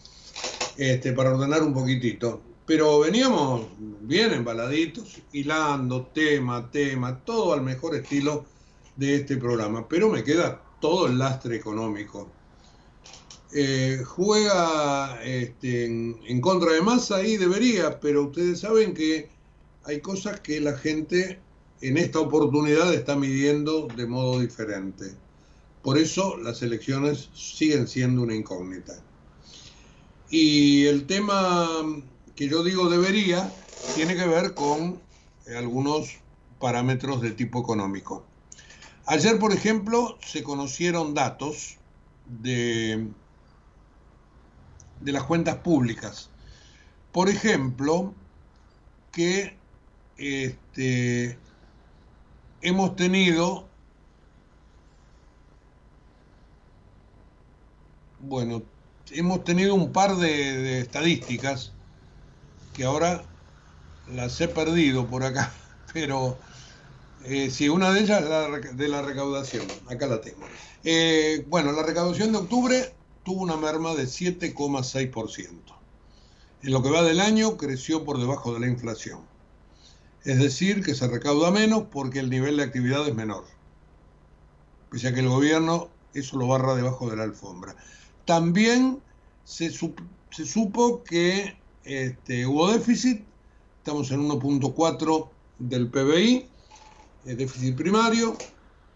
este, 0.75 1.13
para 1.13 1.33
ordenar 1.33 1.63
un 1.63 1.73
poquitito. 1.73 2.41
Pero 2.65 2.99
veníamos 2.99 3.67
bien 4.01 4.33
embaladitos, 4.33 5.21
hilando 5.31 6.07
tema, 6.07 6.69
tema, 6.69 7.17
todo 7.23 7.53
al 7.53 7.61
mejor 7.61 7.95
estilo 7.95 8.43
de 8.97 9.15
este 9.15 9.37
programa. 9.37 9.87
Pero 9.87 10.09
me 10.09 10.21
queda 10.21 10.61
todo 10.81 11.07
el 11.07 11.17
lastre 11.17 11.55
económico. 11.55 12.29
Eh, 13.51 14.03
juega 14.05 15.19
este, 15.23 15.85
en, 15.85 16.41
contra 16.41 16.71
de 16.71 16.81
Massa 16.81 17.23
y 17.23 17.37
debería, 17.37 17.99
pero 17.99 18.25
ustedes 18.25 18.59
saben 18.59 18.93
que 18.93 19.29
hay 19.85 20.01
cosas 20.01 20.39
que 20.41 20.59
la 20.59 20.77
gente 20.77 21.39
en 21.81 21.97
esta 21.97 22.19
oportunidad 22.19 22.93
está 22.93 23.15
midiendo 23.15 23.87
de 23.87 24.05
modo 24.05 24.39
diferente. 24.39 25.15
Por 25.81 25.97
eso 25.97 26.37
las 26.37 26.61
elecciones 26.61 27.29
siguen 27.33 27.87
siendo 27.87 28.21
una 28.21 28.35
incógnita. 28.35 29.01
Y 30.29 30.85
el 30.85 31.07
tema 31.07 31.67
que 32.35 32.47
yo 32.47 32.63
digo 32.63 32.87
debería 32.89 33.51
tiene 33.95 34.15
que 34.15 34.27
ver 34.27 34.53
con 34.53 35.01
algunos 35.57 36.19
parámetros 36.59 37.21
de 37.21 37.31
tipo 37.31 37.61
económico. 37.61 38.23
Ayer, 39.05 39.39
por 39.39 39.53
ejemplo, 39.53 40.19
se 40.21 40.43
conocieron 40.43 41.15
datos 41.15 41.77
de 42.27 43.07
de 45.01 45.11
las 45.11 45.23
cuentas 45.23 45.57
públicas. 45.57 46.29
Por 47.11 47.29
ejemplo, 47.29 48.13
que 49.11 49.57
este, 50.17 51.37
hemos 52.61 52.95
tenido, 52.95 53.67
bueno, 58.19 58.61
hemos 59.11 59.43
tenido 59.43 59.75
un 59.75 59.91
par 59.91 60.15
de, 60.17 60.81
estadísticas 60.81 61.71
que 62.73 62.83
ahora 62.83 63.23
las 64.13 64.39
he 64.41 64.47
perdido 64.47 65.07
por 65.07 65.23
acá, 65.23 65.51
pero 65.93 66.37
eh, 67.25 67.49
sí, 67.49 67.69
una 67.69 67.91
de 67.91 68.01
ellas 68.01 68.21
es 68.23 68.29
la, 68.29 68.49
de 68.49 68.87
la 68.87 69.01
recaudación, 69.01 69.65
acá 69.87 70.07
la 70.07 70.21
tengo. 70.21 70.45
Eh, 70.83 71.45
bueno, 71.49 71.71
la 71.71 71.83
recaudación 71.83 72.31
de 72.31 72.37
octubre 72.37 72.93
tuvo 73.29 73.43
una 73.43 73.57
merma 73.57 73.93
de 73.93 74.05
7,6%. 74.05 75.49
En 76.63 76.73
lo 76.73 76.81
que 76.81 76.89
va 76.89 77.03
del 77.03 77.19
año 77.19 77.57
creció 77.57 78.03
por 78.03 78.17
debajo 78.17 78.55
de 78.55 78.59
la 78.59 78.67
inflación. 78.67 79.19
Es 80.23 80.39
decir, 80.39 80.83
que 80.83 80.95
se 80.95 81.07
recauda 81.07 81.51
menos 81.51 81.83
porque 81.91 82.17
el 82.17 82.31
nivel 82.31 82.57
de 82.57 82.63
actividad 82.63 83.07
es 83.07 83.13
menor. 83.13 83.45
Pese 84.89 85.09
a 85.09 85.13
que 85.13 85.19
el 85.19 85.29
gobierno 85.29 85.89
eso 86.15 86.39
lo 86.39 86.47
barra 86.47 86.73
debajo 86.73 87.07
de 87.07 87.17
la 87.17 87.23
alfombra. 87.23 87.75
También 88.25 88.99
se, 89.43 89.69
supo 89.69 91.03
que 91.03 91.55
este, 91.83 92.47
hubo 92.47 92.71
déficit, 92.71 93.21
estamos 93.77 94.09
en 94.09 94.27
1.4 94.27 95.29
del 95.59 95.87
PBI, 95.87 96.47
el 97.25 97.37
déficit 97.37 97.75
primario, 97.75 98.35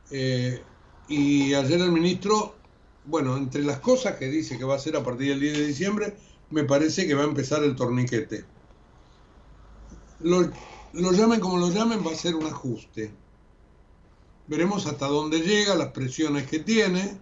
eh, 0.09 0.59
y 1.07 1.53
ayer 1.53 1.79
el 1.81 1.91
ministro 1.91 2.62
bueno, 3.05 3.37
entre 3.37 3.63
las 3.63 3.79
cosas 3.79 4.15
que 4.15 4.27
dice 4.27 4.57
que 4.57 4.63
va 4.63 4.73
a 4.73 4.77
hacer 4.77 4.95
a 4.95 5.03
partir 5.03 5.29
del 5.29 5.39
10 5.39 5.57
de 5.57 5.67
diciembre, 5.67 6.17
me 6.49 6.63
parece 6.63 7.07
que 7.07 7.13
va 7.13 7.23
a 7.23 7.27
empezar 7.27 7.63
el 7.63 7.75
torniquete. 7.75 8.45
Lo, 10.21 10.49
llamen 11.11 11.39
como 11.39 11.57
lo 11.57 11.69
llamen, 11.69 12.05
va 12.05 12.11
a 12.11 12.15
ser 12.15 12.35
un 12.35 12.45
ajuste. 12.45 13.11
Veremos 14.47 14.85
hasta 14.85 15.07
dónde 15.07 15.39
llega, 15.39 15.75
las 15.75 15.89
presiones 15.89 16.47
que 16.47 16.59
tiene 16.59 17.17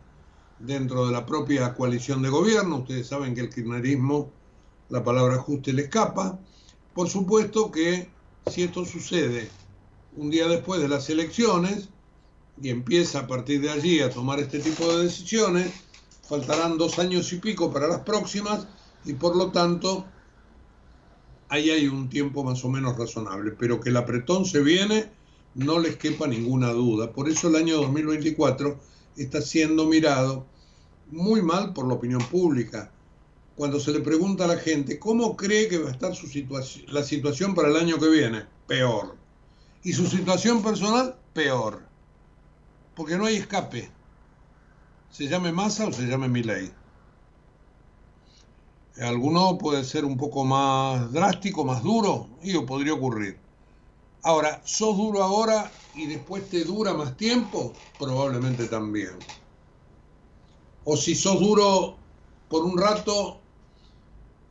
dentro 0.60 1.08
de 1.08 1.12
la 1.12 1.26
propia 1.26 1.74
coalición 1.74 2.22
de 2.22 2.30
gobierno. 2.30 2.80
Ustedes 2.80 3.08
saben 3.08 3.34
que 3.34 3.42
el 3.42 3.50
kirchnerismo, 3.50 4.30
la 4.90 5.04
palabra 5.04 5.36
ajuste 5.36 5.74
le 5.74 5.84
escapa. 5.84 6.40
Por 6.94 7.10
supuesto 7.10 7.72
que 7.72 8.10
si 8.52 8.64
esto 8.64 8.86
sucede 8.86 9.50
un 10.16 10.30
día 10.30 10.48
después 10.48 10.82
de 10.82 10.90
las 10.90 11.10
elecciones, 11.10 11.90
y 12.62 12.70
empieza 12.70 13.20
a 13.20 13.28
partir 13.28 13.62
de 13.62 13.72
allí 13.72 14.00
a 14.02 14.12
tomar 14.12 14.40
este 14.40 14.60
tipo 14.60 14.88
de 14.88 15.04
decisiones, 15.04 15.72
faltarán 16.28 16.78
dos 16.78 17.00
años 17.00 17.32
y 17.34 17.38
pico 17.38 17.72
para 17.72 17.88
las 17.88 18.02
próximas 18.02 18.68
y 19.04 19.14
por 19.14 19.36
lo 19.36 19.52
tanto 19.52 20.06
ahí 21.50 21.72
hay 21.72 21.88
un 21.88 22.08
tiempo 22.08 22.44
más 22.44 22.64
o 22.64 22.70
menos 22.70 22.98
razonable, 22.98 23.52
pero 23.52 23.80
que 23.80 23.90
el 23.90 23.98
apretón 23.98 24.46
se 24.46 24.62
viene, 24.62 25.10
no 25.56 25.80
les 25.80 25.98
quepa 25.98 26.28
ninguna 26.28 26.70
duda. 26.70 27.12
Por 27.12 27.28
eso 27.28 27.50
el 27.50 27.56
año 27.56 27.78
2024 27.78 28.80
está 29.18 29.42
siendo 29.42 29.86
mirado 29.86 30.46
muy 31.10 31.42
mal 31.42 31.74
por 31.74 31.88
la 31.88 31.96
opinión 31.96 32.22
pública. 32.22 32.92
Cuando 33.56 33.80
se 33.80 33.92
le 33.92 34.00
pregunta 34.00 34.46
a 34.46 34.48
la 34.48 34.58
gente 34.58 34.98
cómo 35.00 35.36
cree 35.36 35.68
que 35.68 35.80
va 35.80 35.90
a 35.90 35.92
estar 35.92 36.16
su 36.16 36.28
la 36.88 37.04
situación 37.04 37.54
para 37.54 37.70
el 37.70 37.76
año 37.76 38.00
que 38.00 38.08
viene, 38.08 38.46
peor. 38.68 39.18
Y 39.84 39.94
su 39.94 40.06
situación 40.06 40.64
personal, 40.64 41.18
peor 41.34 41.91
porque 43.02 43.18
no 43.18 43.26
hay 43.26 43.38
escape. 43.38 43.90
Se 45.10 45.28
llame 45.28 45.52
Massa 45.52 45.88
o 45.88 45.92
se 45.92 46.04
llame 46.04 46.28
Milei. 46.28 46.72
Alguno 49.02 49.58
puede 49.58 49.84
ser 49.84 50.06
un 50.06 50.18
poco 50.18 50.46
más 50.46 51.12
drástico, 51.12 51.66
más 51.66 51.82
duro, 51.82 52.28
y 52.44 52.56
podría 52.60 52.94
ocurrir. 52.94 53.40
Ahora, 54.22 54.62
¿sos 54.66 54.96
duro 54.98 55.24
ahora 55.24 55.72
y 55.96 56.06
después 56.06 56.48
te 56.48 56.64
dura 56.64 56.94
más 56.94 57.18
tiempo? 57.18 57.74
Probablemente 57.98 58.68
también. 58.68 59.18
O 60.84 60.96
si 60.96 61.16
sos 61.16 61.40
duro 61.40 61.96
por 62.50 62.64
un 62.64 62.78
rato 62.78 63.40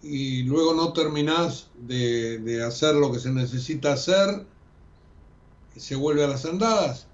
y 0.02 0.42
luego 0.42 0.74
no 0.74 0.92
terminás 0.92 1.68
de, 1.76 2.38
de 2.38 2.64
hacer 2.64 2.96
lo 2.96 3.12
que 3.12 3.20
se 3.20 3.30
necesita 3.30 3.92
hacer, 3.92 4.44
se 5.76 5.94
vuelve 5.94 6.24
a 6.24 6.28
las 6.28 6.44
andadas, 6.44 7.06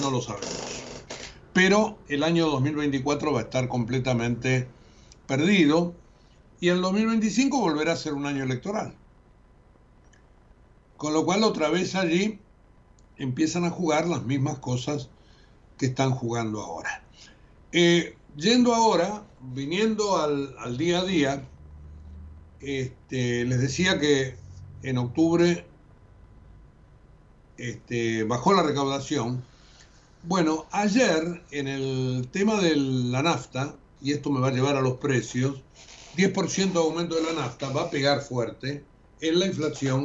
no 0.00 0.10
lo 0.10 0.20
sabemos. 0.20 0.82
Pero 1.52 1.98
el 2.08 2.24
año 2.24 2.46
2024 2.46 3.32
va 3.32 3.40
a 3.40 3.42
estar 3.44 3.68
completamente 3.68 4.66
perdido 5.26 5.94
y 6.60 6.68
el 6.68 6.80
2025 6.80 7.60
volverá 7.60 7.92
a 7.92 7.96
ser 7.96 8.14
un 8.14 8.26
año 8.26 8.42
electoral. 8.42 8.94
Con 10.96 11.12
lo 11.12 11.24
cual 11.24 11.44
otra 11.44 11.68
vez 11.70 11.94
allí 11.94 12.38
empiezan 13.16 13.64
a 13.64 13.70
jugar 13.70 14.06
las 14.08 14.24
mismas 14.24 14.58
cosas 14.58 15.08
que 15.78 15.86
están 15.86 16.12
jugando 16.12 16.62
ahora. 16.62 17.02
Eh, 17.72 18.16
yendo 18.36 18.74
ahora, 18.74 19.24
viniendo 19.40 20.16
al, 20.16 20.76
día 20.76 21.00
a 21.00 21.04
día, 21.04 21.48
este, 22.60 23.44
les 23.44 23.60
decía 23.60 23.98
que 24.00 24.36
en 24.82 24.98
octubre 24.98 25.64
este, 27.58 28.24
bajó 28.24 28.54
la 28.54 28.62
recaudación 28.62 29.44
bueno, 30.26 30.66
ayer 30.70 31.42
en 31.50 31.68
el 31.68 32.28
tema 32.32 32.60
de 32.60 32.76
la 32.76 33.22
nafta, 33.22 33.76
y 34.00 34.12
esto 34.12 34.30
me 34.30 34.40
va 34.40 34.48
a 34.48 34.52
llevar 34.52 34.76
a 34.76 34.80
los 34.80 34.94
precios, 34.94 35.60
10% 36.16 36.72
de 36.72 36.78
aumento 36.78 37.14
de 37.16 37.22
la 37.22 37.32
nafta 37.32 37.70
va 37.70 37.82
a 37.82 37.90
pegar 37.90 38.22
fuerte 38.22 38.84
en 39.20 39.38
la 39.38 39.46
inflación 39.46 40.04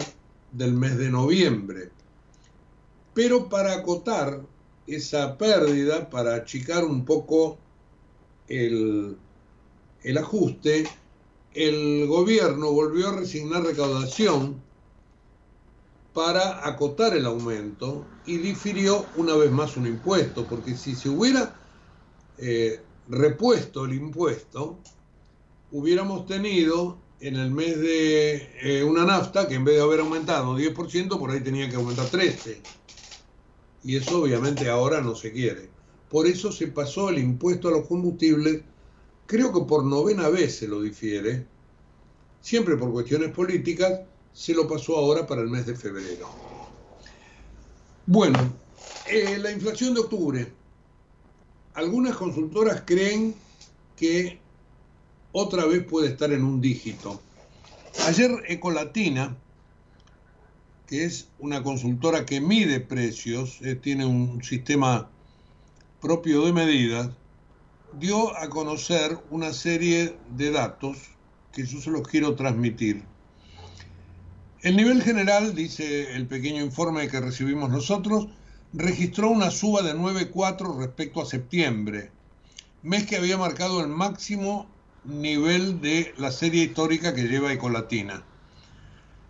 del 0.52 0.74
mes 0.74 0.98
de 0.98 1.10
noviembre. 1.10 1.92
Pero 3.14 3.48
para 3.48 3.74
acotar 3.74 4.42
esa 4.88 5.38
pérdida, 5.38 6.10
para 6.10 6.36
achicar 6.36 6.84
un 6.84 7.06
poco 7.06 7.58
el, 8.48 9.18
el 10.04 10.18
ajuste, 10.18 10.86
el 11.54 12.08
gobierno 12.08 12.72
volvió 12.72 13.10
a 13.10 13.16
resignar 13.16 13.64
recaudación 13.64 14.62
para 16.14 16.68
acotar 16.68 17.16
el 17.16 17.26
aumento 17.26 18.06
y 18.26 18.38
difirió 18.38 19.06
una 19.16 19.36
vez 19.36 19.52
más 19.52 19.78
un 19.78 19.88
impuesto, 19.88 20.46
porque 20.46 20.76
si 20.76 20.96
se 20.96 21.10
hubiera 21.10 21.56
eh, 22.38 22.82
repuesto 23.08 23.86
el 23.86 23.94
impuesto, 23.94 24.80
hubiéramos 25.72 26.26
tenido 26.26 26.98
en 27.20 27.36
el 27.36 27.52
mes 27.52 27.78
de 27.80 28.50
eh, 28.62 28.84
una 28.84 29.06
nafta 29.06 29.48
que 29.48 29.56
en 29.56 29.66
vez 29.66 29.76
de 29.76 29.82
haber 29.82 30.00
aumentado 30.00 30.58
10%, 30.58 31.20
por 31.20 31.32
ahí 31.32 31.42
tenía 31.42 31.70
que 31.70 31.76
aumentar 31.76 32.08
13%. 32.08 32.58
Y 33.84 33.96
eso 33.96 34.22
obviamente 34.22 34.70
ahora 34.70 35.02
no 35.02 35.16
se 35.16 35.32
quiere. 35.32 35.70
Por 36.10 36.28
eso 36.28 36.52
se 36.52 36.68
pasó 36.68 37.10
el 37.10 37.20
impuesto 37.20 37.68
a 37.68 37.72
los 37.72 37.88
combustibles, 37.88 38.64
creo 39.26 39.54
que 39.54 39.62
por 39.62 39.84
novena 39.84 40.28
vez 40.30 40.58
se 40.58 40.68
lo 40.68 40.82
difiere, 40.82 41.46
siempre 42.42 42.78
por 42.78 42.92
cuestiones 42.92 43.32
políticas, 43.32 44.02
se 44.40 44.54
lo 44.54 44.70
pasó 44.70 44.96
ahora 44.96 45.28
para 45.28 45.42
el 45.42 45.50
mes 45.50 45.66
de 45.66 45.76
febrero. 45.76 46.30
Bueno, 48.06 48.54
eh, 49.06 49.38
la 49.38 49.52
inflación 49.52 49.94
de 49.94 50.00
octubre. 50.00 50.54
Algunas 51.74 52.16
consultoras 52.16 52.84
creen 52.86 53.36
que 53.98 54.40
otra 55.34 55.66
vez 55.66 55.84
puede 55.84 56.08
estar 56.08 56.32
en 56.32 56.46
un 56.46 56.62
dígito. 56.62 57.20
Ayer 58.08 58.32
Ecolatina 58.48 59.36
que 60.88 61.04
es 61.04 61.28
una 61.38 61.62
consultora 61.62 62.26
que 62.26 62.40
mide 62.40 62.80
precios, 62.80 63.60
eh, 63.62 63.76
tiene 63.76 64.06
un 64.06 64.42
sistema 64.42 65.10
propio 66.02 66.46
de 66.46 66.54
medidas, 66.54 67.10
dio 68.00 68.36
a 68.38 68.50
conocer 68.50 69.20
una 69.30 69.52
serie 69.52 70.16
de 70.36 70.50
datos 70.50 70.98
que 71.52 71.66
yo 71.66 71.82
se 71.82 71.92
los 71.92 72.08
quiero 72.08 72.36
transmitir. 72.36 73.04
El 74.62 74.76
nivel 74.76 75.02
general, 75.02 75.56
dice 75.56 76.18
el 76.18 76.28
pequeño 76.28 76.62
informe 76.62 77.08
que 77.08 77.22
recibimos 77.22 77.70
nosotros, 77.70 78.28
registró 78.74 79.30
una 79.30 79.52
suba 79.52 79.84
de 79.84 79.96
9,4 79.96 80.78
respecto 80.78 81.22
a 81.22 81.26
septiembre, 81.26 82.12
mes 82.84 83.06
que 83.06 83.16
había 83.16 83.38
marcado 83.38 83.80
el 83.80 83.88
máximo 83.88 84.68
nivel 85.06 85.80
de 85.80 86.14
la 86.18 86.34
serie 86.34 86.66
histórica 86.66 87.16
que 87.16 87.30
lleva 87.30 87.54
Ecolatina. 87.54 88.26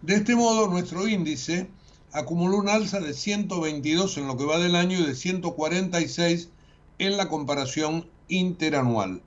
De 0.02 0.16
este 0.16 0.36
modo, 0.36 0.68
nuestro 0.68 1.08
índice 1.08 1.70
acumuló 2.12 2.58
un 2.58 2.70
alza 2.70 3.00
de 3.00 3.14
122 3.14 4.18
en 4.18 4.26
lo 4.26 4.36
que 4.36 4.46
va 4.46 4.58
del 4.58 4.76
año 4.76 4.98
y 4.98 5.04
de 5.04 5.14
146 5.14 6.50
en 6.98 7.18
la 7.18 7.30
comparación 7.30 8.10
interanual. 8.30 9.22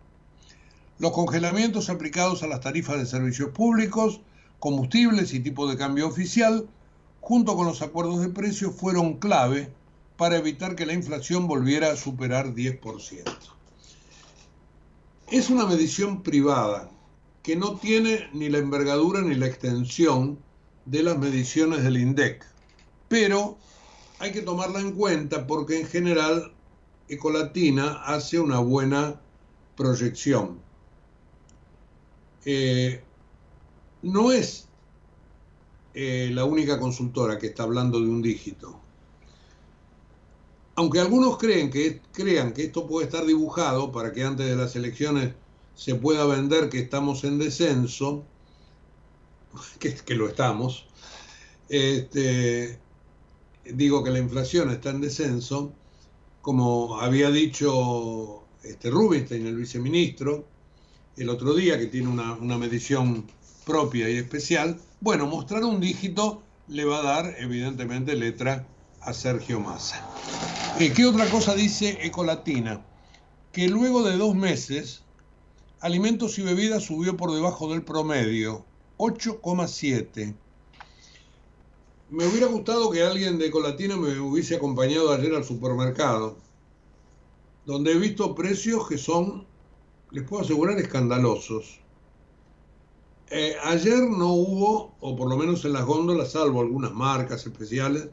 Los 0.98 1.12
congelamientos 1.12 1.90
aplicados 1.90 2.42
a 2.42 2.48
las 2.48 2.60
tarifas 2.60 2.98
de 2.98 3.06
servicios 3.06 3.50
públicos, 3.50 4.20
combustibles 4.62 5.34
y 5.34 5.40
tipo 5.40 5.68
de 5.68 5.76
cambio 5.76 6.06
oficial, 6.06 6.68
junto 7.20 7.56
con 7.56 7.66
los 7.66 7.82
acuerdos 7.82 8.20
de 8.20 8.28
precios, 8.28 8.72
fueron 8.72 9.14
clave 9.14 9.72
para 10.16 10.36
evitar 10.36 10.76
que 10.76 10.86
la 10.86 10.92
inflación 10.92 11.48
volviera 11.48 11.90
a 11.90 11.96
superar 11.96 12.54
10%. 12.54 13.24
Es 15.32 15.50
una 15.50 15.66
medición 15.66 16.22
privada 16.22 16.92
que 17.42 17.56
no 17.56 17.74
tiene 17.74 18.30
ni 18.34 18.50
la 18.50 18.58
envergadura 18.58 19.20
ni 19.20 19.34
la 19.34 19.46
extensión 19.46 20.38
de 20.86 21.02
las 21.02 21.18
mediciones 21.18 21.82
del 21.82 21.96
INDEC, 21.96 22.46
pero 23.08 23.58
hay 24.20 24.30
que 24.30 24.42
tomarla 24.42 24.78
en 24.78 24.92
cuenta 24.92 25.44
porque 25.48 25.80
en 25.80 25.88
general 25.88 26.54
Ecolatina 27.08 28.04
hace 28.04 28.38
una 28.38 28.60
buena 28.60 29.20
proyección. 29.74 30.60
Eh, 32.44 33.02
no 34.02 34.32
es 34.32 34.68
eh, 35.94 36.30
la 36.32 36.44
única 36.44 36.78
consultora 36.78 37.38
que 37.38 37.48
está 37.48 37.62
hablando 37.64 38.00
de 38.00 38.08
un 38.08 38.22
dígito. 38.22 38.78
Aunque 40.74 41.00
algunos 41.00 41.36
creen 41.38 41.70
que, 41.70 42.00
crean 42.12 42.52
que 42.52 42.64
esto 42.64 42.86
puede 42.86 43.06
estar 43.06 43.26
dibujado 43.26 43.92
para 43.92 44.12
que 44.12 44.24
antes 44.24 44.46
de 44.46 44.56
las 44.56 44.74
elecciones 44.74 45.34
se 45.74 45.94
pueda 45.94 46.24
vender 46.24 46.68
que 46.68 46.78
estamos 46.78 47.24
en 47.24 47.38
descenso, 47.38 48.24
que, 49.78 49.94
que 49.94 50.14
lo 50.14 50.28
estamos, 50.28 50.86
este, 51.68 52.78
digo 53.64 54.02
que 54.02 54.10
la 54.10 54.18
inflación 54.18 54.70
está 54.70 54.90
en 54.90 55.00
descenso, 55.00 55.72
como 56.40 57.00
había 57.00 57.30
dicho 57.30 58.42
este 58.62 58.90
Rubinstein, 58.90 59.46
el 59.46 59.56
viceministro, 59.56 60.44
el 61.16 61.28
otro 61.28 61.54
día, 61.54 61.78
que 61.78 61.86
tiene 61.86 62.08
una, 62.08 62.58
medición 62.58 63.26
propia 63.64 64.08
y 64.08 64.16
especial, 64.16 64.80
bueno, 65.00 65.26
mostrar 65.26 65.64
un 65.64 65.80
dígito 65.80 66.42
le 66.68 66.84
va 66.84 66.98
a 66.98 67.02
dar, 67.02 67.34
evidentemente, 67.38 68.16
letra 68.16 68.66
a 69.00 69.12
Sergio 69.12 69.60
Massa. 69.60 70.06
Eh, 70.78 70.92
¿Qué 70.94 71.06
otra 71.06 71.28
cosa 71.28 71.54
dice 71.54 71.98
Ecolatina? 72.02 72.84
Que 73.52 73.68
luego 73.68 74.02
de 74.02 74.16
dos 74.16 74.34
meses, 74.34 75.02
alimentos 75.80 76.38
y 76.38 76.42
bebidas 76.42 76.84
subió 76.84 77.16
por 77.16 77.32
debajo 77.32 77.70
del 77.70 77.82
promedio, 77.82 78.64
8,7. 78.98 80.34
Me 82.10 82.26
hubiera 82.26 82.46
gustado 82.46 82.90
que 82.90 83.02
alguien 83.02 83.38
de 83.38 83.46
Ecolatina 83.46 83.96
me 83.96 84.18
hubiese 84.20 84.56
acompañado 84.56 85.12
ayer 85.12 85.34
al 85.34 85.44
supermercado, 85.44 86.36
donde 87.66 87.92
he 87.92 87.98
visto 87.98 88.34
precios 88.34 88.88
que 88.88 88.98
son 88.98 89.46
les 90.12 90.24
puedo 90.24 90.42
asegurar, 90.42 90.78
escandalosos. 90.78 91.80
Eh, 93.34 93.56
ayer 93.64 94.02
no 94.02 94.34
hubo, 94.34 94.94
o 95.00 95.16
por 95.16 95.30
lo 95.30 95.38
menos 95.38 95.64
en 95.64 95.72
las 95.72 95.86
góndolas, 95.86 96.32
salvo 96.32 96.60
algunas 96.60 96.92
marcas 96.92 97.46
especiales, 97.46 98.10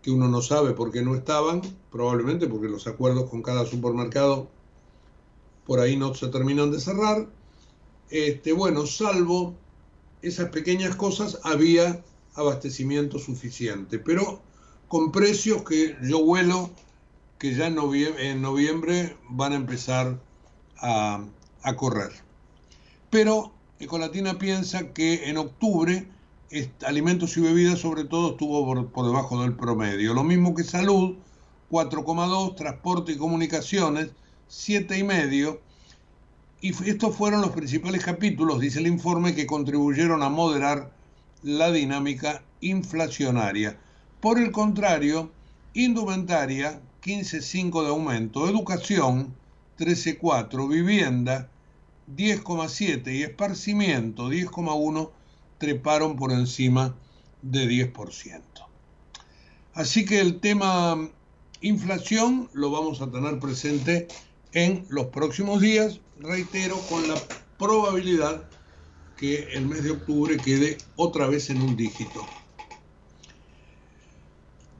que 0.00 0.10
uno 0.10 0.26
no 0.26 0.40
sabe 0.40 0.72
por 0.72 0.90
qué 0.90 1.02
no 1.02 1.14
estaban, 1.14 1.60
probablemente 1.90 2.46
porque 2.46 2.68
los 2.68 2.86
acuerdos 2.86 3.28
con 3.28 3.42
cada 3.42 3.66
supermercado 3.66 4.48
por 5.66 5.80
ahí 5.80 5.96
no 5.96 6.14
se 6.14 6.28
terminan 6.28 6.70
de 6.70 6.80
cerrar. 6.80 7.28
Este, 8.08 8.52
bueno, 8.52 8.86
salvo 8.86 9.54
esas 10.22 10.48
pequeñas 10.48 10.96
cosas, 10.96 11.38
había 11.42 12.02
abastecimiento 12.34 13.18
suficiente, 13.18 13.98
pero 13.98 14.40
con 14.88 15.12
precios 15.12 15.62
que 15.62 15.94
yo 16.02 16.24
vuelo 16.24 16.70
que 17.38 17.54
ya 17.54 17.66
en 17.66 17.74
noviembre, 17.74 18.30
en 18.30 18.40
noviembre 18.40 19.16
van 19.28 19.52
a 19.52 19.56
empezar 19.56 20.18
a, 20.78 21.22
correr. 21.76 22.12
Pero 23.10 23.52
Ecolatina 23.80 24.38
piensa 24.38 24.92
que 24.92 25.28
en 25.28 25.36
octubre 25.36 26.08
alimentos 26.86 27.36
y 27.36 27.40
bebidas 27.40 27.78
sobre 27.78 28.04
todo 28.04 28.30
estuvo 28.30 28.90
por, 28.90 29.06
debajo 29.06 29.42
del 29.42 29.54
promedio. 29.54 30.14
Lo 30.14 30.24
mismo 30.24 30.54
que 30.54 30.64
salud, 30.64 31.16
4,2, 31.70 32.56
transporte 32.56 33.12
y 33.12 33.16
comunicaciones, 33.16 34.08
7,5. 34.50 35.58
Y 36.60 36.70
estos 36.90 37.14
fueron 37.14 37.42
los 37.42 37.50
principales 37.50 38.04
capítulos, 38.04 38.58
dice 38.58 38.80
el 38.80 38.88
informe, 38.88 39.34
que 39.34 39.46
contribuyeron 39.46 40.22
a 40.22 40.28
moderar 40.28 40.90
la 41.42 41.70
dinámica 41.70 42.42
inflacionaria. 42.60 43.78
Por 44.20 44.40
el 44.40 44.50
contrario, 44.50 45.30
indumentaria, 45.74 46.80
15,5 47.04 47.82
de 47.82 47.88
aumento, 47.90 48.48
educación, 48.48 49.34
13,4, 49.78 50.68
vivienda 50.68 51.48
10,7 52.16 53.14
y 53.14 53.22
esparcimiento 53.22 54.30
10,1 54.30 55.10
treparon 55.58 56.16
por 56.16 56.32
encima 56.32 56.96
de 57.42 57.66
10%. 57.68 58.42
Así 59.74 60.04
que 60.04 60.20
el 60.20 60.40
tema 60.40 61.08
inflación 61.60 62.48
lo 62.52 62.70
vamos 62.70 63.00
a 63.00 63.10
tener 63.10 63.38
presente 63.38 64.08
en 64.52 64.86
los 64.88 65.06
próximos 65.06 65.60
días, 65.60 66.00
reitero, 66.18 66.78
con 66.88 67.06
la 67.08 67.16
probabilidad 67.58 68.48
que 69.16 69.52
el 69.52 69.66
mes 69.66 69.82
de 69.82 69.90
octubre 69.90 70.36
quede 70.36 70.78
otra 70.96 71.26
vez 71.26 71.50
en 71.50 71.60
un 71.60 71.76
dígito. 71.76 72.24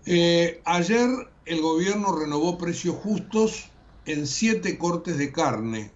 Eh, 0.06 0.62
ayer 0.64 1.08
el 1.44 1.60
gobierno 1.60 2.12
renovó 2.12 2.56
precios 2.56 2.96
justos 2.96 3.66
en 4.06 4.26
siete 4.26 4.78
cortes 4.78 5.18
de 5.18 5.32
carne, 5.32 5.90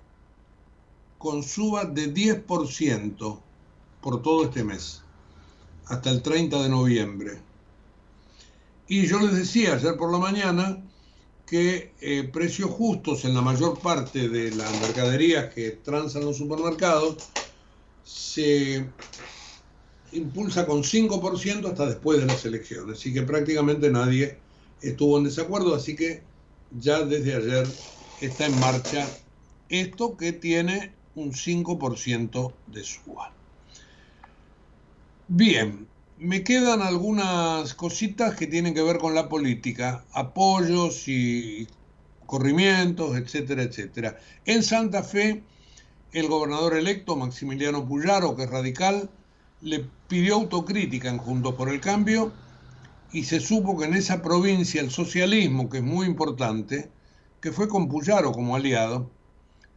con 1.23 1.45
suba 1.45 1.85
de 1.85 2.13
10% 2.13 3.41
por 4.01 4.23
todo 4.23 4.43
este 4.43 4.65
mes, 4.65 5.03
hasta 5.87 6.11
el 6.11 6.21
30 6.21 6.61
de 6.61 6.69
noviembre. 6.69 7.39
Y 8.89 9.07
yo 9.07 9.21
les 9.21 9.33
decía 9.33 9.75
ayer 9.75 9.97
por 9.97 10.11
la 10.11 10.19
mañana 10.19 10.83
que 11.47 11.93
eh, 12.01 12.29
precios 12.33 12.71
justos 12.71 13.25
en 13.25 13.35
la 13.35 13.41
mayor 13.41 13.79
parte 13.79 14.29
de 14.29 14.51
las 14.51 14.73
mercaderías 14.81 15.55
que 15.55 15.71
transan 15.71 16.25
los 16.25 16.39
supermercados 16.39 17.29
se 18.03 18.85
impulsa 20.11 20.67
con 20.67 20.83
5% 20.83 21.69
hasta 21.69 21.87
después 21.87 22.19
de 22.19 22.27
las 22.27 22.45
elecciones. 22.45 22.99
Así 22.99 23.15
que 23.15 23.23
prácticamente 23.23 23.91
nadie 23.91 24.39
estuvo 24.81 25.19
en 25.19 25.25
desacuerdo, 25.25 25.77
así 25.77 25.95
que 25.95 26.25
ya 26.81 27.03
desde 27.03 27.37
ayer 27.37 27.69
está 28.21 28.47
en 28.47 28.59
marcha 28.59 29.07
esto 29.69 30.17
que 30.17 30.33
tiene 30.33 31.01
un 31.15 31.33
5% 31.33 32.53
de 32.67 32.85
suba. 32.85 33.33
Bien, 35.29 35.87
me 36.19 36.45
quedan 36.45 36.83
algunas 36.83 37.75
cositas 37.75 38.37
que 38.37 38.47
tienen 38.47 38.75
que 38.75 38.83
ver 38.83 38.99
con 38.99 39.15
la 39.15 39.29
política, 39.29 40.05
apoyos 40.13 41.09
y 41.09 41.67
corrimientos, 42.27 43.17
etcétera, 43.17 43.63
etcétera. 43.63 44.19
En 44.45 44.63
Santa 44.63 45.03
Fe, 45.03 45.43
el 46.13 46.29
gobernador 46.29 46.77
electo, 46.77 47.17
Maximiliano 47.17 47.87
Puyaro, 47.87 48.37
que 48.37 48.45
es 48.45 48.51
radical, 48.51 49.11
le 49.61 49.85
pidió 50.09 50.37
autocrítica 50.37 51.09
en 51.09 51.19
Juntos 51.19 51.55
por 51.55 51.69
el 51.69 51.81
Cambio 51.81 52.33
y 53.13 53.25
se 53.25 53.41
supo 53.41 53.79
que 53.79 53.85
en 53.85 53.95
esa 53.95 54.23
provincia 54.23 54.81
el 54.81 54.91
socialismo, 54.91 55.69
que 55.69 55.79
es 55.79 55.85
muy 55.85 56.07
importante, 56.07 56.91
que 57.41 57.53
fue 57.53 57.69
con 57.69 57.89
Puyaro 57.89 58.33
como 58.33 58.57
aliado, 58.57 59.11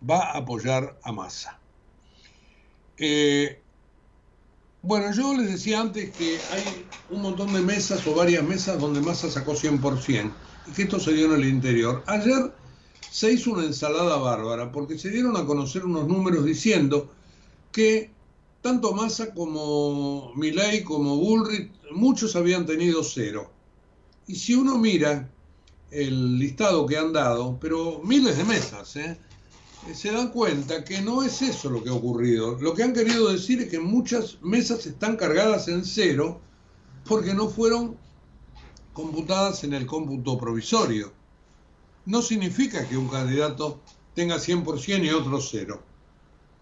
va 0.09 0.31
a 0.31 0.37
apoyar 0.37 0.97
a 1.03 1.11
Massa. 1.11 1.59
Eh, 2.97 3.59
bueno, 4.81 5.11
yo 5.11 5.33
les 5.33 5.51
decía 5.51 5.81
antes 5.81 6.11
que 6.11 6.37
hay 6.51 6.85
un 7.09 7.21
montón 7.21 7.51
de 7.53 7.61
mesas 7.61 8.05
o 8.05 8.13
varias 8.13 8.43
mesas 8.43 8.79
donde 8.79 9.01
Massa 9.01 9.29
sacó 9.29 9.53
100% 9.53 10.31
y 10.67 10.71
que 10.71 10.83
esto 10.83 10.99
se 10.99 11.13
dio 11.13 11.25
en 11.25 11.41
el 11.41 11.47
interior. 11.47 12.03
Ayer 12.05 12.53
se 13.09 13.31
hizo 13.31 13.51
una 13.51 13.65
ensalada 13.65 14.17
bárbara 14.17 14.71
porque 14.71 14.97
se 14.99 15.09
dieron 15.09 15.37
a 15.37 15.45
conocer 15.45 15.85
unos 15.85 16.07
números 16.07 16.45
diciendo 16.45 17.09
que 17.71 18.11
tanto 18.61 18.93
Massa 18.93 19.33
como 19.33 20.33
Milei 20.35 20.83
como 20.83 21.17
Bullrich, 21.17 21.71
muchos 21.91 22.35
habían 22.35 22.65
tenido 22.65 23.03
cero. 23.03 23.51
Y 24.27 24.35
si 24.35 24.55
uno 24.55 24.77
mira 24.77 25.29
el 25.91 26.39
listado 26.39 26.85
que 26.85 26.97
han 26.97 27.13
dado, 27.13 27.57
pero 27.59 28.01
miles 28.03 28.37
de 28.37 28.43
mesas, 28.43 28.95
¿eh? 28.95 29.17
Se 29.93 30.11
dan 30.11 30.29
cuenta 30.31 30.83
que 30.83 31.01
no 31.01 31.21
es 31.21 31.41
eso 31.41 31.69
lo 31.69 31.83
que 31.83 31.89
ha 31.89 31.93
ocurrido. 31.93 32.57
Lo 32.59 32.73
que 32.73 32.83
han 32.83 32.93
querido 32.93 33.31
decir 33.31 33.61
es 33.61 33.69
que 33.69 33.79
muchas 33.79 34.41
mesas 34.41 34.85
están 34.85 35.15
cargadas 35.15 35.67
en 35.67 35.85
cero 35.85 36.41
porque 37.05 37.33
no 37.33 37.49
fueron 37.49 37.97
computadas 38.93 39.63
en 39.63 39.73
el 39.73 39.85
cómputo 39.85 40.37
provisorio. 40.37 41.13
No 42.05 42.21
significa 42.21 42.87
que 42.87 42.97
un 42.97 43.09
candidato 43.09 43.79
tenga 44.15 44.37
100% 44.37 45.05
y 45.05 45.09
otro 45.09 45.39
cero. 45.39 45.83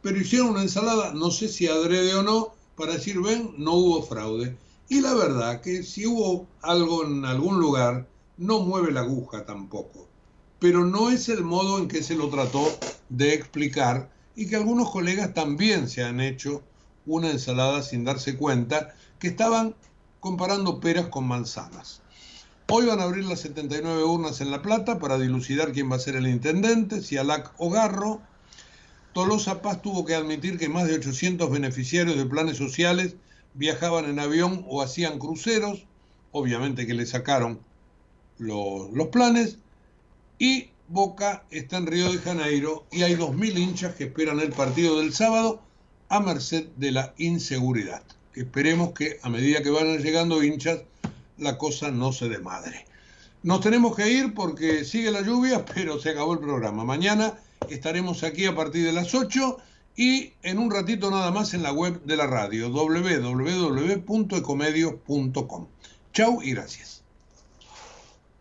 Pero 0.01 0.19
hicieron 0.19 0.49
una 0.49 0.63
ensalada, 0.63 1.13
no 1.13 1.31
sé 1.31 1.47
si 1.47 1.67
adrede 1.67 2.13
o 2.15 2.23
no, 2.23 2.53
para 2.75 2.93
decir, 2.93 3.21
ven, 3.21 3.53
no 3.57 3.73
hubo 3.73 4.03
fraude. 4.03 4.57
Y 4.89 4.99
la 4.99 5.13
verdad 5.13 5.61
que 5.61 5.83
si 5.83 6.05
hubo 6.05 6.47
algo 6.61 7.05
en 7.05 7.23
algún 7.23 7.59
lugar, 7.59 8.07
no 8.37 8.59
mueve 8.59 8.91
la 8.91 9.01
aguja 9.01 9.45
tampoco. 9.45 10.07
Pero 10.63 10.85
no 10.85 11.09
es 11.09 11.27
el 11.27 11.43
modo 11.43 11.77
en 11.77 11.89
que 11.89 12.01
se 12.01 12.15
lo 12.15 12.29
trató 12.29 12.65
de 13.09 13.33
explicar 13.33 14.09
y 14.33 14.47
que 14.47 14.55
algunos 14.55 14.91
colegas 14.91 15.33
también 15.33 15.89
se 15.89 16.05
han 16.05 16.21
hecho 16.21 16.63
una 17.05 17.31
ensalada 17.31 17.81
sin 17.81 18.05
darse 18.05 18.37
cuenta 18.37 18.95
que 19.19 19.27
estaban 19.27 19.75
comparando 20.21 20.79
peras 20.79 21.07
con 21.07 21.27
manzanas. 21.27 22.01
Hoy 22.69 22.85
van 22.85 23.01
a 23.01 23.03
abrir 23.03 23.25
las 23.25 23.41
79 23.41 24.05
urnas 24.05 24.39
en 24.39 24.51
La 24.51 24.61
Plata 24.61 24.99
para 24.99 25.19
dilucidar 25.19 25.73
quién 25.73 25.91
va 25.91 25.97
a 25.97 25.99
ser 25.99 26.15
el 26.15 26.27
intendente, 26.27 27.01
si 27.01 27.17
Alac 27.17 27.51
o 27.57 27.69
Garro. 27.69 28.21
Tolosa 29.11 29.61
Paz 29.61 29.81
tuvo 29.81 30.05
que 30.05 30.15
admitir 30.15 30.57
que 30.57 30.69
más 30.69 30.87
de 30.87 30.93
800 30.93 31.51
beneficiarios 31.51 32.15
de 32.15 32.25
planes 32.25 32.55
sociales 32.55 33.17
viajaban 33.53 34.05
en 34.05 34.17
avión 34.17 34.65
o 34.69 34.81
hacían 34.81 35.19
cruceros, 35.19 35.83
obviamente 36.31 36.87
que 36.87 36.93
le 36.93 37.05
sacaron 37.05 37.59
los, 38.37 38.89
los 38.93 39.09
planes, 39.09 39.57
y 40.39 40.69
Boca 40.87 41.43
está 41.49 41.77
en 41.77 41.87
Río 41.87 42.11
de 42.11 42.19
Janeiro 42.19 42.85
y 42.91 43.03
hay 43.03 43.15
2.000 43.15 43.57
hinchas 43.57 43.95
que 43.95 44.05
esperan 44.05 44.39
el 44.39 44.49
partido 44.49 44.99
del 44.99 45.13
sábado 45.13 45.61
a 46.09 46.19
merced 46.19 46.67
de 46.77 46.91
la 46.91 47.13
inseguridad. 47.17 48.03
Esperemos 48.35 48.91
que 48.91 49.19
a 49.21 49.29
medida 49.29 49.63
que 49.63 49.69
van 49.69 49.97
llegando 49.97 50.43
hinchas, 50.43 50.81
la 51.37 51.57
cosa 51.57 51.91
no 51.91 52.11
se 52.11 52.27
dé 52.29 52.39
madre. 52.39 52.85
Nos 53.43 53.61
tenemos 53.61 53.95
que 53.95 54.11
ir 54.11 54.33
porque 54.33 54.83
sigue 54.85 55.11
la 55.11 55.21
lluvia, 55.21 55.65
pero 55.73 55.99
se 55.99 56.11
acabó 56.11 56.33
el 56.33 56.39
programa. 56.39 56.83
Mañana 56.83 57.35
estaremos 57.69 58.23
aquí 58.23 58.45
a 58.45 58.55
partir 58.55 58.85
de 58.85 58.93
las 58.93 59.13
8 59.13 59.57
y 59.95 60.33
en 60.41 60.57
un 60.59 60.71
ratito 60.71 61.11
nada 61.11 61.31
más 61.31 61.53
en 61.53 61.63
la 61.63 61.71
web 61.71 62.03
de 62.03 62.17
la 62.17 62.27
radio 62.27 62.69
www.ecomedios.com. 62.69 65.67
Chau 66.13 66.41
y 66.41 66.51
gracias. 66.51 67.02